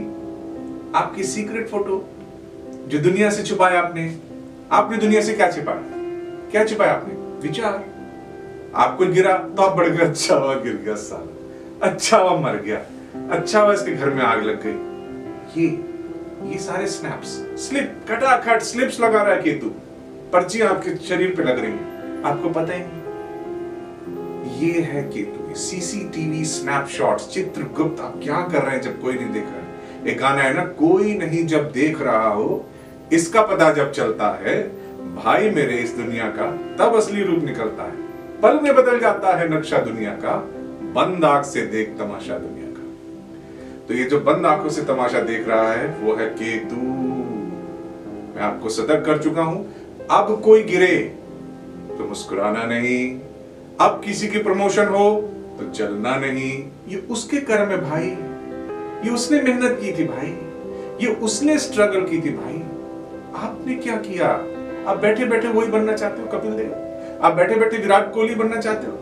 आपकी 0.95 1.23
सीक्रेट 1.23 1.67
फ़ोटो 1.67 2.05
जो 2.87 2.99
दुनिया 2.99 3.29
से 3.29 3.43
छुपाया 3.43 3.81
आपने 3.81 4.17
आपने 4.71 4.97
दुनिया 4.97 5.21
से 5.21 5.34
क्या 5.34 5.49
छिपाया 5.51 5.82
क्या 6.51 6.63
छिपाया 6.65 6.93
आपने? 6.93 7.13
विचार। 7.47 7.84
आपको 8.75 9.06
गिरा 9.06 9.38
तो 9.38 9.62
आप 9.62 9.77
बढ़ 9.77 9.88
गए। 9.89 10.06
अच्छा 10.06 10.36
हुआ 10.36 10.56
गिर 10.56 10.75
गया 10.75 10.95
साला। 10.95 11.89
अच्छा 11.89 12.17
हुआ 12.17 12.39
मर 12.39 12.56
गया। 12.56 12.77
अच्छा 13.32 13.62
हुआ 13.62 13.73
इसके 13.73 13.91
घर 13.91 14.10
में 14.10 14.21
आग 14.23 14.43
लग 14.43 14.63
गई। 14.65 15.62
ये 15.62 15.67
ये 16.51 16.58
सारे 16.58 16.88
स्नैप्स 16.88 17.27
स्लिप 17.67 18.06
कटाखट 18.10 18.62
स्लिप्स 18.62 18.99
लगा 18.99 19.23
रहा 19.23 19.36
है 19.36 19.41
केतु। 19.41 19.69
पर्चियाँ 20.34 20.69
आपके 20.69 20.95
शरीर 20.95 21.36
पे 21.36 21.43
लग 21.43 21.60
रही 21.60 21.71
है। 21.71 22.23
आपको 22.23 22.49
पता 22.49 22.73
ही 22.73 22.80
नहीं। 22.80 22.97
ये 24.60 24.82
है 24.82 25.03
केतु। 25.03 25.56
CCTV 25.56 26.45
snapshots 26.45 27.34
Chitragupta. 27.34 28.01
आप 28.01 28.19
क्या 28.23 28.41
कर 28.51 28.63
रहे 28.63 28.75
हैं 28.75 28.82
जब 28.82 29.01
कोई 29.01 29.13
नहीं 29.13 29.32
देख 29.32 29.43
रहा 29.43 29.53
है? 29.53 30.08
एक 30.08 30.19
गाना 30.19 30.41
है 30.41 30.53
ना, 30.53 30.65
कोई 30.65 31.17
नहीं 31.17 31.45
जब 31.47 31.71
देख 31.71 32.01
रहा 32.01 32.27
हो 32.27 32.65
इसका 33.13 33.41
पता 33.41 33.72
जब 33.74 33.91
चलता 33.91 34.30
है, 34.43 34.62
भाई 35.15 35.50
मेरे 35.50 35.78
इस 35.78 35.91
दुनिया 35.91 36.26
का 36.26 36.52
तब 36.78 36.96
असली 36.96 37.24
रूप 37.24 37.43
निकलता 37.43 37.84
है। 37.84 38.06
पल 38.41 38.60
में 38.60 38.76
बदल 38.76 39.00
जाता 39.00 39.36
है 39.38 39.58
नक्शा 39.58 39.78
दुनिया 39.78 40.12
का, 40.12 40.36
बंद 40.93 41.26
आँख 41.26 41.46
से 41.46 41.62
देख 41.62 41.89
तमाशा 41.89 42.38
दुनिया 42.38 42.67
का। 42.67 42.84
तो 43.88 43.93
ये 43.93 44.04
जो 44.04 44.20
बंद 44.20 44.46
आँखों 44.46 44.70
से 44.70 44.82
तमाशा 44.82 45.20
देख 45.20 45.48
रहा 45.48 45.72
है, 45.74 45.88
वो 45.88 46.15
है 46.15 46.30
केतु। 46.30 46.76
मैं 48.36 48.43
आपको 48.43 48.70
सतर्क 48.70 49.06
कर 49.06 49.17
चुका 49.17 49.41
हूँ, 49.41 49.76
अब 50.12 50.41
कोई 50.46 50.63
गिरे 50.63 50.98
तो 51.98 52.06
मुस्कुराना 52.10 52.63
नहीं। 52.63 53.20
अब 53.82 54.02
किसी 54.06 54.28
की 54.28 54.38
प्रमोशन 54.38 54.86
हो 54.86 55.10
तो 55.60 55.72
चलना 55.72 56.15
नहीं। 56.15 56.52
ये 56.88 56.98
उसके 57.12 57.38
कर्म 57.38 57.70
है 57.70 57.89
भाई। 57.89 58.08
ये 59.08 59.10
उसने 59.10 59.41
मेहनत 59.41 59.78
की 59.82 59.91
थी 59.91 60.08
भाई। 60.08 60.28
ये 61.06 61.13
उसने 61.13 61.58
स्ट्रगल 61.60 62.02
की 62.02 62.22
थी 62.22 62.30
भाई। 62.30 62.63
आपने 63.38 63.76
क्या 63.76 63.95
किया? 63.97 64.28
आप 64.88 65.00
बैठे 65.02 65.26
बैठे 65.26 65.47
वही 65.47 65.67
बनना 65.67 65.93
चाहते 65.93 66.21
हो, 66.21 66.28
कपिल 66.28 66.52
देव 66.52 67.19
आप 67.21 67.34
बैठे 67.34 67.56
बैठे 67.56 67.78
विराट 67.78 68.13
कोहली 68.13 68.36
बनना 68.36 68.60
चाहते 68.62 68.88
हो? 68.88 68.97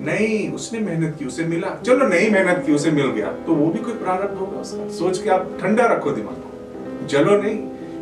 नहीं, 0.00 0.52
उसने 0.52 0.78
मेहनत 0.78 1.16
की, 1.18 1.24
उसे 1.24 1.44
मिला। 1.44 1.74
चलो, 1.86 2.06
नहीं 2.06 2.30
मेहनत 2.30 2.62
की, 2.66 2.72
उसे 2.72 2.90
मिल 2.90 3.06
गया। 3.06 3.32
तो 3.46 3.54
वो 3.54 3.66
भी 3.66 3.78
कोई 3.78 3.94
प्रारंभ 3.94 4.38
होगा 4.38 4.60
उसका? 4.60 4.88
सोच 4.88 5.22
के 5.22 5.30
आप 5.30 5.50
ठंडा 5.60 5.86
रखो 5.86 6.10
दिमाग 6.10 6.34
को। 6.34 7.06
जलो 7.06 7.36
नहीं, 7.42 7.56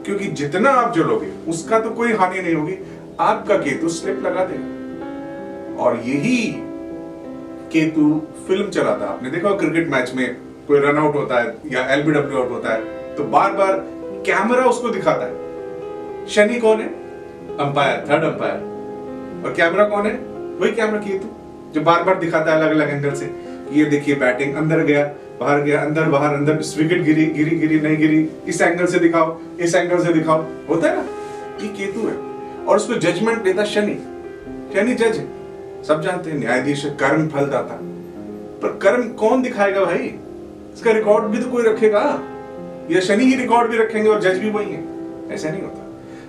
क्योंकि 0.05 0.27
जितना 0.33 0.71
आप 0.71 0.95
जलोगे, 0.95 1.33
उसका 1.49 1.81
तो 1.81 1.91
कोई 1.91 2.13
हानि 2.13 2.43
नहीं 2.43 2.55
होगी। 2.55 2.79
आपका 3.21 3.57
केतु 3.57 3.89
स्लिप 3.89 4.23
लगा 4.25 4.45
देगा 4.45 5.77
और 5.83 5.97
यही 6.05 6.37
केतु 7.73 8.23
फ़िल्म 8.49 8.69
चलाता 8.71 9.07
आपने 9.07 9.31
देखा 9.31 9.51
क्रिकेट 9.57 9.89
मैच 9.89 10.13
में 10.15 10.37
कोई 10.69 10.81
रन 10.81 10.99
आउट 10.99 11.15
होता 11.15 11.41
है 11.41 11.57
या 11.67 11.85
एलबीडब्ल्यू 11.95 12.39
आउट 12.39 12.51
होता 12.51 12.73
है 12.73 13.15
तो 13.17 13.25
बार 13.27 13.53
बार 13.53 13.73
कैमरा 14.27 14.65
उसको 14.65 14.89
दिखाता 14.89 15.27
है। 15.27 15.48
शनि 16.29 16.59
कौन 16.59 16.79
है? 16.79 16.87
अंपायर 17.59 18.07
थर्ड 18.11 18.25
अंपायर 18.25 18.55
और 19.47 19.55
कैमरा 19.57 19.85
कौन 19.85 20.07
है? 20.07 20.13
वही 20.59 20.73
कैमरा 20.73 21.01
की 21.01 21.11
केतु 21.11 21.29
जो 21.75 21.81
बार 21.81 22.03
बार 22.03 22.19
दिखाता 22.19 22.53
है 22.53 22.61
अलग 22.61 22.71
अलग 22.71 22.89
एंगल 22.89 23.13
से 23.13 23.49
ये 23.73 23.85
देखिए 23.85 24.15
बैटिंग 24.15 24.55
अंदर 24.55 24.79
गया, 24.79 25.05
बाहर 25.41 25.61
गया, 25.61 25.83
अंदर, 25.83 26.03
बाहर, 26.03 26.35
अंदर 26.35 26.53
विकेट 26.53 27.03
गिरी 27.03 27.27
गिरी 27.27 27.57
गिरी, 27.57 27.81
नहीं 27.81 27.97
गिरी, 27.97 28.31
इस 28.47 28.61
एंगल 28.61 28.87
से 28.87 28.99
दिखाओ, 28.99 29.39
इस 29.61 29.75
एंगल 29.75 30.05
से 30.05 30.13
दिखाओ। 30.13 30.45
होता 30.69 30.89
है 30.89 30.97
ना? 30.97 31.03
ये 31.63 31.69
केतु 31.69 32.01
है। 32.01 32.15
और 32.65 32.77
उसको 32.77 32.95
जजमेंट 32.95 33.43
देता 33.43 33.65
शनि। 33.65 33.95
शनि 34.75 34.95
जज 34.95 35.19
है। 35.19 35.29
सब 35.85 36.03
जानते 36.03 36.31
हैं, 36.31 36.39
न्यायाधीश 36.39 36.85
कर्म 36.85 37.29
फल 37.29 37.47
दाता 37.47 37.79
पर 38.63 38.79
कर्म 38.83 39.09
कौन 39.09 39.43
दिखाएगा 39.43 39.85
भाई? 39.85 40.15
इसका 40.75 40.91
रिकॉर्ड 40.91 41.25
भी 41.25 41.39
तो 41.39 41.51
कोई 41.51 41.63
रखेगा। 41.63 42.21
या 42.91 43.01
शनि 43.01 43.25
ही 43.25 43.35
रिकॉर्ड 43.35 43.71
भी 43.71 43.79
रखेंगे 43.79 44.11
और 44.11 44.21
जज 44.21 44.39
भी 44.39 44.51
वही 44.51 44.73
है। 44.73 44.85
ऐसा 45.31 45.51
नहीं 45.51 45.63
होता। 45.63 45.78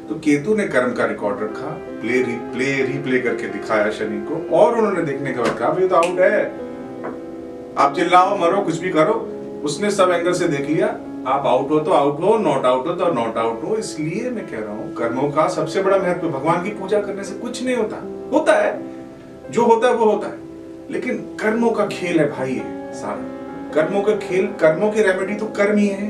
तो 0.10 0.16
केतु 0.16 0.54
ने 0.56 0.66
कर्म 0.68 0.94
का 0.94 1.06
रिकॉर्ड 1.06 1.42
रखा 1.42 1.68
प्ले 2.02 2.22
रिप्ले 2.24 2.72
रिप्ले 2.84 3.20
करके 3.20 3.48
दिखाया 3.48 3.90
शनि 3.92 4.22
को, 4.26 4.58
और 4.58 4.78
उन्होंने 4.78 5.02
देखने 5.02 5.34
के 5.34 5.40
बाद 5.40 5.58
कहा 5.58 5.88
तो 5.88 5.96
आउट 5.96 6.20
है 6.20 6.46
आप 7.78 7.94
चिल्लाओ, 7.96 8.38
मरो, 8.38 8.62
कुछ 8.62 8.80
भी 8.80 8.90
करो। 8.90 9.14
उसने 9.64 9.92
सब 9.92 10.12
एंगल 10.12 10.34
से 10.34 10.48
देख 10.48 10.70
लिया। 10.70 10.88
आप 11.28 11.44
आउट 11.46 11.70
हो 11.70 11.80
तो 11.80 11.92
आउट 11.92 12.20
हो 12.20 12.38
नॉट 12.38 12.66
आउट 12.66 12.88
हो 12.88 12.94
तो 12.94 13.12
नॉट 13.14 13.38
आउट 13.38 13.64
हो। 13.64 13.76
इसलिए 13.76 14.30
मैं 14.30 14.46
कह 14.48 14.60
रहा 14.60 14.74
हूँ, 14.74 14.94
कर्मों 14.94 15.30
का 15.32 15.48
सबसे 15.48 15.84
बड़ा 15.84 15.98
महत्व 15.98 16.28
भगवान 16.30 16.64
की 16.64 16.70
पूजा 16.70 17.02
करने 17.02 17.24
से 17.24 17.36
कुछ 17.40 17.64
नहीं 17.64 17.76
होता। 17.76 18.02
होता 18.34 18.54
है। 18.54 18.72
जो 19.52 19.66
होता 19.66 19.88
है, 19.88 19.94
वो 19.94 20.06
होता 20.06 20.28
है। 20.28 20.38
लेकिन 20.92 21.18
कर्मों 21.40 21.72
का 21.72 21.86
खेल 21.86 22.20
है 22.20 22.30
भाई 22.32 22.52
ये, 22.52 22.94
सारा। 22.94 23.72
कर्मों 23.74 24.02
का 24.02 24.16
खेल, 24.18 24.48
कर्मों 24.48 24.92
की 24.92 25.02
रेमेडी 25.02 25.36
तो 25.36 25.46
कर्म 25.46 25.78
ही 25.78 25.88
है। 25.88 26.10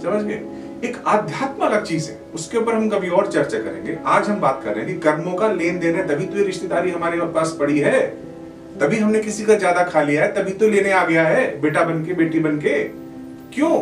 समझ 0.00 0.22
गए? 0.22 0.42
एक 0.84 0.96
आध्यात्म 1.06 1.62
अलग 1.66 1.84
चीज़ 1.84 2.10
है। 2.10 2.20
उसके 2.34 2.58
ऊपर 2.58 2.74
हम 2.74 2.88
कभी 2.88 3.08
और 3.08 3.32
चर्चा 3.32 3.58
करेंगे। 3.58 3.98
आज 4.06 4.28
हम 4.28 4.40
बात 4.40 4.60
कर 4.64 4.74
रहे 4.74 4.84
हैं 4.84 4.94
कि 4.94 5.00
कर्मों 5.00 5.32
का 5.32 5.52
लेन 5.52 5.78
देन 5.78 5.94
है, 5.94 6.08
तभी 6.08 6.26
तो 6.26 6.38
ये 6.38 6.44
रिश्तेदारी 6.44 6.90
हमारे 6.90 7.20
पास 7.20 7.56
पड़ी 7.60 7.78
है। 7.78 8.06
तभी 8.80 8.96
हमने 8.96 9.20
किसी 9.20 9.44
का 9.44 9.54
ज़्यादा 9.54 9.84
खा 9.84 10.02
लिया 10.02 10.24
है, 10.24 10.34
तभी 10.34 10.52
तो 10.52 10.68
लेने 10.68 10.92
आ 10.92 11.04
गया 11.04 11.22
है, 11.22 11.60
बेटा 11.60 11.84
बन 11.84 12.04
के 12.04 12.14
बेटी 12.14 12.38
बन 12.38 12.56
के 12.56 12.84
क्यों? 13.54 13.78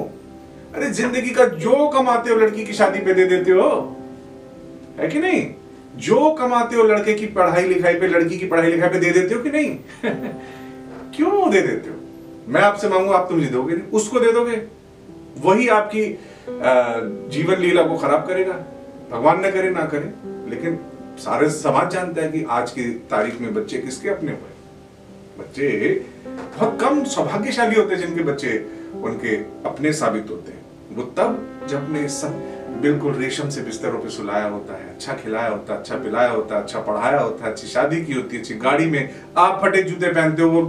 अरे 0.75 0.91
ज़िंदगी 0.91 1.31
का 1.31 1.45
जो 1.45 1.89
कमाते 1.89 2.31
हो 2.31 2.37
लड़की 2.37 2.65
की 2.65 2.73
शादी 2.73 2.99
पे 2.99 3.15
दे 3.15 3.25
देते 3.25 3.51
हो। 3.51 3.97
है 4.99 5.09
कि 5.09 5.19
नहीं? 5.19 5.55
जो 5.97 6.31
कमाते 6.31 6.77
हो 6.77 6.83
लड़के 6.83 7.15
की 7.15 7.27
पढ़ाई 7.27 7.65
लिखाई 7.65 7.95
पे, 7.95 8.09
लड़की 8.09 8.39
की 8.39 8.47
पढ़ाई 8.47 8.71
लिखाई 8.71 8.89
पे 8.89 8.99
दे 8.99 9.11
देते 9.11 9.35
हो 9.35 9.43
कि 9.43 9.51
नहीं? 9.51 9.79
क्यों 11.17 11.51
दे 11.51 11.61
देते 11.61 11.91
हो? 11.91 11.97
मैं 12.49 12.61
आपसे 12.61 12.89
मांगू, 12.89 13.13
आप 13.13 13.27
तो 13.29 13.35
मुझे 13.35 13.47
दोगे 13.47 13.75
नहीं। 13.75 13.87
उसको 13.87 14.21
दे 14.21 14.33
दोगे? 14.33 14.63
वही 15.41 15.69
आपकी 15.69 16.19
जीवन 17.31 17.59
लीला 17.59 17.83
को 17.83 17.97
खराब 17.97 18.27
करेगा 18.29 18.53
भगवान 19.11 19.47
न 19.47 19.51
करे, 19.51 19.71
ना 19.71 19.85
करे, 19.85 20.13
लेकिन 20.51 20.79
सारे 21.19 21.49
समाज 21.51 21.91
जानता 21.91 22.23
है 22.23 22.29
कि 22.33 22.45
आज 22.51 22.71
की 22.71 22.83
तारीख 23.11 23.41
में 23.41 23.53
बच्चे 23.55 23.79
किसके 23.79 24.09
अपने 24.09 24.33
हुए 24.33 24.57
बच्चे 25.39 25.69
बहुत 26.27 26.81
कम 26.81 27.03
सौभाग्यशाली 27.07 27.77
होते 27.77 27.95
हैं 27.95 28.01
जिनके 28.01 28.23
बच्चे 28.23 28.59
उनके 29.03 29.35
अपने 29.69 29.93
साबित 29.93 30.31
होते 30.31 30.53
हैं। 30.53 30.97
वो 30.97 31.03
तब 31.17 31.67
जब 31.69 31.85
अपने 31.85 32.09
सब 32.09 32.81
बिल्कुल 32.83 33.15
रेशम 33.15 33.49
से 33.49 33.63
बिस्तरों 33.63 33.99
पे 33.99 34.09
सुलाया 34.09 34.47
होता 34.47 34.75
है 34.75 34.89
अच्छा 34.91 35.13
खिलाया 35.15 35.49
होता 35.49 35.73
है 35.73 35.79
अच्छा 35.81 35.97
पिलाया 35.97 36.31
होता 36.31 36.57
है 36.57 36.63
अच्छा 36.63 36.81
पढ़ाया 36.81 37.21
होता 37.21 37.45
है, 37.45 37.51
अच्छी 37.53 37.67
शादी 37.67 38.05
की 38.05 38.13
होती 38.13 38.37
है, 38.37 38.43
अच्छी 38.43 38.55
गाड़ी 38.55 38.87
में 38.87 39.11
आप 39.37 39.61
फटे 39.65 39.83
जूते 39.83 40.13
पहनते 40.13 40.43
हो, 40.43 40.51
वो 40.51 40.63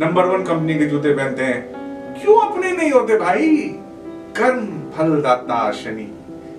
नंबर 0.00 0.24
वन 0.26 0.44
कंपनी 0.44 0.78
के 0.78 0.86
जूते 0.86 1.14
पहनते 1.14 1.42
हैं। 1.42 2.20
क्यों 2.22 2.40
अपने 2.40 2.72
नहीं 2.72 2.90
होते 2.90 3.18
भाई? 3.18 3.56
कर्म। 4.36 4.66
फल 4.96 5.20
दाता 5.22 5.70
शनि 5.74 6.08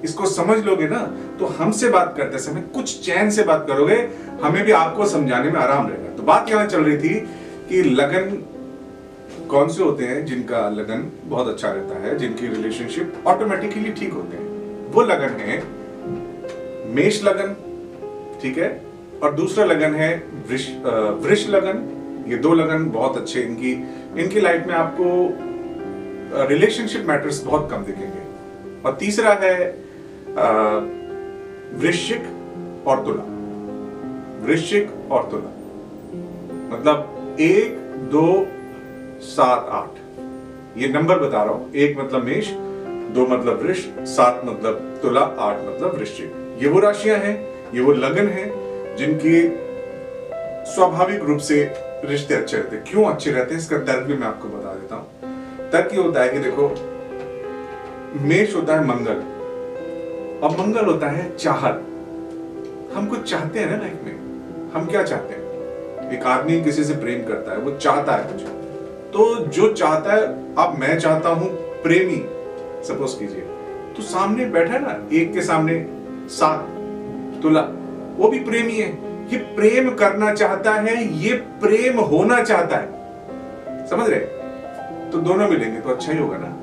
इसको 0.03 0.25
समझ 0.27 0.57
लोगे 0.65 0.87
ना 0.87 0.99
तो 1.39 1.45
हमसे 1.57 1.89
बात 1.89 2.13
करते 2.17 2.39
समय 2.39 2.61
कुछ 2.73 2.99
चैन 3.05 3.29
से 3.29 3.43
बात 3.43 3.65
करोगे, 3.67 3.95
हमें 4.43 4.63
भी 4.63 4.71
आपको 4.73 5.05
समझाने 5.07 5.51
में 5.51 5.59
आराम 5.59 5.87
रहेगा। 5.87 6.15
तो 6.17 6.23
बात 6.23 6.49
यहाँ 6.49 6.65
चल 6.67 6.83
रही 6.83 6.97
थी 6.99 7.19
कि 7.69 7.81
लगन 7.83 8.37
कौन 9.49 9.69
से 9.69 9.83
होते 9.83 10.05
हैं 10.05 10.25
जिनका 10.25 10.67
लगन 10.69 11.03
बहुत 11.25 11.47
अच्छा 11.47 11.69
रहता 11.69 11.99
है, 11.99 12.17
जिनकी 12.17 12.47
रिलेशनशिप 12.47 13.23
ऑटोमेटिकली 13.27 13.91
ठीक 13.91 14.13
होते 14.13 14.37
हैं? 14.37 14.45
वो 14.91 15.01
लगन 15.03 15.39
है 15.39 15.57
मेष 16.95 17.23
लगन, 17.23 17.55
ठीक 18.41 18.57
है? 18.57 18.69
और 19.23 19.33
दूसरा 19.35 19.65
लगन 19.65 19.95
है 19.95 20.11
वृष 20.49 21.47
लगन। 21.49 21.77
ये 22.27 22.37
दो 22.37 22.53
लगन 22.53 22.85
बहुत 22.91 23.17
अच्छे 23.17 23.41
इनकी 23.41 23.71
इनकी 24.21 24.39
लाइफ 24.41 24.65
में 24.67 24.73
आपको 24.75 25.05
रिलेशनशिप 26.47 27.05
मैटर्स 27.07 27.43
बहुत 27.43 27.69
कम 27.71 27.83
दिखेंगे। 27.83 28.16
और 28.85 28.95
तीसरा 28.99 29.33
है 29.41 29.55
वृश्चिक 31.75 32.87
और 32.87 33.03
तुला। 33.05 33.23
वृश्चिक 34.45 35.11
और 35.11 35.27
तुला। 35.31 35.51
मतलब 36.71 37.37
एक, 37.39 37.77
दो, 38.11 38.47
सात, 39.25 39.67
आठ। 39.71 40.77
ये 40.77 40.87
नंबर 40.87 41.19
बता 41.19 41.43
रहा 41.43 41.53
हूँ। 41.53 41.73
एक 41.75 41.97
मतलब 41.99 42.23
मेष, 42.23 42.49
दो 43.13 43.25
मतलब 43.27 43.61
वृष, 43.61 43.85
सात 44.07 44.41
मतलब 44.45 44.99
तुला, 45.01 45.21
आठ 45.21 45.59
मतलब 45.59 45.95
वृश्चिक। 45.97 46.59
ये 46.61 46.69
वो 46.69 46.79
राशियाँ 46.79 47.17
हैं, 47.17 47.35
ये 47.73 47.81
वो 47.81 47.91
लगन 47.93 48.27
है, 48.27 48.45
जिनके 48.97 49.41
स्वाभाविक 50.65 51.23
रूप 51.23 51.39
से 51.39 51.63
रिश्ते 52.05 52.33
अच्छे 52.33 52.57
रहते 52.57 52.77
क्यों 52.89 53.03
अच्छे 53.05 53.31
रहते 53.31 53.53
हैं, 53.53 53.61
इसका 53.61 53.77
तर्क 53.79 54.05
भी 54.07 54.13
मैं 54.13 54.27
आपको 54.27 54.47
बता 54.47 54.73
देता 54.73 54.95
हूँ। 54.95 55.69
तर्क 55.71 55.93
ये 55.93 56.01
होता 56.01 56.21
है 56.21 56.29
कि 56.29 56.39
देखो 56.39 56.69
मेष 58.15 58.55
होता 58.55 58.75
है 58.75 58.87
मंगल 58.87 59.15
और 60.43 60.51
मंगल 60.51 60.85
होता 60.85 61.09
है 61.09 61.35
चाहत। 61.35 61.83
हम 62.93 63.07
कुछ 63.09 63.31
चाहते 63.31 63.59
हैं 63.59 63.71
ना 63.71 63.77
लाइफ 63.77 63.95
में? 64.03 64.15
हम 64.71 64.85
क्या 64.85 65.03
चाहते 65.03 65.33
हैं? 65.33 65.47
एक 66.11 66.23
आदमी 66.23 66.61
किसी 66.61 66.83
से 66.83 66.93
प्रेम 66.93 67.27
करता 67.27 67.51
है, 67.51 67.57
वो 67.57 67.71
चाहता 67.71 68.15
है 68.15 68.33
कुछ। 68.33 68.41
तो 69.13 69.45
जो 69.45 69.73
चाहता 69.73 70.13
है, 70.13 70.21
अब 70.55 70.75
मैं 70.79 70.99
चाहता 70.99 71.29
हूँ 71.29 71.49
प्रेमी 71.83 72.25
सपोज़ 72.83 73.19
कीजिए। 73.19 73.41
तो 73.97 74.03
सामने 74.03 74.45
बैठा 74.45 74.73
है 74.73 74.81
ना, 74.81 75.07
एक 75.13 75.33
के 75.33 75.41
सामने 75.41 75.85
सात, 76.29 76.59
तुला, 77.43 77.61
वो 78.17 78.27
भी 78.27 78.39
प्रेमी 78.39 78.73
है। 78.73 78.89
ये 79.27 79.37
प्रेम 79.37 79.95
करना 79.95 80.33
चाहता 80.33 80.73
है, 80.73 81.13
ये 81.13 81.33
प्रेम 81.33 81.99
होना 81.99 82.43
चाहता 82.43 82.77
है। 82.77 82.87
समझ 83.87 84.09
रहे? 84.09 84.19
तो 85.11 85.17
दोनों 85.17 85.47
मिलेंगे 85.47 85.79
तो 85.79 85.89
अच्छा 85.89 86.11
ही 86.11 86.19
होगा 86.19 86.37
ना। 86.37 86.56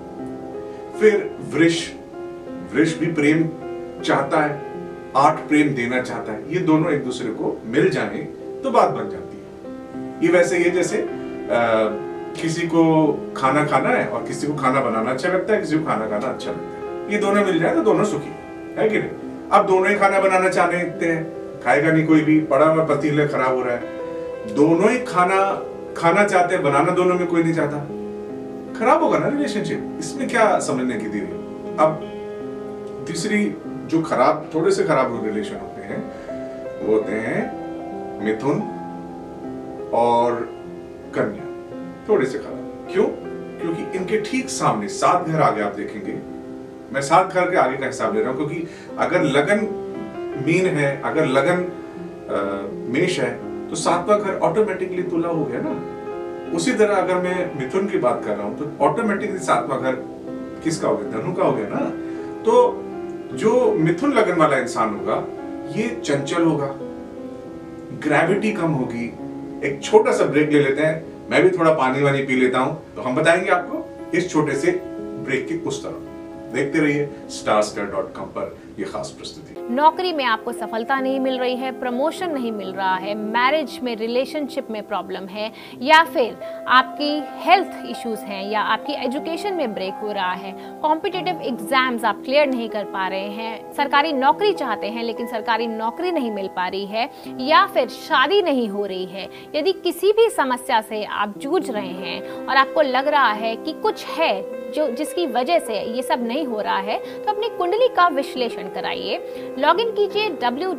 फिर 1.01 1.31
वृष 1.55 1.89
वृष 2.75 2.97
भी 2.99 3.07
प्रेम 3.13 3.49
चाहता 4.03 4.41
है 4.41 4.63
आठ 5.17 5.39
प्रेम 5.49 5.75
देना 5.75 6.01
चाहता 6.03 6.33
है 6.33 6.53
ये 6.55 6.61
दोनों 6.61 6.93
एक 6.93 7.05
दूसरे 7.05 7.31
को 7.33 7.57
मिल 7.67 7.89
जाए 7.91 8.19
तो 8.63 8.71
बात 8.71 8.91
बन 8.91 9.09
जाती 9.11 9.37
है। 9.37 9.43
ये 10.23 10.29
वैसे 10.29 10.59
ये 10.59 10.71
जैसे 10.71 11.03
आ, 11.03 11.69
किसी 12.41 12.67
को 12.67 12.83
खाना 13.37 13.65
खाना 13.65 13.89
है 13.89 14.07
और 14.09 14.25
किसी 14.25 14.47
को 14.47 14.55
खाना 14.55 14.81
बनाना 14.81 15.11
अच्छा 15.11 15.29
लगता 15.29 15.55
है 15.55 15.61
किसी 15.61 15.79
को 15.79 15.85
खाना 15.85 16.09
खाना 16.09 16.27
अच्छा 16.27 16.51
लगता 16.51 16.63
है। 16.63 17.13
ये 17.13 17.19
दोनों 17.19 17.45
मिल 17.45 17.59
जाए 17.61 17.75
तो 17.75 17.83
दोनों 17.83 18.05
सुखी 18.05 18.33
है 18.79 18.89
कि 18.89 18.99
नहीं? 18.99 19.11
अब 19.53 19.67
दोनों 19.67 19.89
ही 19.89 19.97
खाना 19.97 20.21
बनाना 20.21 20.49
चाहते 20.49 21.07
हैं 21.07 21.61
खाएगा 21.65 21.91
नहीं 21.93 22.07
कोई 22.07 22.21
भी 22.21 22.41
पड़ा 22.47 22.67
हुआ 22.67 22.85
पतीले 22.85 23.27
खराब 23.29 23.55
हो 23.57 23.63
रहा 23.63 23.75
है। 23.75 24.55
दोनों 24.55 24.91
ही 24.91 24.99
खाना 25.05 25.39
खाना 25.97 26.25
चाहते 26.25 26.55
हैं 26.55 26.65
बनाना 26.65 26.93
दोनों 26.93 27.19
में 27.19 27.27
कोई 27.27 27.43
नहीं 27.43 27.55
चाहता। 27.55 27.77
खराब 28.75 29.03
होगा 29.03 29.19
ना 29.19 29.29
रिलेशनशिप 29.29 29.97
इसमें 30.01 30.29
क्या 30.29 30.59
समझने 30.61 30.97
की 30.99 31.09
दीदी 31.09 31.27
अब, 31.79 32.01
तीसरी 33.09 33.45
जो 33.87 34.01
खराब, 34.03 34.51
थोड़े 34.55 34.71
से 34.71 34.85
खराब 34.85 35.25
रिलेशन 35.25 35.57
होते 35.57 35.83
हैं, 35.83 36.01
वो 36.81 36.93
होते 36.93 37.13
हैं 37.13 37.43
मिथुन 38.25 38.61
और 39.95 40.41
कन्या। 41.15 41.47
थोड़े 42.09 42.27
से 42.27 42.39
खराब। 42.39 42.89
क्यों? 42.93 43.07
क्योंकि 43.61 43.83
इनके 43.99 44.21
ठीक 44.23 44.51
सामने 44.51 44.89
सात 44.91 45.29
घर 45.29 45.41
आगे 45.43 45.63
आप 45.63 45.75
देखेंगे। 45.75 46.19
मैं 46.93 47.01
सात 47.03 47.33
घर 47.33 47.51
के 47.51 47.57
आगे 47.57 47.77
का 47.77 47.87
हिसाब 47.87 48.15
ले 48.15 48.21
रहा 48.21 48.31
हूँ, 48.31 48.37
क्योंकि 48.39 48.67
अगर 48.99 49.23
लगन 49.23 49.67
मीन 50.47 50.67
है, 50.69 51.01
अगर 51.03 51.27
लगन 51.29 51.67
मेष 52.93 53.19
है 53.21 53.33
तो 53.71 53.77
सातवां 53.77 54.19
घर 54.19 54.39
ऑटोमेटिकली 54.41 55.03
तुला 55.05 55.29
हो 55.29 55.45
गया 55.45 55.61
ना। 55.61 55.71
उसी 56.53 56.73
तरह 56.73 56.95
अगर 56.95 57.15
मैं 57.15 57.59
मिथुन 57.59 57.89
की 57.89 57.99
बात 57.99 58.23
कर 58.25 58.37
रहा 58.37 58.47
हूँ 58.47 58.59
तो 58.59 58.85
ऑटोमेटिकली 58.85 59.39
सातवां 59.39 59.81
घर 59.81 59.93
किसका 60.65 60.89
हो 60.89 60.97
गया? 60.97 61.11
धनु 61.11 61.33
का 61.33 61.43
हो 61.43 61.53
गया 61.53 61.67
ना? 61.69 61.91
तो 62.43 62.85
जो 63.37 63.73
मिथुन 63.73 64.13
लगन 64.13 64.37
वाला 64.37 64.59
इंसान 64.59 64.95
होगा, 64.95 65.25
ये 65.77 66.01
चंचल 66.05 66.43
होगा। 66.43 66.67
ग्रेविटी 68.09 68.53
कम 68.53 68.71
होगी। 68.71 69.07
एक 69.65 69.81
छोटा 69.83 70.13
सा 70.13 70.25
ब्रेक 70.25 70.51
ले 70.51 70.63
लेते 70.63 70.83
हैं। 70.83 71.07
मैं 71.31 71.43
भी 71.43 71.59
थोड़ा 71.59 71.75
पानी 71.75 72.03
वानी 72.03 72.23
पी 72.23 72.37
लेता 72.37 72.59
हूँ। 72.59 72.95
तो 72.97 73.03
हम 73.03 73.17
बताएँगे 73.17 73.51
आपको 73.51 74.09
इस 74.15 74.31
छोटे 74.31 74.55
से 74.55 74.71
ब्रेक 75.27 75.49
की 75.49 75.59
उस 75.59 75.85
तरफ़ 75.85 76.55
देखते 76.55 76.79
रहिए 76.79 77.11
स्टार 77.31 77.63
पर। 78.21 78.57
ये 78.79 78.85
खास 78.85 79.11
प्रस्तुति। 79.11 79.75
नौकरी 79.75 80.13
में 80.13 80.25
आपको 80.25 80.53
सफलता 80.53 80.99
नहीं 81.01 81.19
मिल 81.21 81.39
रही 81.39 81.57
है, 81.57 81.71
प्रमोशन 81.81 82.31
नहीं 82.31 82.51
मिल 82.53 82.73
रहा 82.73 82.95
है 82.95 83.15
मैरिज 83.15 83.79
में 83.83 83.95
रिलेशनशिप 83.97 84.71
में 84.71 84.83
प्रॉब्लम 84.89 85.27
है, 85.27 85.51
या 85.83 86.03
फिर 86.05 86.37
आपकी 86.69 87.11
हेल्थ 87.45 87.87
इश्यूज़ 87.91 88.21
हैं 88.21 88.43
या 88.51 88.61
आपकी 88.63 88.93
एजुकेशन 89.05 89.55
में 89.55 89.75
ब्रेक 89.75 90.01
हो 90.03 90.11
रहा 90.13 90.33
है 90.33 90.53
कॉम्पिटेटिव 90.83 91.41
एग्ज़ाम्स 91.43 92.05
आप 92.05 92.23
क्लियर 92.25 92.47
नहीं 92.47 92.69
कर 92.69 92.85
पा 92.85 93.07
रहे 93.09 93.29
हैं, 93.31 93.73
सरकारी 93.75 94.13
नौकरी 94.13 94.53
चाहते 94.55 94.87
हैं 94.87 95.03
लेकिन 95.03 95.27
सरकारी 95.27 95.67
नौकरी 95.67 96.13
नहीं 96.13 96.31
मिल 96.31 96.49
पा 96.57 96.67
रही 96.69 96.87
है, 96.87 97.09
या 97.41 97.65
फिर 97.67 97.89
शादी 97.89 98.43
नहीं 98.43 98.69
हो 98.69 98.85
रही 98.87 99.07
है, 99.07 99.29
यदि 99.57 99.73
किसी 99.85 100.13
भी 100.13 100.29
समस्या 100.31 100.81
से 100.81 101.05
आप 101.05 101.39
जूझ 101.39 101.69
रहे 101.71 101.87
हैं 101.87 102.47
और 102.47 102.57
आपको 102.57 102.83
लग 102.83 103.09
रहा 103.09 103.33
है 103.33 103.55
कि 103.57 103.73
कुछ 103.83 104.05
है 104.09 104.35
जो 104.75 104.89
जिसकी 104.89 105.27
वजह 105.27 105.59
से 105.59 105.81
ये 105.83 106.03
सब 106.03 106.23
नहीं 106.23 106.45
हो 106.45 106.61
रहा 106.61 106.79
है 106.79 106.99
तो 107.25 107.33
अपनी 107.33 107.49
कुंडली 107.49 107.89
का 107.89 108.09
विश्लेषण 108.09 108.69
कराइए। 108.69 109.19
लॉग 109.59 109.81
इन 109.81 109.91
कीजिए 109.91 110.29
डब्ल्यू 110.29 110.73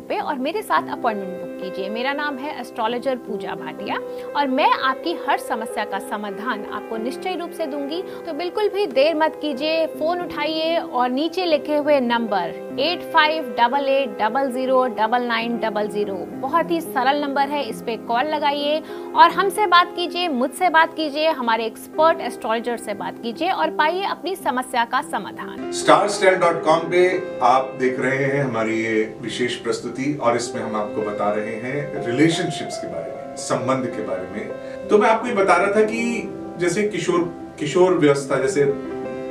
पे 0.00 0.18
और 0.18 0.38
मेरे 0.38 0.62
साथ 0.62 0.92
अपॉइंटमेंट 0.92 1.40
बुक 1.40 1.57
कीजिए। 1.60 1.88
मेरा 1.90 2.12
नाम 2.14 2.36
है 2.38 2.58
एस्ट्रोलॉजर 2.60 3.16
पूजा 3.26 3.54
भाटिया 3.56 3.98
और 4.36 4.46
मैं 4.48 4.70
आपकी 4.70 5.16
हर 5.26 5.38
समस्या 5.40 5.84
का 5.84 5.98
समाधान 6.00 6.64
आपको 6.64 6.96
निश्चय 6.98 7.36
रूप 7.36 7.50
से 7.52 7.66
दूँगी। 7.66 8.02
तो 8.26 8.32
बिल्कुल 8.34 8.68
भी 8.68 8.86
देर 8.88 9.14
मत 9.16 9.38
कीजिए, 9.42 9.86
फ़ोन 9.88 10.20
उठाइए 10.20 10.76
और 10.78 11.10
नीचे 11.10 11.44
लिखे 11.46 11.76
हुए 11.76 12.00
number 12.02 12.54
eight 12.80 13.02
five 13.12 13.54
double 13.58 13.88
eight 13.88 14.16
double 14.18 14.50
zero 14.52 14.84
double 14.96 15.22
nine 15.24 15.56
double 15.58 15.88
zero 15.88 16.14
बहुत 16.40 16.70
ही 16.70 16.80
सरल 16.80 17.20
नंबर 17.22 17.48
है, 17.48 17.62
इस 17.64 17.80
पे 17.82 17.96
कॉल 18.08 18.26
लगाइए 18.26 18.82
और 19.14 19.30
हमसे 19.30 19.66
बात 19.66 19.94
कीजिए, 19.96 20.28
मुझसे 20.30 20.68
बात 20.70 20.94
कीजिए, 20.94 21.28
हमारे 21.30 21.64
एक्सपर्ट 21.66 22.20
एस्ट्रोलॉजर 22.20 22.76
से 22.78 22.94
बात 22.94 23.18
कीजिए 23.22 23.50
और 23.50 23.70
पाइए 23.76 24.04
अपनी 24.06 24.34
समस्या 24.36 24.84
का 24.84 25.00
समाधान। 25.04 25.70
starstyle.com 25.72 26.90
पे 26.90 27.02
आप 27.44 27.74
देख 27.78 28.00
रहे 28.00 28.24
हैं 28.24 28.42
हमारी 28.42 28.80
ये 28.82 29.02
विशेष 29.22 29.56
प्रस्तुति 29.56 30.14
और 30.22 30.36
इसमें 30.36 30.62
हम 30.62 30.76
आपको 30.76 31.02
बता 31.02 31.32
रहे 31.32 31.46
हैं 31.46 31.47
रिलेशनशिप्स 32.06 32.78
के 32.78 32.86
बारे 32.86 33.10
में, 33.12 33.36
संबंध 33.36 33.86
के 33.86 34.02
बारे 34.02 34.28
में। 34.28 34.88
तो 34.88 34.98
मैं 34.98 35.08
आपको 35.08 35.26
ये 35.26 35.34
बता 35.34 35.56
रहा 35.56 35.70
था 35.76 35.84
कि 35.84 36.28
जैसे 36.58 36.82
किशोर 36.82 37.20
किशोर 37.58 37.98
व्यवस्था, 37.98 38.38
जैसे 38.38 38.64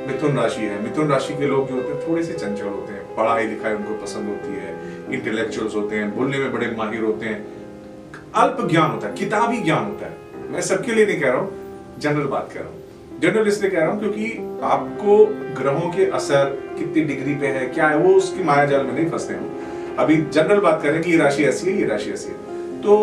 मिथुन 0.08 0.36
राशि 0.36 0.60
है। 0.60 0.82
मिथुन 0.82 1.08
राशि 1.08 1.34
के 1.34 1.46
लोग 1.46 1.68
जो 1.68 1.74
होते 1.74 1.92
हैं, 1.92 2.08
थोड़े 2.08 2.22
से 2.22 2.32
चंचल 2.32 2.64
होते 2.64 2.92
हैं। 2.92 3.14
पढ़ाई 3.16 3.46
लिखाई 3.46 3.74
उनको 3.74 3.94
पसंद 3.94 4.28
होती 4.28 4.48
है। 4.48 4.76
इंटेलेक्चुअल्स 5.14 5.74
होते 5.74 5.96
हैं, 5.96 6.16
बोलने 6.16 6.38
में 6.38 6.52
बड़े 6.52 6.70
माहिर 6.78 7.02
होते 7.02 7.26
हैं। 7.26 7.46
अल्प 8.34 8.68
ज्ञान 8.70 8.90
होता 8.90 9.08
है, 9.08 9.14
किताबी 9.14 9.58
ज्ञान 9.58 9.84
होता 9.84 10.06
है। 10.06 10.50
मैं 10.50 10.60
सबके 10.60 10.92
लिए 10.92 11.06
नहीं 11.06 11.20
कह 11.20 11.30
रहा 11.30 11.38
हूँ 11.38 11.96
जनरल 11.98 12.26
बात 12.26 12.50
कर 12.54 12.60
रहा 12.60 12.68
हूँ। 12.68 12.76
जनरल 13.20 13.48
इसलिए 13.48 13.70
कह 13.70 13.80
रहा 13.80 13.88
हूँ 13.88 13.98
क्योंकि 13.98 14.58
आपको 14.62 15.26
ग्रहों 15.62 15.90
के 15.90 16.10
असर, 16.10 16.44
कितनी 16.78 17.02
डिग्री 17.02 17.34
पे 17.34 17.46
है, 17.46 17.66
क्या 17.66 17.88
है, 17.88 17.96
वो 17.98 18.14
उसकी 18.14 18.44
माया 18.44 18.64
जाल 18.64 18.86
में 18.86 18.92
नहीं 18.92 19.10
फंसते 19.10 19.34
हैं। 19.34 19.67
अभी 19.98 20.16
जनरल 20.16 20.58
बात 20.60 20.82
करें 20.82 21.00
कि 21.02 21.10
ये 21.10 21.16
राशि 21.18 21.44
ऐसी 21.44 21.70
है 21.70 21.78
ये 21.78 21.86
राशि 21.86 22.10
ऐसी 22.10 22.28
है। 22.28 22.80
तो 22.82 22.96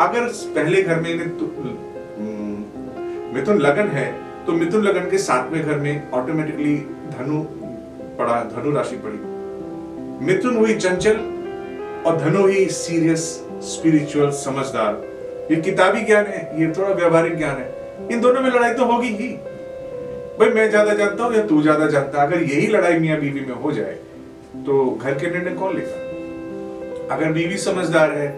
अगर 0.00 0.26
पहले 0.54 0.82
घर 0.82 1.00
में 1.00 1.36
तो, 1.38 1.46
हम्म, 1.56 3.34
मिथुन 3.34 3.60
लगन 3.60 3.88
है 3.88 4.06
तो 4.46 4.52
मिथुन 4.52 4.82
लगन 4.82 5.10
के 5.10 5.18
सातवें 5.18 5.62
घर 5.62 5.76
में 5.78 6.10
ऑटोमेटिकली 6.12 6.76
धनु 7.10 7.42
पड़ा 8.18 8.42
धनु 8.46 8.74
राशि 8.76 8.96
पड़ी। 9.04 10.26
मिथुन 10.26 10.56
हुई 10.56 10.74
चंचल 10.76 11.16
और 12.06 12.18
धनु 12.18 12.40
हुई 12.40 12.64
सीरियस 12.74 13.28
स्पिरिचुअल 13.64 14.30
समझदार। 14.36 14.92
ये 15.50 15.60
किताबी 15.60 16.00
ज्ञान 16.02 16.26
है 16.26 16.42
ये 16.60 16.72
थोड़ा 16.72 16.92
व्यवहारिक 16.94 17.36
ज्ञान 17.38 17.56
है। 17.56 18.08
इन 18.12 18.20
दोनों 18.20 18.40
में 18.40 18.50
लड़ाई 18.50 18.74
तो 18.74 18.84
होगी 18.84 19.08
ही। 19.14 19.28
भाई 20.38 20.48
मैं 20.50 20.68
ज़्यादा 20.70 20.94
जानता 20.94 21.24
हूँ 21.24 21.34
या 21.34 21.46
तू 21.46 21.62
ज़्यादा 21.62 21.86
जानता 21.88 22.22
अगर 22.22 22.42
यही 22.42 22.66
लड़ाई 22.66 22.98
मियाँ 22.98 23.20
बीवी 23.20 23.40
में 23.40 23.54
हो 23.54 23.72
जाए 23.72 23.98
तो 24.66 24.84
घर 24.92 25.14
के 25.14 25.30
निर्णय 25.30 25.54
कौन 25.54 25.74
लेगा? 25.76 26.08
अगर 27.10 27.32
बीवी 27.32 27.56
समझदार 27.56 28.12
है, 28.12 28.28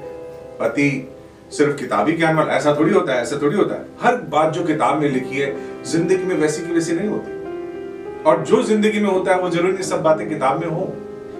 पति 0.60 1.08
सिर्फ़ 1.52 1.76
किताबी 1.76 2.12
ज्ञान 2.12 2.36
वाला, 2.36 2.52
ऐसा 2.52 2.76
थोड़ी 2.78 2.92
होता 2.92 3.14
है, 3.14 3.22
ऐसा 3.22 3.38
थोड़ी 3.42 3.56
होता 3.56 3.74
है। 3.74 3.86
हर 4.02 4.16
बात 4.28 4.52
जो 4.52 4.64
किताब 4.64 5.00
में 5.02 5.08
लिखी 5.10 5.36
है, 5.36 5.54
ज़िंदगी 5.84 6.24
में 6.24 6.36
वैसी 6.36 6.66
की 6.66 6.72
वैसी 6.72 6.92
नहीं 6.92 7.08
होती। 7.08 8.22
और 8.22 8.42
जो 8.42 8.62
ज़िंदगी 8.62 9.00
में 9.00 9.08
होता 9.10 9.34
है, 9.34 9.40
वो 9.40 9.50
ज़रूरी 9.50 9.72
नहीं, 9.72 9.82
सब 9.82 10.02
बातें 10.02 10.28
किताब 10.28 10.60
में 10.60 10.68
हो। 10.68 10.92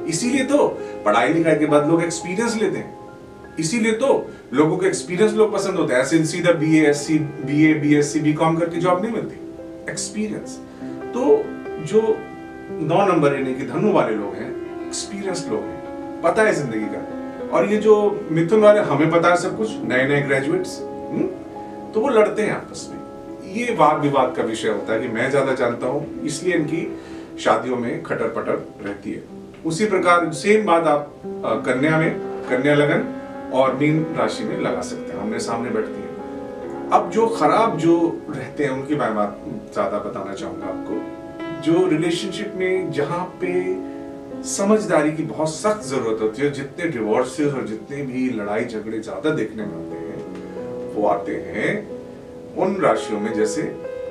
इसीलिए 0.09 0.45
तो 0.45 0.67
पढ़ाई 1.05 1.33
लिखाई 1.33 1.55
के 1.55 1.67
बाद 1.67 1.89
लोग 1.89 2.03
एक्सपीरियंस 2.03 2.57
लेते 2.57 2.79
हैं। 2.79 3.01
इसीलिए 3.59 3.93
तो 3.93 4.31
लोगों 4.53 4.77
को 4.77 4.87
एक्सपीरियंस 4.87 5.33
लोग 5.33 5.53
पसंद 5.53 5.79
होते 5.79 5.95
हैं। 5.95 6.01
ऐसे 6.01 6.25
सीधा 6.25 6.53
B 6.53 6.79
S 6.79 7.07
C 7.07 7.19
B 7.19 7.65
A 7.71 7.75
B 7.75 7.95
S 7.95 8.13
C 8.13 8.21
B 8.21 8.33
com 8.33 8.57
करके 8.57 8.81
जॉब 8.81 9.03
नहीं 9.03 9.13
मिलती। 9.13 9.91
एक्सपीरियंस 9.91 10.59
तो 11.15 11.43
जो 11.87 12.01
नौ 12.83 13.07
नंबर 13.07 13.35
यानी 13.35 13.55
कि 13.55 13.67
धनु 13.67 13.93
वाले 13.93 14.15
लोग 14.17 14.35
हैं 14.35 14.51
एक्सपीरियंस 14.87 15.47
लोग 15.51 15.61
हैं। 15.61 16.21
पता 16.23 16.43
है 16.43 16.55
ज़िंदगी 16.55 16.87
का। 16.87 17.22
और 17.53 17.67
ये 17.67 17.77
जो 17.79 17.95
मिथुन 18.31 18.61
वाले, 18.61 18.81
हमें 18.83 19.11
पता 19.11 19.29
है 19.29 19.37
सब 19.39 19.57
कुछ 19.57 19.71
नए 19.85 20.07
नए 20.09 20.21
ग्रेजुएट्स 20.23 20.79
तो 21.95 22.01
वो 22.01 22.09
लड़ते 22.11 22.43
हैं 22.43 22.53
आपस 22.53 22.89
में। 22.91 23.01
ये 23.55 23.75
वाद 23.79 24.01
विवाद 24.01 24.35
का 24.37 24.43
विषय 24.43 24.69
होता 24.69 24.93
है 24.93 25.01
कि 25.01 25.09
मैं 25.09 25.31
ज़्यादा 25.31 25.55
जानता 25.55 25.87
हूँ, 25.87 26.23
इसलिए 26.25 26.55
इनकी 26.55 26.87
शादियों 27.41 27.77
में 27.77 28.03
खटर 28.03 28.29
पटर 28.31 28.63
रहती 28.85 29.13
है। 29.13 29.23
उसी 29.65 29.87
प्रकार 29.87 30.33
सेम 30.35 30.65
बात 30.67 30.87
आप 30.87 31.13
कन्या 31.67 31.99
में, 31.99 32.13
कन्या 32.49 32.75
लगन 32.75 33.05
और 33.55 33.75
मीन 33.77 34.05
राशि 34.19 34.45
में 34.45 34.59
लगा 34.61 34.81
सकते 34.83 35.13
हैं 35.13 35.21
हमने 35.21 35.39
सामने 35.41 35.71
बैठती 35.71 36.01
है। 36.01 36.91
अब 36.93 37.11
जो 37.11 37.27
खराब 37.31 37.77
जो 37.79 37.97
रहते 38.31 38.65
हैं, 38.65 38.71
उनकी 38.71 38.95
मैं 38.95 39.15
बात 39.15 39.39
ज़्यादा 39.73 39.99
बताना 40.01 40.35
चाहूँगा 40.35 40.67
आपको। 40.67 41.61
जो 41.63 41.87
रिलेशनशिप 41.89 42.55
में 42.57 42.91
जहाँ 42.93 43.25
पे 43.41 43.53
समझदारी 44.45 45.13
की 45.13 45.23
बहुत 45.23 45.55
सख्त 45.55 45.83
ज़रूरत 45.87 46.21
होती 46.21 46.43
है 46.43 46.51
जितने 46.51 46.87
डिवोर्सेस 46.89 47.53
और 47.55 47.67
जितने 47.67 48.03
भी 48.03 48.29
लड़ाई 48.31 48.65
झगड़े 48.65 48.99
ज़्यादा 48.99 49.31
देखने 49.31 49.67
में 49.67 49.75
आते 49.75 49.97
हैं, 49.97 50.95
वो 50.95 51.07
आते 51.09 51.37
हैं 51.47 51.71
उन 52.57 52.77
राशियों 52.77 53.21
में, 53.21 53.33
जैसे 53.35 53.63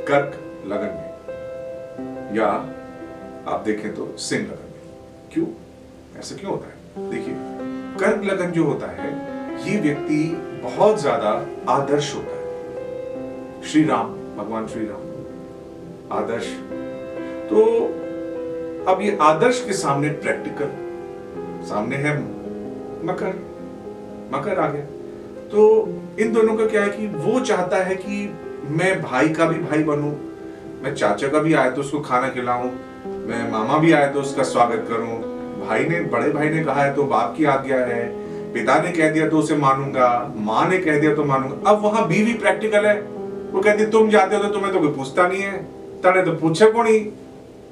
कर्क 0.08 0.40
लगन 0.68 0.94
में, 0.98 2.38
या 2.38 2.48
आप 3.48 3.64
देखें 3.66 3.94
तो 3.96 4.14
सिंह 4.18 4.42
लगन 4.42 4.72
में। 4.72 5.30
क्यों? 5.34 5.48
ऐसा 6.20 6.36
क्यों 6.36 6.52
होता 6.52 6.68
है? 6.68 7.10
देखिए, 7.10 7.34
कर्क 8.00 8.24
लगन 8.24 8.52
जो 8.52 8.64
होता 8.64 8.88
है, 8.92 9.12
ये 9.66 9.80
व्यक्ति 9.80 10.24
बहुत 10.64 11.00
ज़्यादा 11.02 11.30
आदर्श 11.70 12.16
होता 12.16 12.36
है। 12.36 13.62
श्री 13.64 13.84
राम, 13.84 14.14
भगवान 14.38 14.68
श्री 14.68 14.86
राम, 14.86 15.04
आदर्श। 16.18 16.48
तो 17.50 17.64
अब 18.88 19.02
ये 19.02 19.18
आदर्श 19.22 19.64
के 19.68 19.74
सामने 19.74 20.10
प्रैक्टिकल 20.22 20.70
सामने 21.66 21.96
है 21.96 22.18
मकर। 23.06 23.34
मकर 24.34 24.60
आ 24.60 24.68
गया। 24.68 24.82
तो 25.50 25.64
इन 26.20 26.32
दोनों 26.34 26.56
का 26.58 26.66
क्या 26.66 26.84
है 26.84 26.90
कि 26.90 27.08
वो 27.08 27.40
चाहता 27.42 27.84
है 27.84 27.96
कि 27.96 28.34
मैं 28.72 29.02
भाई 29.02 29.30
का 29.30 29.46
भी 29.46 29.60
भाई 29.60 29.84
बनूं, 29.84 30.12
मैं 30.84 30.94
चाचा 30.96 31.28
का 31.28 31.40
भी 31.40 31.54
आया 31.54 31.72
तो 31.72 31.82
उसको 31.82 32.00
खाना 32.00 32.30
खिलाऊं, 32.30 32.70
मैं 33.28 33.52
मामा 33.52 33.78
भी 33.78 33.92
आया 33.92 34.12
तो 34.12 34.22
उसका 34.22 34.44
स्वागत 34.46 34.86
करूँ। 34.90 35.20
भाई 35.60 35.86
ने, 35.86 36.00
बड़े 36.02 36.30
भाई 36.32 36.50
ने 36.50 36.64
कहा 36.64 36.84
है 36.84 36.94
तो 36.96 37.04
बाप 37.06 37.34
की 37.38 37.46
आज्ञा 37.46 37.80
है, 37.86 38.04
पिता 38.54 38.82
ने 38.82 38.92
कह 38.92 39.12
दिया 39.12 39.28
तो 39.30 39.38
उसे 39.38 39.56
मानूँगा, 39.58 40.34
माँ 40.38 40.68
ने 40.70 40.78
कह 40.78 41.00
दिया 41.00 41.16
तो 41.16 41.24
मानूँगा। 41.24 41.70
अब 41.70 41.84
वहाँ 41.84 42.08
बीवी 42.08 42.34
प्रैक्टिकल 42.36 42.86
है। 42.86 43.00
वो 43.52 43.62
कहती 43.62 43.86
तुम 43.86 44.10
जाते 44.10 44.36
हो 44.36 44.44
तो 44.44 44.50
तुम्हें 44.50 44.74
तो 44.74 44.80
कोई 44.80 44.92
पूछता 44.92 45.28
नहीं 45.28 45.42
है 45.42 45.58
तने 46.04 46.22
तो 46.24 46.32
पूछे 46.38 46.72
को 46.72 46.84
नहीं। 46.84 47.06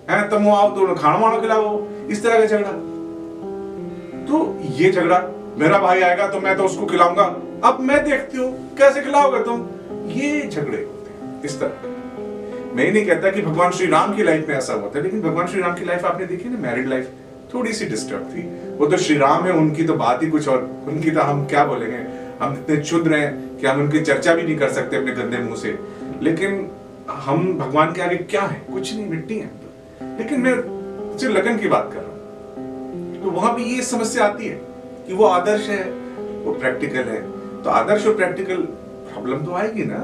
है 0.10 0.30
तुम 0.30 0.48
आओ 0.50 0.70
तो 0.76 0.94
खाना 0.96 1.18
वाना 1.18 1.40
खिलाओ 1.40 1.88
इस 2.08 2.24
तरह 2.24 2.40
का 2.40 2.46
झगड़ा? 2.46 2.72
तो 4.24 4.58
ये 4.76 4.92
झगड़ा 4.92 5.20
मेरा 5.58 5.80
भाई 5.80 6.02
आएगा 6.02 6.28
तो 6.28 6.40
मैं 6.40 6.56
तो 6.58 6.64
उसको 6.64 6.86
खिलाऊँगा। 6.86 7.24
अब 7.64 7.80
मैं 7.82 8.04
देखती 8.04 8.38
हूँ, 8.38 8.52
कैसे 8.78 9.02
खिलाओगे 9.02 9.44
तुम? 9.44 9.68
ये 10.12 10.48
झगड़े 10.48 10.78
होते 10.78 11.48
इस 11.48 11.60
तरह 11.60 11.88
मैं 12.76 12.86
ही 12.86 12.92
नहीं 12.92 13.06
कहता 13.06 13.32
कि 13.32 13.42
भगवान 13.42 13.72
श्री 13.72 13.88
राम 13.88 14.16
की 14.16 14.24
लाइफ 14.24 14.48
में 14.48 14.56
ऐसा 14.56 14.74
हुआ 14.74 14.90
था, 14.90 15.00
लेकिन 15.00 15.22
भगवान 15.22 15.48
श्री 15.48 15.62
राम 15.62 15.74
की 15.76 15.86
लाइफ 15.86 16.06
आपने 16.06 16.26
देखी 16.26 16.50
ना 16.50 16.58
मैरिड 16.60 16.88
लाइफ 16.88 17.10
थोड़ी 17.54 17.74
सी 17.74 17.86
डिस्टर्ब 17.86 18.24
थी। 18.26 18.42
वो 18.78 18.88
तो 18.88 18.98
श्री 18.98 19.18
राम 19.18 19.46
है, 19.46 19.54
उनकी 19.54 19.84
तो 19.84 19.94
बात 19.96 20.24
ही 20.24 20.30
कुछ 20.30 20.48
और, 20.48 20.70
उनकी 20.88 21.12
तो 21.12 21.22
हम 21.22 21.46
क्या 21.46 21.64
बोलेंगे? 21.66 21.98
हम 22.42 22.54
इतने 22.54 22.78
क्षुद्र 22.78 23.16
हैं 23.16 23.58
कि 23.58 23.68
हम 23.68 23.80
उनकी 23.82 24.00
चर्चा 24.02 24.34
भी 24.34 24.44
नहीं 24.44 24.58
कर 24.58 24.70
सकते 24.70 24.98
अपने 24.98 25.12
गंदे 25.14 25.38
मुँह 25.38 25.56
से। 25.56 25.78
लेकिन 26.22 26.70
हम 27.10 27.58
भगवान 27.58 27.94
के 27.94 28.02
आगे 28.02 28.16
क्या 28.16 28.42
है? 28.42 28.62
कुछ 28.74 28.94
नहीं, 28.94 29.10
मिट्टी 29.10 29.40
है। 29.40 29.50
लेकिन 30.02 30.42
मैं 30.42 30.54
सिर्फ़ 31.18 31.34
लगन 31.34 31.58
की 31.58 31.68
बात 31.68 31.90
कर 31.94 32.00
रहा 32.00 32.08
हूँ। 32.08 33.22
तो 33.24 33.32
वहाँ 33.32 33.56
भी 33.56 33.64
ये 33.64 33.82
समस्या 33.84 34.26
आती 34.26 34.48
है 34.48 34.56
कि 35.08 35.14
वो 35.14 35.26
आदर्श 35.26 35.68
है, 35.70 35.84
वो 36.44 36.54
प्रैक्टिकल 36.54 37.10
है। 37.10 37.22
तो 37.64 37.70
आदर्श 37.70 38.08
और 38.08 38.16
प्रैक्टिकल 38.16 38.56
प्रॉब्लम 39.10 39.46
तो 39.46 39.54
आएगी 39.54 39.84
ना। 39.84 40.00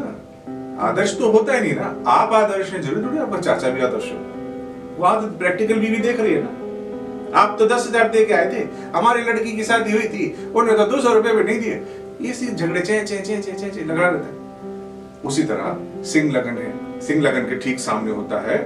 आदर्श 0.81 1.17
तो 1.19 1.31
होता 1.31 1.53
ही 1.53 1.61
नहीं 1.61 1.75
ना। 1.75 1.95
आप 2.11 2.33
आदर्श 2.33 2.71
हैं, 2.73 2.81
ज़रूर 2.81 3.05
थोड़ी 3.05 3.17
आपका 3.17 3.39
चाचा 3.39 3.69
भी 3.69 3.81
आदर्श 3.81 4.11
हो। 4.11 5.01
वहाँ 5.01 5.21
तो 5.21 5.37
प्रैक्टिकल 5.37 5.79
बीवी 5.79 5.97
देख 5.97 6.19
रही 6.19 6.33
है 6.33 6.41
ना। 6.43 7.39
आप 7.39 7.55
तो 7.59 7.65
दस 7.65 7.87
हज़ार 7.87 8.09
दे 8.09 8.25
के 8.25 8.33
आए 8.33 8.51
थे। 8.53 8.63
हमारी 8.97 9.23
लड़की 9.23 9.51
की 9.51 9.63
शादी 9.63 9.91
हुई 9.91 10.07
थी। 10.07 10.25
उन्होंने 10.45 10.77
तो 10.77 10.91
दो 10.91 11.01
सौ 11.01 11.13
रुपए 11.13 11.33
भी 11.33 11.43
नहीं 11.43 11.59
दिए। 11.59 11.81
ये 12.21 12.33
सी 12.33 12.47
झगड़े 12.47 12.81
चे 12.81 13.03
चे 13.03 13.17
चे 13.17 13.41
चे 13.41 13.69
चे 13.69 13.83
लगा 13.83 14.07
रहता 14.07 14.25
है। 14.25 15.21
उसी 15.23 15.43
तरह 15.43 16.03
सिंह 16.03 16.31
लगन 16.31 16.57
है। 16.57 16.99
सिंह 17.01 17.21
लगन 17.21 17.49
के 17.49 17.55
ठीक 17.55 17.79
सामने 17.79 18.11
होता 18.11 18.39
है। 18.39 18.57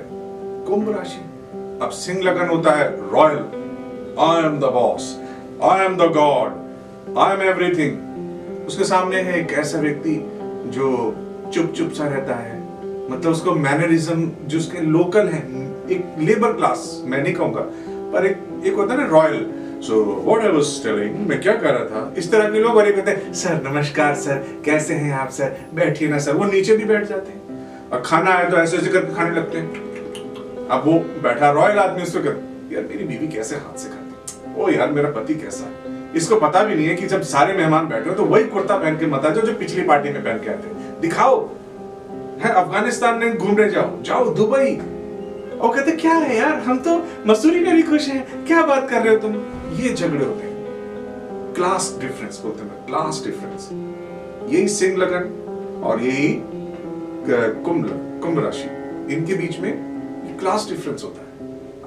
कुंभ 0.69 0.89
राशि। 0.89 1.21
अब 1.83 1.89
सिंह 1.89 2.21
लगन 2.23 2.47
होता 2.47 2.71
है 2.71 2.87
royal. 3.11 3.39
I 4.19 4.43
am 4.43 4.59
the 4.59 4.71
boss 4.73 5.15
I 5.63 5.85
am 5.85 5.95
the 5.97 6.11
god 6.13 7.17
I 7.17 7.33
am 7.33 7.41
everything 7.43 8.67
उसके 8.67 8.83
सामने 8.83 9.21
है 9.21 9.39
एक 9.39 9.51
ऐसा 9.59 9.79
व्यक्ति 9.79 10.15
जो 10.75 10.89
चुप 11.53 11.73
चुप 11.77 11.91
सा 11.91 12.07
रहता 12.07 12.35
है। 12.35 12.57
मतलब 13.11 13.31
उसको 13.31 13.51
मैनरिज्म 13.57 14.31
जो 14.45 14.57
उसके 14.57 14.81
लोकल 14.87 15.27
है, 15.27 15.39
एक 15.91 16.15
लेबर 16.19 16.53
क्लास 16.53 17.01
मैं 17.05 17.21
नहीं 17.23 17.33
कहूँगा, 17.33 17.61
पर 18.13 18.25
एक 18.25 18.65
एक 18.65 18.75
होता 18.75 18.93
है 18.93 18.99
ना 18.99 19.07
royal. 19.07 19.45
So 19.81 20.03
what 20.25 20.41
I 20.41 20.51
was 20.51 20.79
telling 20.83 21.15
मैं 21.27 21.41
क्या 21.41 21.53
कर 21.55 21.73
रहा 21.73 21.85
था? 21.85 22.13
इस 22.17 22.31
तरह 22.31 22.49
के 22.49 22.59
लोग 22.59 22.77
और 22.77 22.91
कहते 22.91 23.33
सर, 23.33 23.61
नमस्कार, 23.63 24.15
सर, 24.15 24.43
कैसे 24.65 24.93
हैं 24.93 25.13
आप, 25.13 25.29
सर? 25.29 25.57
बैठिए 25.73 26.09
ना, 26.09 26.17
सर। 26.19 26.33
वो 26.33 26.45
नीचे 26.45 26.77
भी 26.77 26.85
बैठ 26.85 27.07
जाते 27.07 27.31
हैं। 27.31 27.89
और 27.91 28.01
खाना 28.05 28.31
आया 28.31 28.49
तो 28.49 28.57
ऐसे 28.57 28.77
ऐसे 28.77 28.91
करके 28.91 29.13
खाने 29.15 29.35
लगते 29.35 29.57
हैं। 29.57 29.88
अब 30.71 30.83
वो 30.85 30.93
बैठा 31.23 31.49
रॉयल 31.51 31.77
आदमी 31.79 32.03
उसको 32.03 32.19
कहते 32.19 32.75
यार, 32.75 32.83
मेरी 32.83 33.03
बीवी 33.03 33.27
कैसे 33.27 33.55
हाथ 33.55 33.77
से 33.77 33.89
खाती 33.89 34.61
ओ 34.61 34.69
यार, 34.69 34.91
मेरा 34.91 35.09
पति 35.11 35.35
कैसा 35.35 35.65
है? 35.65 35.97
इसको 36.15 36.35
पता 36.35 36.63
भी 36.63 36.75
नहीं 36.75 36.87
है 36.87 36.95
कि 36.95 37.07
जब 37.07 37.21
सारे 37.21 37.53
मेहमान 37.53 37.87
बैठे 37.87 38.09
हो 38.09 38.15
तो 38.15 38.25
वही 38.25 38.43
कुर्ता 38.43 38.77
पहन 38.77 38.97
के 38.97 39.05
मत 39.05 39.25
आ 39.25 39.29
जाओ 39.29 39.45
जो 39.45 39.53
पिछली 39.53 39.81
पार्टी 39.81 40.09
में 40.09 40.23
पहन 40.23 40.37
के 40.37 40.49
आते 40.49 40.73
दिखाओ। 41.01 41.39
है, 42.39 42.51
अफ़गानिस्तान 42.53 43.17
में 43.17 43.37
घूमने 43.37 43.69
जाओ। 43.69 44.01
जाओ, 44.01 44.29
दुबई। 44.35 44.75
और 45.59 45.75
कहते, 45.75 45.91
क्या 45.91 46.13
है 46.13 46.37
यार, 46.37 46.53
हम 46.59 46.79
तो 46.79 46.97
मसूरी 47.27 47.59
में 47.59 47.75
भी 47.75 47.83
खुश 47.83 48.07
हैं। 48.07 48.45
क्या 48.45 48.65
बात 48.65 48.89
कर 48.89 49.01
रहे 49.01 49.13
हो 49.15 49.19
तुम? 49.19 49.33
ये 49.75 49.93
झगड़े 49.93 50.25
होते 50.25 50.43
हैं। 50.43 51.53
क्लास 51.55 51.97
डिफरेंस 52.01 52.39
बोलते 52.39 52.63
हैं, 52.63 52.85
क्लास 52.85 53.21
डिफरेंस। 53.25 53.69
यही 54.53 54.67
सिंह 54.67 54.97
लगन 54.97 55.83
और 55.83 56.01
यही 56.01 56.33
कुंभ 57.65 57.89
कुंभ 58.23 58.39
राशि। 58.45 59.15
इनके 59.15 59.33
बीच 59.33 59.59
में 59.59 59.88
क्लास 60.39 60.67
डिफरेंस 60.69 61.03
होता 61.03 61.21
है। 61.21 61.27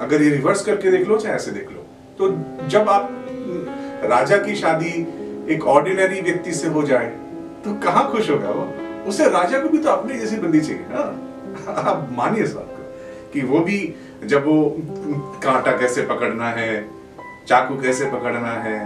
अगर 0.01 0.23
ये 0.23 0.31
रिवर्स 0.31 0.63
करके 0.65 0.91
देख 0.91 1.09
लो, 1.09 1.19
चाहे 1.19 1.35
ऐसे 1.35 1.51
देख 1.51 1.71
लो। 1.71 1.87
तो 2.19 2.69
जब 2.69 2.89
आप 2.89 3.11
राजा 4.05 4.37
की 4.37 4.55
शादी 4.57 4.93
एक 5.55 5.67
ऑर्डिनरी 5.67 6.21
व्यक्ति 6.21 6.53
से 6.53 6.69
हो 6.69 6.83
जाए 6.83 7.07
तो 7.65 7.75
कहाँ 7.81 8.11
खुश 8.13 8.31
होगा 8.31 8.51
वो? 8.51 8.71
उसे 9.09 9.29
राजा 9.31 9.59
को 9.59 9.69
भी 9.69 9.79
तो 9.79 9.89
अपनी 9.89 10.19
जैसी 10.19 10.37
बंदी 10.37 10.61
चाहिए 10.61 10.87
ना। 10.91 11.01
आप 11.81 12.09
मानिए 12.13 12.43
इस 12.45 12.53
बात 12.53 12.69
को, 12.69 13.31
कि 13.33 13.41
वो 13.41 13.59
भी 13.59 13.79
जब 14.25 14.47
वो 14.47 14.77
कांटा 15.45 15.73
कैसे 15.73 16.03
पकड़ना 16.03 16.49
है, 16.51 16.85
चाकू 17.49 17.77
कैसे 17.83 18.11
पकड़ना 18.11 18.53
है, 18.63 18.79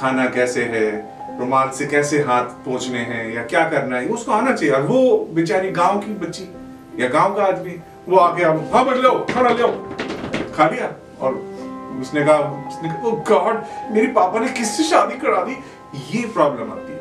खाना 0.00 0.26
कैसे 0.26 0.64
है, 0.64 0.86
रुमाल 1.40 1.70
से 1.70 1.86
कैसे 1.86 2.20
हाथ 2.22 2.44
पहुँचने 2.64 2.98
हैं, 3.00 3.32
या 3.34 3.42
क्या 3.44 3.68
करना 3.68 3.98
है, 3.98 4.08
उसको 4.08 4.32
आना 4.32 4.52
चाहिए। 4.52 4.74
और 4.74 4.82
वो 4.82 5.28
बेचारी 5.32 5.70
गाँव 5.70 5.98
की 5.98 6.14
बच्ची, 6.16 6.48
या 6.98 7.08
गाँव 7.08 7.34
का 7.34 7.44
आदमी 7.44 7.76
वो 8.08 8.16
आके 8.16 8.42
अब 8.42 8.68
हाँ 8.72 8.84
बट 8.84 8.96
लो 8.96 9.10
खाना 9.30 9.50
लो 9.50 9.68
खा 10.54 10.68
लिया? 10.68 10.92
और 11.20 11.34
उसने 12.00 12.22
कहा 12.24 12.38
उसने 12.68 12.88
कहा 12.88 13.06
ओ 13.06 13.10
गॉड 13.28 13.62
मेरे 13.92 14.06
पापा 14.12 14.40
ने 14.40 14.48
किससे 14.50 14.84
शादी 14.84 15.18
करा 15.18 15.42
दी? 15.44 15.56
ये 16.12 16.26
प्रॉब्लम 16.28 16.70
आती 16.72 16.92
है। 16.92 16.98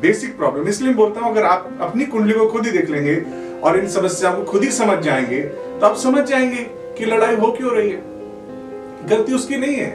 बेसिक 0.00 0.36
प्रॉब्लम 0.38 0.68
इसलिए 0.68 0.94
बोलता 0.94 1.20
हूँ, 1.20 1.30
अगर 1.30 1.44
आप 1.44 1.78
अपनी 1.80 2.04
कुंडली 2.06 2.32
को 2.32 2.46
खुद 2.46 2.66
ही 2.66 2.72
देख 2.72 2.90
लेंगे 2.90 3.16
और 3.60 3.78
इन 3.78 3.88
समस्याओं 3.88 4.36
को 4.36 4.50
खुद 4.50 4.64
ही 4.64 4.70
समझ 4.70 4.98
जाएँगे 4.98 5.40
तो 5.40 5.86
आप 5.86 5.96
समझ 5.96 6.24
जाएँगे 6.24 6.62
कि 6.98 7.04
लड़ाई 7.04 7.36
हो 7.36 7.50
क्यों 7.52 7.72
रही 7.72 7.90
है। 7.90 9.06
गलती 9.08 9.34
उसकी 9.34 9.56
नहीं 9.56 9.76
है, 9.76 9.90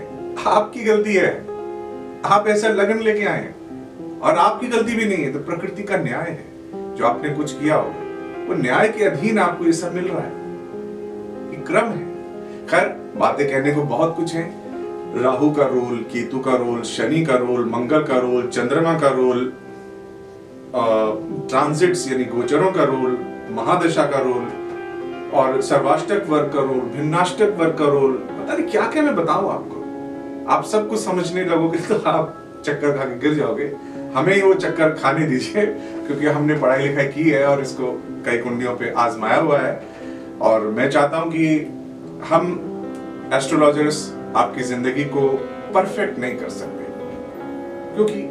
आपकी 0.47 0.83
गलती 0.83 1.13
है। 1.13 1.31
आप 2.25 2.47
ऐसा 2.47 2.67
लगन 2.69 2.99
लेके 2.99 3.25
आए 3.25 3.53
और 4.21 4.37
आपकी 4.37 4.67
गलती 4.67 4.95
भी 4.95 5.05
नहीं 5.05 5.23
है 5.25 5.31
तो 5.33 5.39
प्रकृति 5.41 5.83
का 5.83 5.97
न्याय 5.97 6.29
है। 6.29 6.95
जो 6.95 7.05
आपने 7.05 7.29
कुछ 7.29 7.51
किया 7.53 7.75
हो 7.75 7.93
वो 8.47 8.53
न्याय 8.53 8.87
के 8.89 9.03
अधीन 9.03 9.39
आपको 9.39 9.65
ये 9.65 9.73
सब 9.73 9.95
मिल 9.95 10.07
रहा 10.07 10.21
है। 10.21 10.41
क्रम 11.63 11.85
है। 11.87 12.11
खैर, 12.67 12.87
बातें 13.17 13.47
कहने 13.49 13.71
को 13.71 13.83
बहुत 13.83 14.15
कुछ 14.17 14.33
है। 14.33 14.43
राहु 15.23 15.51
का 15.51 15.65
रोल, 15.65 15.97
केतु 16.11 16.39
का 16.39 16.55
रोल, 16.55 16.81
शनि 16.81 17.25
का 17.25 17.35
रोल, 17.35 17.65
मंगल 17.65 18.03
का 18.03 18.17
रोल, 18.17 18.47
चंद्रमा 18.47 18.97
का 18.99 19.09
रोल 19.09 19.51
ट्रांजिट्स 21.49 22.07
यानी 22.11 22.23
गोचरों 22.25 22.71
का 22.71 22.83
रोल, 22.83 23.17
महादशा 23.51 24.05
का 24.05 24.19
रोल, 24.19 24.45
और 25.33 25.61
सर्वाष्टक 25.61 26.25
वर्ग 26.29 26.51
का 26.53 26.61
रोल, 26.61 26.79
भिन्नाष्टक 26.95 27.55
वर्ग 27.57 27.77
का 27.79 27.85
रोल। 27.85 28.11
पता 28.11 28.53
नहीं 28.53 28.65
क्या 28.67 28.85
क्या 28.87 29.03
मैं 29.03 29.15
बताऊँ 29.15 29.51
आपको। 29.51 29.81
आप 30.51 30.63
सब 30.65 30.89
कुछ 30.89 30.99
समझने 30.99 31.43
लगोगे 31.45 31.79
तो 31.79 31.95
आप 32.09 32.37
चक्कर 32.65 32.97
खा 32.97 33.05
के 33.05 33.19
गिर 33.19 33.33
जाओगे। 33.33 33.67
हमें 34.15 34.33
ही 34.33 34.41
वो 34.41 34.53
चक्कर 34.55 34.89
खाने 34.93 35.25
दीजिए, 35.27 35.65
क्योंकि 35.65 36.25
हमने 36.27 36.55
पढ़ाई 36.55 36.87
लिखाई 36.87 37.07
की 37.07 37.29
है 37.29 37.45
और 37.45 37.61
इसको 37.61 37.91
कई 38.25 38.37
कुंडियों 38.39 38.75
पे 38.77 38.91
आजमाया 38.99 39.39
हुआ 39.39 39.59
है। 39.59 39.81
और 40.41 40.67
मैं 40.69 40.89
चाहता 40.89 41.17
हूँ 41.17 41.31
कि 41.31 41.47
हम 42.29 43.31
एस्ट्रोलॉजर्स 43.33 43.97
आपकी 44.35 44.63
ज़िंदगी 44.63 45.03
को 45.07 45.27
परफेक्ट 45.73 46.19
नहीं 46.19 46.35
कर 46.37 46.49
सकते, 46.51 46.83
क्योंकि 47.95 48.21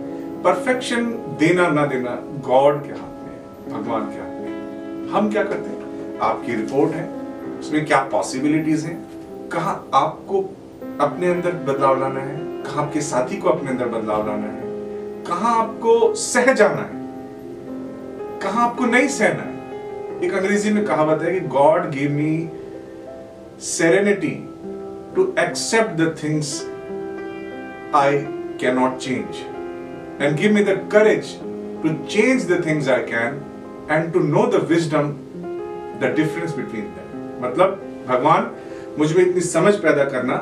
परफेक्शन 0.44 1.04
देना 1.40 1.68
ना 1.70 1.86
देना 1.86 2.14
गॉड 2.46 2.82
के 2.84 2.92
हाथ 2.92 3.12
में 3.24 3.72
भगवान 3.72 4.06
के 4.06 4.20
हाथ 4.20 4.40
में 4.40 5.10
हम 5.10 5.30
क्या 5.30 5.44
करते 5.44 5.70
हैं? 5.70 6.18
आपकी 6.22 6.54
रिपोर्ट 6.54 6.92
है, 6.92 7.08
उसमें 7.60 7.84
क्या 7.86 8.02
पॉसिबिलिटीज 8.12 8.84
हैं? 8.84 8.96
कहा 9.52 9.70
आपको 9.94 10.40
अपने 11.00 11.30
अंदर 11.30 11.52
बदलाव 11.66 12.00
लाना 12.00 12.20
है? 12.20 12.36
कहा 12.64 12.82
आपके 12.82 13.00
साथी 13.02 13.36
को 13.36 13.48
अपने 13.48 13.70
अंदर 13.70 13.88
बदलाव 13.88 14.26
लाना 14.26 14.46
है? 14.46 14.61
कहाँ 15.32 15.58
आपको 15.58 16.14
सह 16.14 16.52
जाना 16.52 16.82
है? 16.82 16.90
कहाँ 18.40 18.70
आपको 18.70 18.84
नहीं 18.84 19.08
सहना 19.08 19.42
है? 19.42 20.24
एक 20.24 20.34
अंग्रेज़ी 20.34 20.70
में 20.70 20.84
कहावत 20.84 21.22
है 21.22 21.32
कि 21.34 21.40
god 21.40 21.90
give 21.90 22.10
me 22.10 22.50
serenity 23.60 24.48
to 25.16 25.34
accept 25.38 25.90
the 25.90 26.16
things 26.24 26.62
I 27.94 28.18
can 28.60 28.74
not 28.74 28.98
change 28.98 29.36
and 30.22 30.36
give 30.36 30.52
me 30.52 30.64
the 30.64 30.88
courage 30.92 31.36
to 31.82 31.88
change 31.88 32.52
the 32.52 32.66
things 32.66 32.88
I 32.88 33.02
can 33.02 33.40
and 33.90 34.12
to 34.12 34.20
know 34.20 34.46
the 34.46 34.54
wisdom 34.54 35.08
the 36.00 36.14
difference 36.16 36.54
between 36.54 36.84
them 36.84 37.46
मतलब 37.46 37.82
भगवान, 38.08 38.50
मुझमें 38.98 39.26
इतनी 39.26 39.40
समझ 39.40 39.74
पैदा 39.74 40.04
करना 40.04 40.36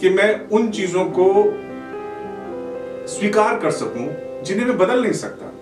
कि 0.00 0.08
मैं 0.08 0.48
उन 0.48 0.70
चीज़ों 0.70 1.04
को 1.04 1.32
स्वीकार 3.08 3.58
कर 3.58 3.70
सकूँ, 3.70 4.08
जिन्हें 4.44 4.66
मैं 4.66 4.78
बदल 4.78 5.02
नहीं 5.02 5.12
सकता। 5.12 5.52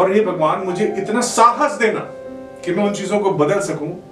और 0.00 0.16
ये 0.16 0.24
भगवान, 0.24 0.64
मुझे 0.66 0.84
इतना 0.98 1.20
साहस 1.20 1.72
देना 1.72 2.00
कि 2.64 2.74
मैं 2.74 2.84
उन 2.84 2.92
चीज़ों 2.92 3.18
को 3.20 3.30
बदल 3.30 3.60
सकूँ, 3.60 4.02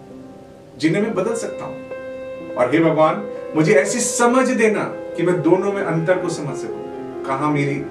जिन्हें 0.78 1.02
मैं 1.02 1.14
बदल 1.14 1.34
सकता 1.34 1.64
हूँ। 1.64 2.54
और 2.54 2.70
हे 2.72 2.78
भगवान, 2.78 3.22
मुझे 3.56 3.74
ऐसी 3.74 4.00
समझ 4.00 4.48
देना 4.48 4.82
कि 5.16 5.22
मैं 5.22 5.40
दोनों 5.42 5.72
में 5.72 5.82
अंतर 5.82 6.18
को 6.18 6.28
समझ 6.28 6.56
सकूँ। 6.56 7.24
कहा 7.24 7.50
मेरी 7.50 7.84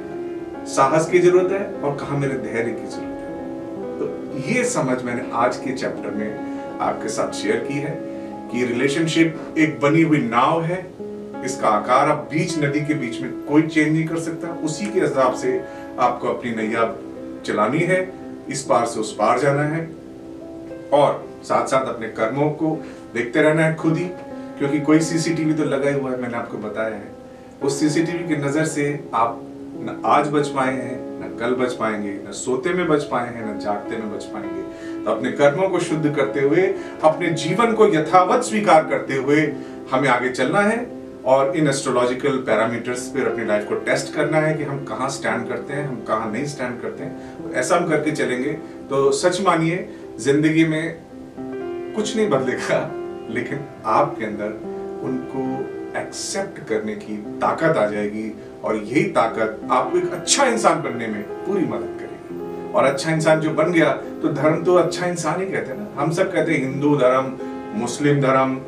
साहस 0.66 1.10
की 1.10 1.20
ज़रूरत 1.20 1.52
है 1.52 1.82
और 1.82 1.96
कहा 1.96 2.18
मेरे 2.18 2.34
धैर्य 2.34 2.72
की 2.72 2.88
ज़रूरत 2.88 3.20
है। 3.20 3.30
तो 4.00 4.50
ये 4.50 4.64
समझ 4.64 5.04
मैंने 5.04 5.30
आज 5.34 5.58
के 5.58 5.74
चैप्टर 5.74 6.12
में 6.12 6.78
आपके 6.80 7.10
साथ 7.10 7.32
शेयर 7.32 7.58
की 7.58 7.74
है 7.74 7.92
कि 8.52 8.66
रिलेशनशिप 8.66 9.56
एक 9.58 9.80
बनी 9.80 10.02
हुई 10.02 10.18
नाव 10.18 10.64
है 10.64 10.76
इसका 11.46 11.70
आकार 11.70 12.10
आप 12.10 12.28
बीच 12.32 12.58
नदी 12.58 12.80
के 12.80 12.94
बीच 12.94 13.22
में 13.22 13.32
कोई 13.46 13.62
चेंज 13.62 13.92
नहीं 13.94 14.08
कर 14.08 14.20
सकता। 14.20 14.48
उसी 14.48 14.86
के 14.86 15.00
हिसाब 15.00 15.34
से 15.34 15.60
आपको 16.00 16.28
अपनी 16.28 16.52
नैया 16.52 16.94
चलानी 17.46 17.80
है। 17.80 18.02
इस 18.50 18.62
पार 18.64 18.86
से 18.86 19.00
उस 19.00 19.16
पार 19.16 19.40
जाना 19.40 19.64
है। 19.64 19.90
और 20.94 21.28
साथ 21.44 21.68
साथ 21.68 21.86
अपने 21.86 22.08
कर्मों 22.08 22.50
को 22.52 22.76
देखते 23.14 23.42
रहना 23.42 23.62
है 23.62 23.76
खुद 23.76 23.98
ही, 23.98 24.06
क्योंकि 24.58 24.80
कोई 24.80 25.00
सीसीटीवी 25.00 25.54
तो 25.54 25.64
लगा 25.64 25.90
ही 25.90 26.00
हुआ 26.00 26.12
है, 26.12 26.22
मैंने 26.22 26.38
आपको 26.38 26.58
बताया 26.58 26.96
है। 26.96 27.12
उस 27.64 27.80
सीसीटीवी 27.80 28.28
की 28.28 28.36
नज़र 28.36 28.66
से 28.66 29.10
आप 29.14 29.40
न 29.80 30.02
आज 30.06 30.28
बच 30.28 30.48
पाए 30.48 30.74
हैं, 30.74 30.96
न 31.22 31.38
कल 31.40 31.54
बच 31.56 31.74
पाएँगे, 31.74 32.12
न 32.28 32.32
सोते 32.32 32.74
में 32.74 32.88
बच 32.88 33.04
पाए 33.04 33.34
हैं, 33.34 33.56
न 33.56 33.60
जागते 33.60 33.98
में 33.98 34.16
बच 34.16 34.24
पाएँगे। 34.24 35.04
तो 35.06 35.12
अपने 35.12 35.32
कर्मों 35.32 35.70
को 35.70 35.80
शुद्ध 35.80 36.16
करते 36.16 36.42
हुए, 36.42 36.62
अपने 37.04 37.30
जीवन 37.30 37.74
को 37.74 37.88
यथावत 37.88 38.44
स्वीकार 38.44 38.88
करते 38.88 39.16
हुए 39.16 39.42
हमें 39.92 40.10
आगे 40.10 40.30
चलना 40.30 40.60
है। 40.60 40.99
और 41.26 41.56
इन 41.58 41.68
एस्ट्रोलॉजिकल 41.68 42.38
पैरामीटर्स 42.44 43.08
पर 43.08 43.28
अपनी 43.28 43.46
लाइफ 43.46 43.68
को 43.70 43.76
टेस्ट 43.86 44.14
करना 44.14 44.38
है 44.38 44.54
कि 44.54 44.64
हम 44.64 44.84
कहाँ 44.86 45.10
स्टैंड 45.10 45.48
करते 45.50 45.74
हैं, 45.74 45.88
हम 45.88 46.04
कहाँ 46.08 46.32
नहीं 46.32 46.46
स्टैंड 46.46 46.82
करते 46.82 47.04
हैं। 47.04 47.44
तो 47.44 47.54
ऐसा 47.56 47.76
हम 47.76 47.90
करके 47.90 48.12
चलेंगे। 48.12 48.52
तो 48.90 49.12
सच 49.14 49.42
मानिए, 49.42 49.88
ज़िंदगी 50.20 50.64
में 50.66 50.96
कुछ 51.96 52.16
नहीं 52.16 52.30
बदलेगा, 52.30 52.80
लेकिन 53.30 53.66
आपके 53.88 54.26
अंदर 54.26 54.54
उनको 55.04 55.44
एक्सेप्ट 56.00 56.68
करने 56.70 56.96
की 56.96 57.18
ताकत 57.42 57.78
आ 57.78 57.86
जाएगी 57.88 58.32
और 58.64 58.76
यही 58.76 59.04
ताकत 59.12 59.60
आपको 59.72 59.98
एक 59.98 60.12
अच्छा 60.14 60.46
इंसान 60.46 60.82
बनने 60.82 61.08
में 61.08 61.22
पूरी 61.46 61.66
मदद 61.66 61.98
करेगी। 62.00 62.72
और 62.74 62.86
अच्छा 62.86 63.12
इंसान 63.12 63.40
जो 63.42 63.50
बन 63.54 63.72
गया 63.72 63.92
तो 64.22 64.34
धर्म 64.34 64.64
तो 64.64 64.76
अच्छा 64.76 65.06
इंसान 65.08 65.40
ही 65.42 65.46
कहते 65.46 65.72
हैं 65.72 65.78
ना। 65.80 66.02
हम 66.02 66.12
सब 66.12 66.32
कहते 66.34 66.52
हैं 66.52 66.60
हिंदू 66.60 66.96
धर्म, 66.98 67.32
मुस्लिम 67.76 68.22
धर्म, 68.22 68.60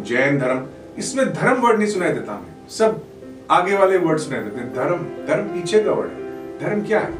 जैन 0.00 0.38
धर्म। 0.38 0.66
इसमें 0.98 1.32
धर्म 1.34 1.60
वर्ड 1.60 1.78
नहीं 1.78 1.88
सुनाई 1.88 2.12
देता 2.12 2.32
हमें। 2.32 2.68
सब 2.68 3.04
आगे 3.50 3.76
वाले 3.76 3.98
वर्ड 3.98 4.18
सुनाई 4.18 4.40
देते 4.40 4.56
हैं। 4.56 4.74
धर्म 4.74 5.26
धर्म 5.26 5.44
पीछे 5.44 5.82
का 5.82 5.92
वर्ड 5.92 6.10
है। 6.10 6.26
धर्म 6.58 6.82
क्या 6.82 7.00
है? 7.00 7.12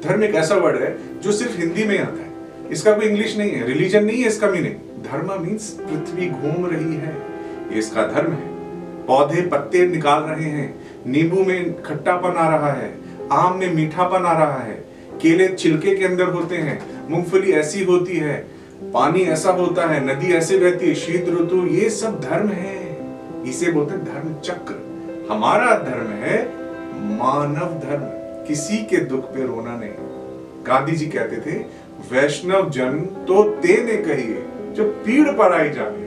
धर्म 0.00 0.24
एक 0.24 0.34
ऐसा 0.34 0.54
वर्ड 0.54 0.82
है 0.82 1.20
जो 1.20 1.32
सिर्फ़ 1.32 1.56
हिंदी 1.56 1.84
में 1.84 1.98
आता 1.98 2.22
है। 2.22 2.26
इसका 2.70 2.92
कोई 2.92 3.06
इंग्लिश 3.06 3.36
नहीं 3.38 3.50
है। 3.50 3.66
रिलीजन 3.66 4.04
नहीं 4.04 4.22
है 4.22 4.28
इसका 4.28 4.46
मीनिंग 4.46 4.74
धर्म 5.04 5.42
मीन्स 5.42 5.70
पृथ्वी 5.70 6.26
घूम 6.26 6.66
रही 6.66 6.94
है। 6.94 7.16
ये 7.72 7.78
इसका 7.78 8.06
धर्म 8.06 8.32
है। 8.32 8.56
पौधे 9.06 9.42
पत्ते 9.42 9.86
निकाल 9.86 10.22
रहे 10.22 10.50
हैं। 10.50 10.86
नींबू 11.06 11.44
में 11.44 11.82
खट्टापन 11.82 12.28
आ 12.28 12.56
रहा 12.56 12.72
है। 12.72 12.94
आम 13.32 13.58
में 13.58 13.74
मीठापन 13.74 14.24
आ 14.26 14.32
रहा 14.32 14.58
है। 14.58 14.84
केले 15.22 15.48
छिलके 15.48 15.96
के 15.96 16.04
अंदर 16.04 16.28
होते 16.28 16.56
हैं। 16.56 17.10
मूंगफली 17.10 17.52
ऐसी 17.52 17.84
होती 17.84 18.16
है। 18.16 18.34
पानी 18.82 19.20
ऐसा 19.20 19.50
होता 19.50 19.86
है। 19.86 20.06
नदी 20.06 20.32
ऐसे 20.32 20.58
बहती 20.58 20.86
है। 20.86 20.94
शीत 20.94 21.28
ऋतु, 21.28 21.66
ये 21.66 21.90
सब 21.90 22.20
धर्म 22.20 22.48
है। 22.48 22.85
इसे 23.46 23.70
बोलते 23.72 23.96
धर्म 24.04 24.34
चक्र। 24.40 24.74
हमारा 25.30 25.74
धर्म 25.80 26.10
है 26.16 26.38
मानव 27.10 27.78
धर्म। 27.80 28.04
किसी 28.46 28.76
के 28.84 28.96
दुख 29.06 29.24
पे 29.34 29.46
रोना 29.46 29.76
नहीं। 29.76 30.64
गांधी 30.66 30.96
जी 30.96 31.06
कहते 31.06 31.36
थे, 31.40 31.58
वैष्णव 32.10 32.70
जन 32.70 32.98
तो 33.28 33.42
तेने 33.60 33.96
कहिए 34.04 34.44
जो 34.74 34.84
पीड़ 35.04 35.28
पर 35.30 35.52
आई 35.52 35.70
जाने 35.70 36.04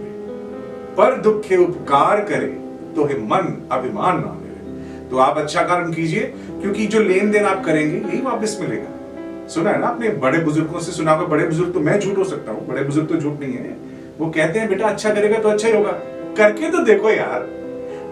पर 0.97 1.19
दुखे 1.21 1.57
उपकार 1.57 2.21
करे 2.25 2.47
तो 2.95 3.05
हे 3.05 3.17
मन 3.23 3.55
अभिमान 3.71 4.15
ना 4.17 4.33
ले 4.35 5.07
तो 5.09 5.17
आप 5.17 5.37
अच्छा 5.37 5.61
कर्म 5.63 5.91
कीजिए, 5.93 6.21
क्योंकि 6.61 6.85
जो 6.87 6.99
लेन 7.01 7.31
देन 7.31 7.45
आप 7.45 7.63
करेंगे, 7.65 7.97
यही 7.99 8.21
वापस 8.21 8.57
मिलेगा। 8.61 9.47
सुना 9.49 9.69
है 9.71 9.79
ना 9.79 9.87
आपने 9.87 10.09
बड़े 10.23 10.39
बुज़ुर्गों 10.39 10.79
से 10.79 10.91
सुना 10.91 11.15
बड़े 11.17 11.45
बुज़ुर्ग 11.45 11.73
तो 11.73 11.79
मैं 11.79 11.99
झूठ 11.99 12.17
हो 12.17 12.23
सकता 12.25 12.51
हूँ, 12.51 12.67
बड़े 12.67 12.83
बुज़ुर्ग 12.83 13.07
तो 13.09 13.15
झूठ 13.15 13.39
नहीं 13.39 13.53
है। 13.53 13.77
वो 14.19 14.29
कहते 14.29 14.59
हैं, 14.59 14.67
बेटा 14.69 14.87
अच्छा 14.87 15.13
करेगा 15.13 15.37
तो 15.39 15.49
अच्छा 15.49 15.67
ही 15.67 15.73
होगा। 15.73 15.91
करके 16.39 16.69
तो 16.71 16.83
देखो 16.83 17.09
यार। 17.09 17.47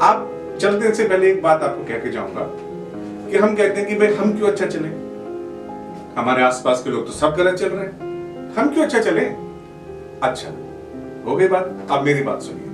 आप 0.01 0.57
चलते 0.61 0.93
से 0.93 1.03
पहले 1.03 1.30
एक 1.32 1.41
बात 1.41 1.61
आपको 1.63 1.84
कह 1.84 1.97
के 1.97 2.09
जाऊँगा 2.11 2.41
कि 3.30 3.38
हम 3.38 3.55
कहते 3.55 3.80
हैं 3.80 3.88
कि 3.88 3.95
भाई 3.95 4.13
हम 4.13 4.34
क्यों 4.38 4.47
अच्छा 4.47 4.65
चले? 4.65 4.88
हमारे 6.17 6.43
आसपास 6.43 6.82
के 6.84 6.89
लोग 6.89 7.05
तो 7.05 7.11
सब 7.13 7.36
गलत 7.36 7.55
चल 7.55 7.69
रहे 7.69 7.86
हैं। 7.86 8.53
हम 8.53 8.73
क्यों 8.73 8.86
अच्छा 8.86 8.99
चले? 8.99 9.21
अच्छा 10.23 10.49
हो 11.25 11.36
गई 11.36 11.47
बात। 11.47 11.88
अब 11.91 12.03
मेरी 12.03 12.23
बात 12.23 12.41
सुनिए। 12.41 12.65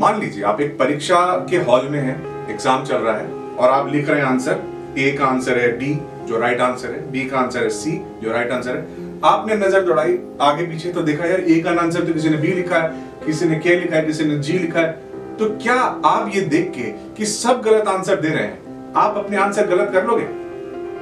मान 0.00 0.20
लीजिए, 0.20 0.42
आप 0.44 0.60
एक 0.60 0.78
परीक्षा 0.78 1.20
के 1.50 1.56
हॉल 1.56 1.88
में 1.88 1.98
हैं, 2.00 2.16
एग्ज़ाम 2.50 2.84
चल 2.84 2.96
रहा 2.96 3.16
है, 3.16 3.28
और 3.28 3.70
आप 3.70 3.92
लिख 3.92 4.08
रहे 4.08 4.20
हैं 4.20 4.26
आंसर। 4.26 4.60
ए 4.98 5.10
का 5.12 5.26
आंसर 5.26 5.58
है 5.58 5.70
डी, 5.78 5.94
जो 6.26 6.38
राइट 6.38 6.60
आंसर 6.60 6.88
है। 6.88 7.10
बी 7.10 7.24
का 7.24 7.38
आंसर 7.38 7.62
है 7.62 7.68
सी, 7.70 8.00
जो 8.22 8.32
राइट 8.32 8.52
आंसर 8.52 8.76
है। 8.76 9.02
आपने 9.24 9.54
नज़र 9.56 9.82
दौड़ाई, 9.82 10.18
आगे 10.40 10.66
पीछे 10.66 10.92
तो 10.92 11.02
देखा 11.02 11.26
यार, 11.26 11.40
ए 11.40 11.60
का 11.60 11.70
आंसर 11.82 12.04
तो 12.04 12.12
किसी 12.12 12.28
ने 12.28 12.36
बी 12.36 12.52
लिखा 12.52 12.78
है। 12.78 13.13
किसी 13.26 13.46
ने 13.46 13.56
के 13.56 13.76
लिखा 13.76 13.96
है, 13.96 14.04
किसी 14.06 14.24
ने 14.24 14.38
जी 14.38 14.58
लिखा 14.58 14.80
है 14.80 15.02
तो 15.38 15.48
क्या 15.58 15.74
आप 16.06 16.30
ये 16.34 16.40
देख 16.42 16.70
के 16.70 16.90
कि 17.16 17.26
सब 17.26 17.62
गलत 17.62 17.88
आंसर 17.88 18.20
दे 18.20 18.28
रहे 18.28 18.42
हैं? 18.42 18.92
आप 18.96 19.16
अपने 19.16 19.36
आंसर 19.36 19.66
गलत 19.66 19.90
कर 19.92 20.06
लोगे? 20.06 20.26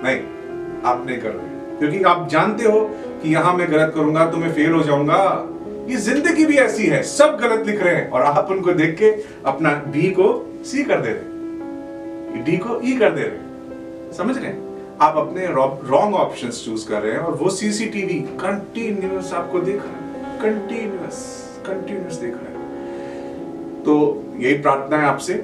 नहीं, 0.04 0.20
आप 0.82 1.04
नहीं 1.06 1.18
कर 1.18 1.32
लोगे 1.32 1.78
क्योंकि 1.78 2.02
आप 2.04 2.28
जानते 2.28 2.64
हो 2.64 2.80
कि 3.22 3.32
यहाँ 3.32 3.54
मैं 3.54 3.70
गलत 3.72 3.92
करूँगा 3.94 4.26
तो 4.30 4.36
मैं 4.36 4.52
फेल 4.54 4.72
हो 4.72 4.82
जाऊँगा। 4.82 5.18
ये 5.88 5.96
ज़िंदगी 5.98 6.44
भी 6.46 6.56
ऐसी 6.58 6.86
है, 6.86 7.02
सब 7.02 7.36
गलत 7.40 7.66
लिख 7.66 7.82
रहे 7.82 7.94
हैं 7.94 8.08
और 8.10 8.22
आप 8.22 8.50
उनको 8.50 8.72
देख 8.72 8.96
के 8.98 9.10
अपना 9.46 9.74
बी 9.92 10.10
को 10.10 10.28
सी 10.66 10.84
कर 10.84 11.00
दे 11.00 11.10
रहे 11.10 12.42
डी 12.44 12.56
को 12.56 12.80
ई 12.80 12.94
e 12.94 12.98
कर 12.98 13.10
दे 13.10 13.22
रहे 13.22 14.12
समझ 14.14 14.36
रहे 14.36 14.52
आप 15.00 15.16
अपने 15.18 15.46
रॉन्ग 15.48 16.14
ऑप्शन 16.16 16.50
चूज़ 16.56 16.88
कर 16.88 17.02
रहे 17.02 17.12
हैं 17.12 17.20
और 17.20 17.34
वो 17.34 17.50
सीसीटीवी 17.50 18.18
कंटिन्यूस 18.40 19.32
आपको 19.32 19.60
देख 19.60 19.76
रहा 19.76 19.94
है। 19.94 20.38
कंटिन्यूस 20.40 21.20
कंटिन्यूस 21.66 22.14
देख 22.14 22.34
रहा 22.34 22.42
है। 22.42 22.52
तो 23.82 24.24
यही 24.36 24.54
प्रार्थना 24.54 24.96
है 24.96 25.04
आपसे 25.04 25.34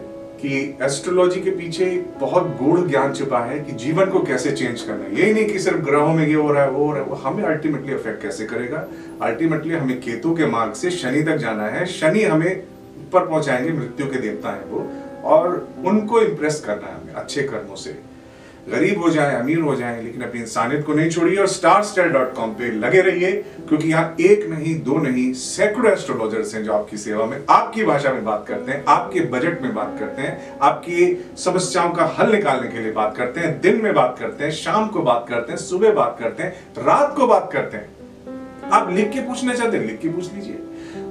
कि 0.40 0.78
एस्ट्रोलॉजी 0.82 1.40
के 1.40 1.50
पीछे 1.50 2.04
बहुत 2.20 2.58
गूढ़ 2.62 2.80
ज्ञान 2.80 3.12
छिपा 3.12 3.38
है 3.38 3.58
कि 3.58 3.72
जीवन 3.72 4.06
को 4.06 4.20
कैसे 4.20 4.52
चेंज 4.52 4.82
करना 4.82 5.04
है। 5.04 5.20
यही 5.20 5.32
नहीं 5.32 5.46
कि 5.46 5.58
सिर्फ़ 5.58 5.78
ग्रहों 5.78 6.14
में 6.14 6.26
ये 6.26 6.34
हो 6.34 6.52
रहा 6.52 6.62
है, 6.62 6.70
वो 6.70 6.84
हो 6.84 6.92
रहा 6.92 7.02
है, 7.02 7.08
वो 7.08 7.14
हमें 7.14 7.44
अल्टीमेटली 7.44 7.92
अफेक्ट 7.92 8.22
कैसे 8.22 8.46
करेगा? 8.46 8.88
अल्टीमेटली 9.22 9.74
हमें 9.74 10.00
केतु 10.00 10.34
के 10.34 10.46
मार्ग 10.46 10.72
से 10.72 10.90
शनि 10.90 11.22
तक 11.22 11.36
जाना 11.36 11.64
है। 11.64 11.86
शनि 11.86 12.22
हमें 12.22 12.62
ऊपर 12.98 13.26
पहुंचाएँगे, 13.26 13.72
मृत्यु 13.72 14.06
के 14.06 14.18
देवता 14.18 14.50
है 14.50 14.64
वो, 14.64 14.88
और 15.24 15.68
उनको 15.84 16.20
इंप्रेस 16.20 16.62
करना 16.66 16.86
है 16.86 16.94
हमें 16.94 17.12
अच्छे 17.12 17.42
कर्मों 17.42 17.76
से। 17.76 18.17
गरीब 18.70 19.02
हो 19.02 19.10
जाए, 19.10 19.40
अमीर 19.40 19.58
हो 19.58 19.74
जाए, 19.74 20.02
लेकिन 20.02 20.22
अपनी 20.22 20.40
इंसानियत 20.40 20.84
को 20.86 20.94
नहीं 20.94 21.10
छोड़िए 21.10 21.36
और 21.36 21.46
स्टार 21.46 22.08
डॉट 22.08 22.34
कॉम 22.34 22.50
पे 22.50 22.70
लगे 22.70 23.00
रहिए, 23.00 23.32
क्योंकि 23.68 23.88
यहाँ 23.88 24.16
एक 24.20 24.48
नहीं, 24.50 24.74
दो 24.82 24.98
नहीं, 24.98 25.32
सैकड़ों 25.32 25.92
एस्ट्रोलॉजर्स 25.92 26.54
हैं 26.54 26.64
जो 26.64 26.72
आपकी 26.72 26.96
सेवा 26.96 27.26
में, 27.26 27.44
आपकी 27.50 27.84
भाषा 27.84 28.12
में 28.12 28.24
बात 28.24 28.44
करते 28.48 28.72
हैं, 28.72 28.84
आपके 28.88 29.20
बजट 29.20 29.62
में 29.62 29.74
बात 29.74 29.96
करते 30.00 30.22
हैं, 30.22 30.58
आपकी 30.58 31.26
समस्याओं 31.38 31.90
का 31.90 32.16
हल 32.18 32.32
निकालने 32.32 32.68
के 32.68 32.78
लिए 32.78 32.92
बात 32.92 33.16
करते 33.16 33.40
हैं, 33.40 33.60
दिन 33.60 33.80
में 33.82 33.94
बात 33.94 34.16
करते 34.20 34.44
हैं, 34.44 34.50
शाम 34.50 34.88
को 34.88 35.02
बात 35.02 35.26
करते 35.28 35.52
हैं, 35.52 35.58
सुबह 35.58 35.92
बात 35.92 36.16
करते 36.20 36.42
हैं, 36.42 36.50
रात 36.78 37.14
को 37.16 37.26
बात 37.26 37.50
करते 37.52 37.76
हैं। 37.76 38.70
आप 38.72 38.90
लिख 38.90 39.10
के 39.10 39.20
पूछना 39.20 39.54
चाहते 39.54 39.76
हैं, 39.76 39.86
लिख 39.86 40.00
के 40.00 40.08
पूछ 40.08 40.32
लीजिए। 40.34 40.58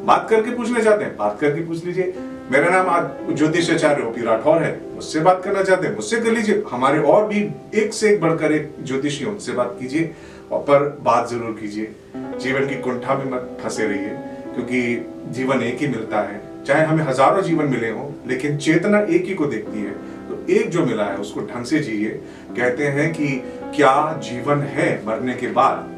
बात 0.05 0.27
करके 0.29 0.51
पूछना 0.51 0.79
चाहते 0.79 1.03
हैं, 1.03 1.17
बात 1.17 1.37
करके 1.41 1.61
पूछ 1.61 1.85
लीजिए। 1.85 2.13
मेरा 2.51 2.69
नाम 2.69 2.89
आज 2.89 3.35
ज्योतिष 3.37 3.69
आचार्य 3.71 4.03
ओपी 4.03 4.21
राठौर 4.21 4.61
है। 4.63 4.69
मुझसे 4.93 5.19
बात 5.19 5.41
करना 5.43 5.63
चाहते 5.63 5.87
हैं। 5.87 5.93
मुझसे 5.95 6.19
कर 6.21 6.31
लीजिए। 6.31 6.61
हमारे 6.71 6.99
और 7.03 7.27
भी 7.27 7.39
एक 7.75 7.93
से 7.93 8.09
एक 8.09 8.21
बढ़कर 8.21 8.51
एक 8.51 8.69
ज्योतिषी 8.83 9.25
उनसे 9.25 9.51
बात 9.51 9.75
कीजिए 9.79 10.11
और 10.51 10.59
पर 10.59 10.85
बात 11.03 11.29
ज़रूर 11.29 11.57
कीजिए। 11.61 11.89
जीवन 12.15 12.67
की 12.67 12.75
कुंठा 12.81 13.15
में 13.15 13.25
मत 13.31 13.57
फंसे 13.63 13.87
रहिए, 13.87 14.09
क्योंकि 14.53 14.81
जीवन 15.29 15.63
एक 15.63 15.77
ही 15.77 15.87
मिलता 15.87 16.21
है। 16.21 16.41
चाहे 16.63 16.85
हमें 16.85 17.03
हज़ारों 17.03 17.41
जीवन 17.41 17.65
मिले 17.65 17.89
हों, 17.89 18.09
लेकिन 18.27 18.57
चेतना 18.57 18.99
एक 18.99 19.25
ही 19.25 19.33
को 19.33 19.45
देखती 19.45 19.81
है। 19.81 19.91
तो 20.29 20.53
एक 20.53 20.69
जो 20.69 20.85
मिला 20.85 21.05
है, 21.05 21.17
उसको 21.17 21.41
ढंग 21.41 21.65
से 21.65 21.79
जिए। 21.79 22.09
कहते 22.57 22.87
हैं 22.89 23.11
कि 23.13 23.27
क्या 23.75 24.21
जीवन 24.23 24.61
है 24.69 24.89
मरने 25.07 25.33
के 25.33 25.47
बाद? 25.51 25.89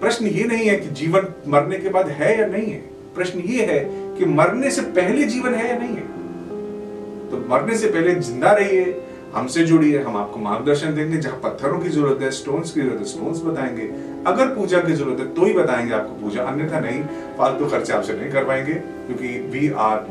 प्रश्न 0.00 0.26
ये 0.26 0.44
नहीं 0.44 0.68
है 0.68 0.76
कि 0.76 0.88
जीवन 0.94 1.26
मरने 1.48 1.78
के 1.78 1.88
बाद 1.88 2.08
है 2.10 2.38
या 2.40 2.46
नहीं 2.46 2.70
है। 2.70 2.82
प्रश्न 3.14 3.40
ये 3.40 3.64
है 3.64 3.78
कि 4.18 4.24
मरने 4.26 4.70
से 4.70 4.82
पहले 4.94 5.24
जीवन 5.26 5.54
है 5.54 5.68
या 5.68 5.78
नहीं 5.78 5.96
है? 5.96 6.06
तो 7.30 7.44
मरने 7.48 7.76
से 7.78 7.88
पहले 7.88 8.14
ज़िंदा 8.14 8.52
रहिए, 8.52 9.00
हमसे 9.34 9.64
जुड़िए, 9.64 9.98
हम 10.02 10.16
आपको 10.16 10.38
मार्गदर्शन 10.40 10.94
देंगे, 10.94 11.16
जहाँ 11.16 11.40
पत्थरों 11.42 11.78
की 11.80 11.88
ज़रूरत 11.88 12.22
है 12.22 12.30
स्टोन्स 12.30 12.70
की 12.72 12.80
ज़रूरत 12.80 12.98
है 12.98 13.04
स्टोन्स 13.04 13.42
बताएँगे। 13.44 13.90
अगर 14.26 14.54
पूजा 14.54 14.80
की 14.80 14.92
ज़रूरत 14.92 15.20
है 15.20 15.26
तो 15.34 15.44
ही 15.44 15.52
बताएँगे 15.52 15.94
आपको 15.94 16.20
पूजा, 16.20 16.42
अन्यथा 16.42 16.80
नहीं, 16.80 17.02
फालतू 17.38 17.66
खर्चे 17.66 17.92
आपसे 17.92 18.12
नहीं 18.12 18.30
करवाएँगे, 18.32 18.74
क्योंकि 18.74 19.38
we 19.50 19.70
are 19.78 20.06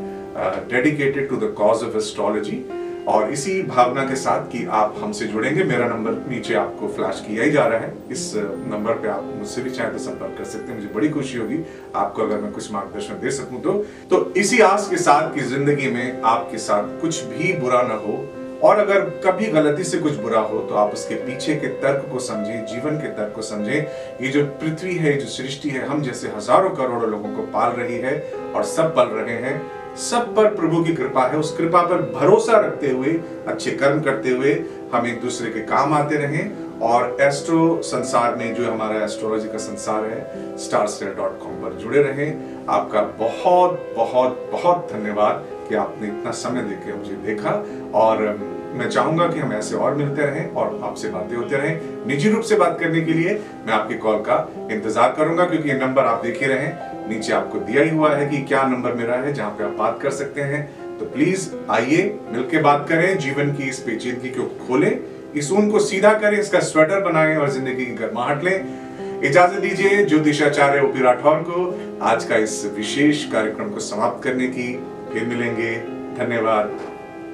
dedicated 0.70 1.28
to 1.28 1.36
the 1.36 1.54
cause 1.58 1.82
of 1.84 1.96
astrology 1.96 2.64
और 3.08 3.30
इसी 3.32 3.62
भावना 3.64 4.04
के 4.04 4.16
साथ 4.16 4.50
कि 4.52 4.64
आप 4.72 4.94
हमसे 4.98 5.26
जुड़ेंगे, 5.26 5.64
मेरा 5.64 5.86
नंबर 5.88 6.12
नीचे 6.30 6.54
आपको 6.56 6.88
फ्लैश 6.88 7.22
किया 7.26 7.44
ही 7.44 7.50
जा 7.50 7.66
रहा 7.66 7.78
है। 7.78 7.92
इस 8.10 8.32
नंबर 8.36 8.94
पे 8.94 9.08
आप 9.08 9.32
मुझसे 9.36 9.62
भी 9.62 9.70
चाहे 9.70 9.90
तो 9.90 9.98
संपर्क 10.00 10.34
कर 10.38 10.44
सकते 10.46 10.72
हैं, 10.72 10.78
मुझे 10.78 10.94
बड़ी 10.94 11.08
खुशी 11.10 11.38
होगी। 11.38 11.58
आपको 11.96 12.22
अगर 12.22 12.40
मैं 12.40 12.52
कुछ 12.52 12.72
मार्गदर्शन 12.72 13.20
दे 13.20 13.30
सकूँ 13.32 13.60
तो। 13.62 13.72
तो 14.10 14.24
इसी 14.36 14.60
आस 14.62 14.88
के 14.90 14.96
साथ 14.98 15.34
की 15.34 15.40
ज़िंदगी 15.46 15.90
में 15.90 16.20
आपके 16.26 16.58
साथ 16.60 17.00
कुछ 17.00 17.22
भी 17.26 17.52
बुरा 17.60 17.82
ना 17.84 17.94
हो, 17.96 18.24
और 18.64 18.78
अगर 18.78 19.00
कभी 19.24 19.46
गलती 19.48 19.84
से 19.84 19.98
कुछ 19.98 20.14
बुरा 20.18 20.40
हो 20.42 20.58
तो 20.60 20.74
आप 20.76 20.92
उसके 20.92 21.14
पीछे 21.16 21.54
के 21.56 21.66
तर्क 21.82 22.08
को 22.12 22.18
समझें, 22.20 22.64
जीवन 22.66 22.96
के 22.96 23.08
तर्क 23.16 23.32
को 23.34 23.42
समझें। 23.44 23.74
ये 24.22 24.28
जो 24.28 24.44
पृथ्वी 24.62 24.94
है 24.96 25.16
जो 25.18 25.26
सृष्टि 25.28 25.68
है, 25.70 25.86
हम 25.86 26.02
जैसे 26.02 26.28
हज़ारों 26.28 26.70
करोड़ों 26.76 27.10
लोगों 27.10 27.34
को 27.36 27.42
पाल 27.52 27.72
रही 27.72 27.98
है 27.98 28.18
और 28.54 28.64
सब 28.66 28.94
पल 28.96 29.08
रहे 29.10 29.36
हैं। 29.38 29.60
सब 30.00 30.34
पर 30.36 30.54
प्रभु 30.54 30.82
की 30.84 30.94
कृपा 30.94 31.26
है। 31.26 31.38
उस 31.38 31.56
कृपा 31.56 31.82
पर 31.82 32.02
भरोसा 32.12 32.58
रखते 32.58 32.90
हुए, 32.90 33.12
अच्छे 33.48 33.70
कर्म 33.72 34.00
करते 34.00 34.30
हुए 34.30 34.52
हम 34.92 35.06
एक 35.06 35.20
दूसरे 35.20 35.50
के 35.50 35.60
काम 35.66 35.94
आते 35.94 36.16
रहें। 36.16 36.66
और 36.80 37.16
एस्ट्रो 37.20 37.80
संसार 37.82 38.34
में 38.36 38.54
जो 38.54 38.70
हमारा 38.70 39.02
एस्ट्रोलॉजी 39.04 39.48
का 39.48 39.58
संसार 39.58 40.04
है 40.04 40.56
स्टार 40.58 40.86
पर 41.06 41.78
जुड़े 41.80 42.02
रहें। 42.02 42.66
आपका 42.68 43.00
बहुत 43.18 43.94
बहुत 43.96 44.48
बहुत 44.52 44.88
धन्यवाद 44.92 45.44
कि 45.68 45.74
आपने 45.76 46.08
इतना 46.08 46.30
समय 46.32 46.62
देकर 46.62 46.96
मुझे 46.96 47.14
देखा। 47.24 47.50
और 47.94 48.22
मैं 48.70 48.88
चाहूँगा 48.90 49.26
कि 49.26 49.40
हम 49.40 49.52
ऐसे 49.52 49.76
और 49.76 49.94
मिलते 49.94 50.22
रहें 50.22 50.54
और 50.54 50.80
आपसे 50.84 51.08
बातें 51.08 51.36
होते 51.36 51.56
रहें। 51.56 52.06
निजी 52.06 52.30
रूप 52.30 52.42
से 52.42 52.56
बात 52.56 52.78
करने 52.80 53.00
के 53.00 53.12
लिए 53.12 53.34
मैं 53.66 53.72
आपकी 53.74 53.94
कॉल 53.96 54.18
का 54.20 54.36
इंतज़ार 54.70 55.12
करूँगा, 55.12 55.44
क्योंकि 55.44 55.68
ये 55.68 55.78
नंबर 55.78 56.04
आप 56.04 56.22
देख 56.22 56.40
ही 56.40 56.46
रहे 56.46 56.66
नीचे 57.08 57.32
आपको 57.32 57.58
दिया 57.58 57.82
ही 57.82 57.90
हुआ 57.90 58.14
है 58.14 58.28
कि 58.28 58.42
क्या 58.42 58.62
नंबर 58.62 58.92
मेरा 58.92 59.14
है, 59.14 59.32
जहाँ 59.32 59.50
पे 59.50 59.64
आप 59.64 59.70
बात 59.70 59.98
कर 60.02 60.10
सकते 60.10 60.40
हैं। 60.40 60.98
तो 60.98 61.04
प्लीज़ 61.04 61.48
आइए 61.70 62.18
मिलकर 62.30 62.62
बात 62.62 62.86
करें, 62.88 63.18
जीवन 63.18 63.52
की 63.52 63.68
इस 63.68 63.78
पेचीदगी 63.78 64.28
को 64.28 64.44
खोलें, 64.66 64.98
इस 65.36 65.52
ऊन 65.52 65.70
को 65.70 65.78
सीधा 65.78 66.12
करें, 66.12 66.38
इसका 66.38 66.60
स्वेटर 66.60 67.00
बनाएँ 67.00 67.36
और 67.36 67.50
ज़िंदगी 67.50 67.86
की 67.86 67.92
गर्माहट 67.92 68.44
लें। 68.44 69.20
इजाज़त 69.24 69.60
दीजिए 69.60 70.04
ज्योतिषाचार्य 70.04 70.80
ओपी 70.80 71.02
राठौर 71.02 71.42
को। 71.48 71.98
आज 72.02 72.24
का 72.24 72.36
इस 72.36 72.64
विशेष 72.76 73.24
कार्यक्रम 73.32 73.70
को 73.70 73.80
समाप्त 73.80 74.24
करने 74.24 74.48
की 74.48 74.72
फिर 75.12 75.24
मिलेंगे। 75.24 75.74
धन्यवाद। 76.18 76.78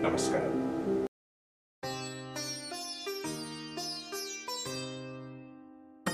नमस्कार। 0.04 0.53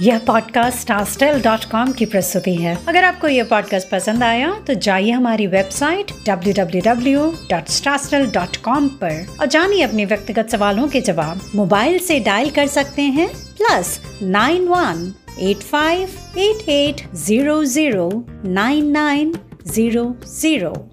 यह 0.02 0.18
पॉडकास्ट 0.18 0.78
स्टारस्टेल 0.78 1.42
डॉट 1.42 1.64
कॉम 1.64 1.92
की 1.92 2.06
प्रस्तुति 2.06 2.54
है। 2.54 2.78
अगर 2.88 3.04
आपको 3.04 3.28
यह 3.28 3.44
पॉडकास्ट 3.44 3.88
पसंद 3.88 4.22
आया 4.22 4.60
तो 4.66 4.74
जाइए 4.74 5.10
हमारी 5.10 5.46
वेबसाइट 5.46 6.06
www.starstell.com 6.28 8.88
पर 9.02 9.26
और 9.40 9.46
जानिए 9.46 9.82
अपने 9.82 10.04
व्यक्तिगत 10.04 10.48
सवालों 10.48 10.88
के 10.88 11.00
जवाब। 11.00 11.40
मोबाइल 11.54 11.98
से 11.98 12.20
डायल 12.20 12.50
कर 12.50 12.66
सकते 12.66 13.02
हैं 13.02 13.56
plus 13.56 14.00
nine 14.22 14.68
one 14.68 15.14
eight 15.40 15.56
five 15.56 16.08
eight 16.38 16.68
eight 16.68 17.14
zero 17.14 17.64
zero 17.64 18.24
nine 18.44 18.90
nine 18.90 19.34
zero 19.66 20.16
zero 20.40 20.90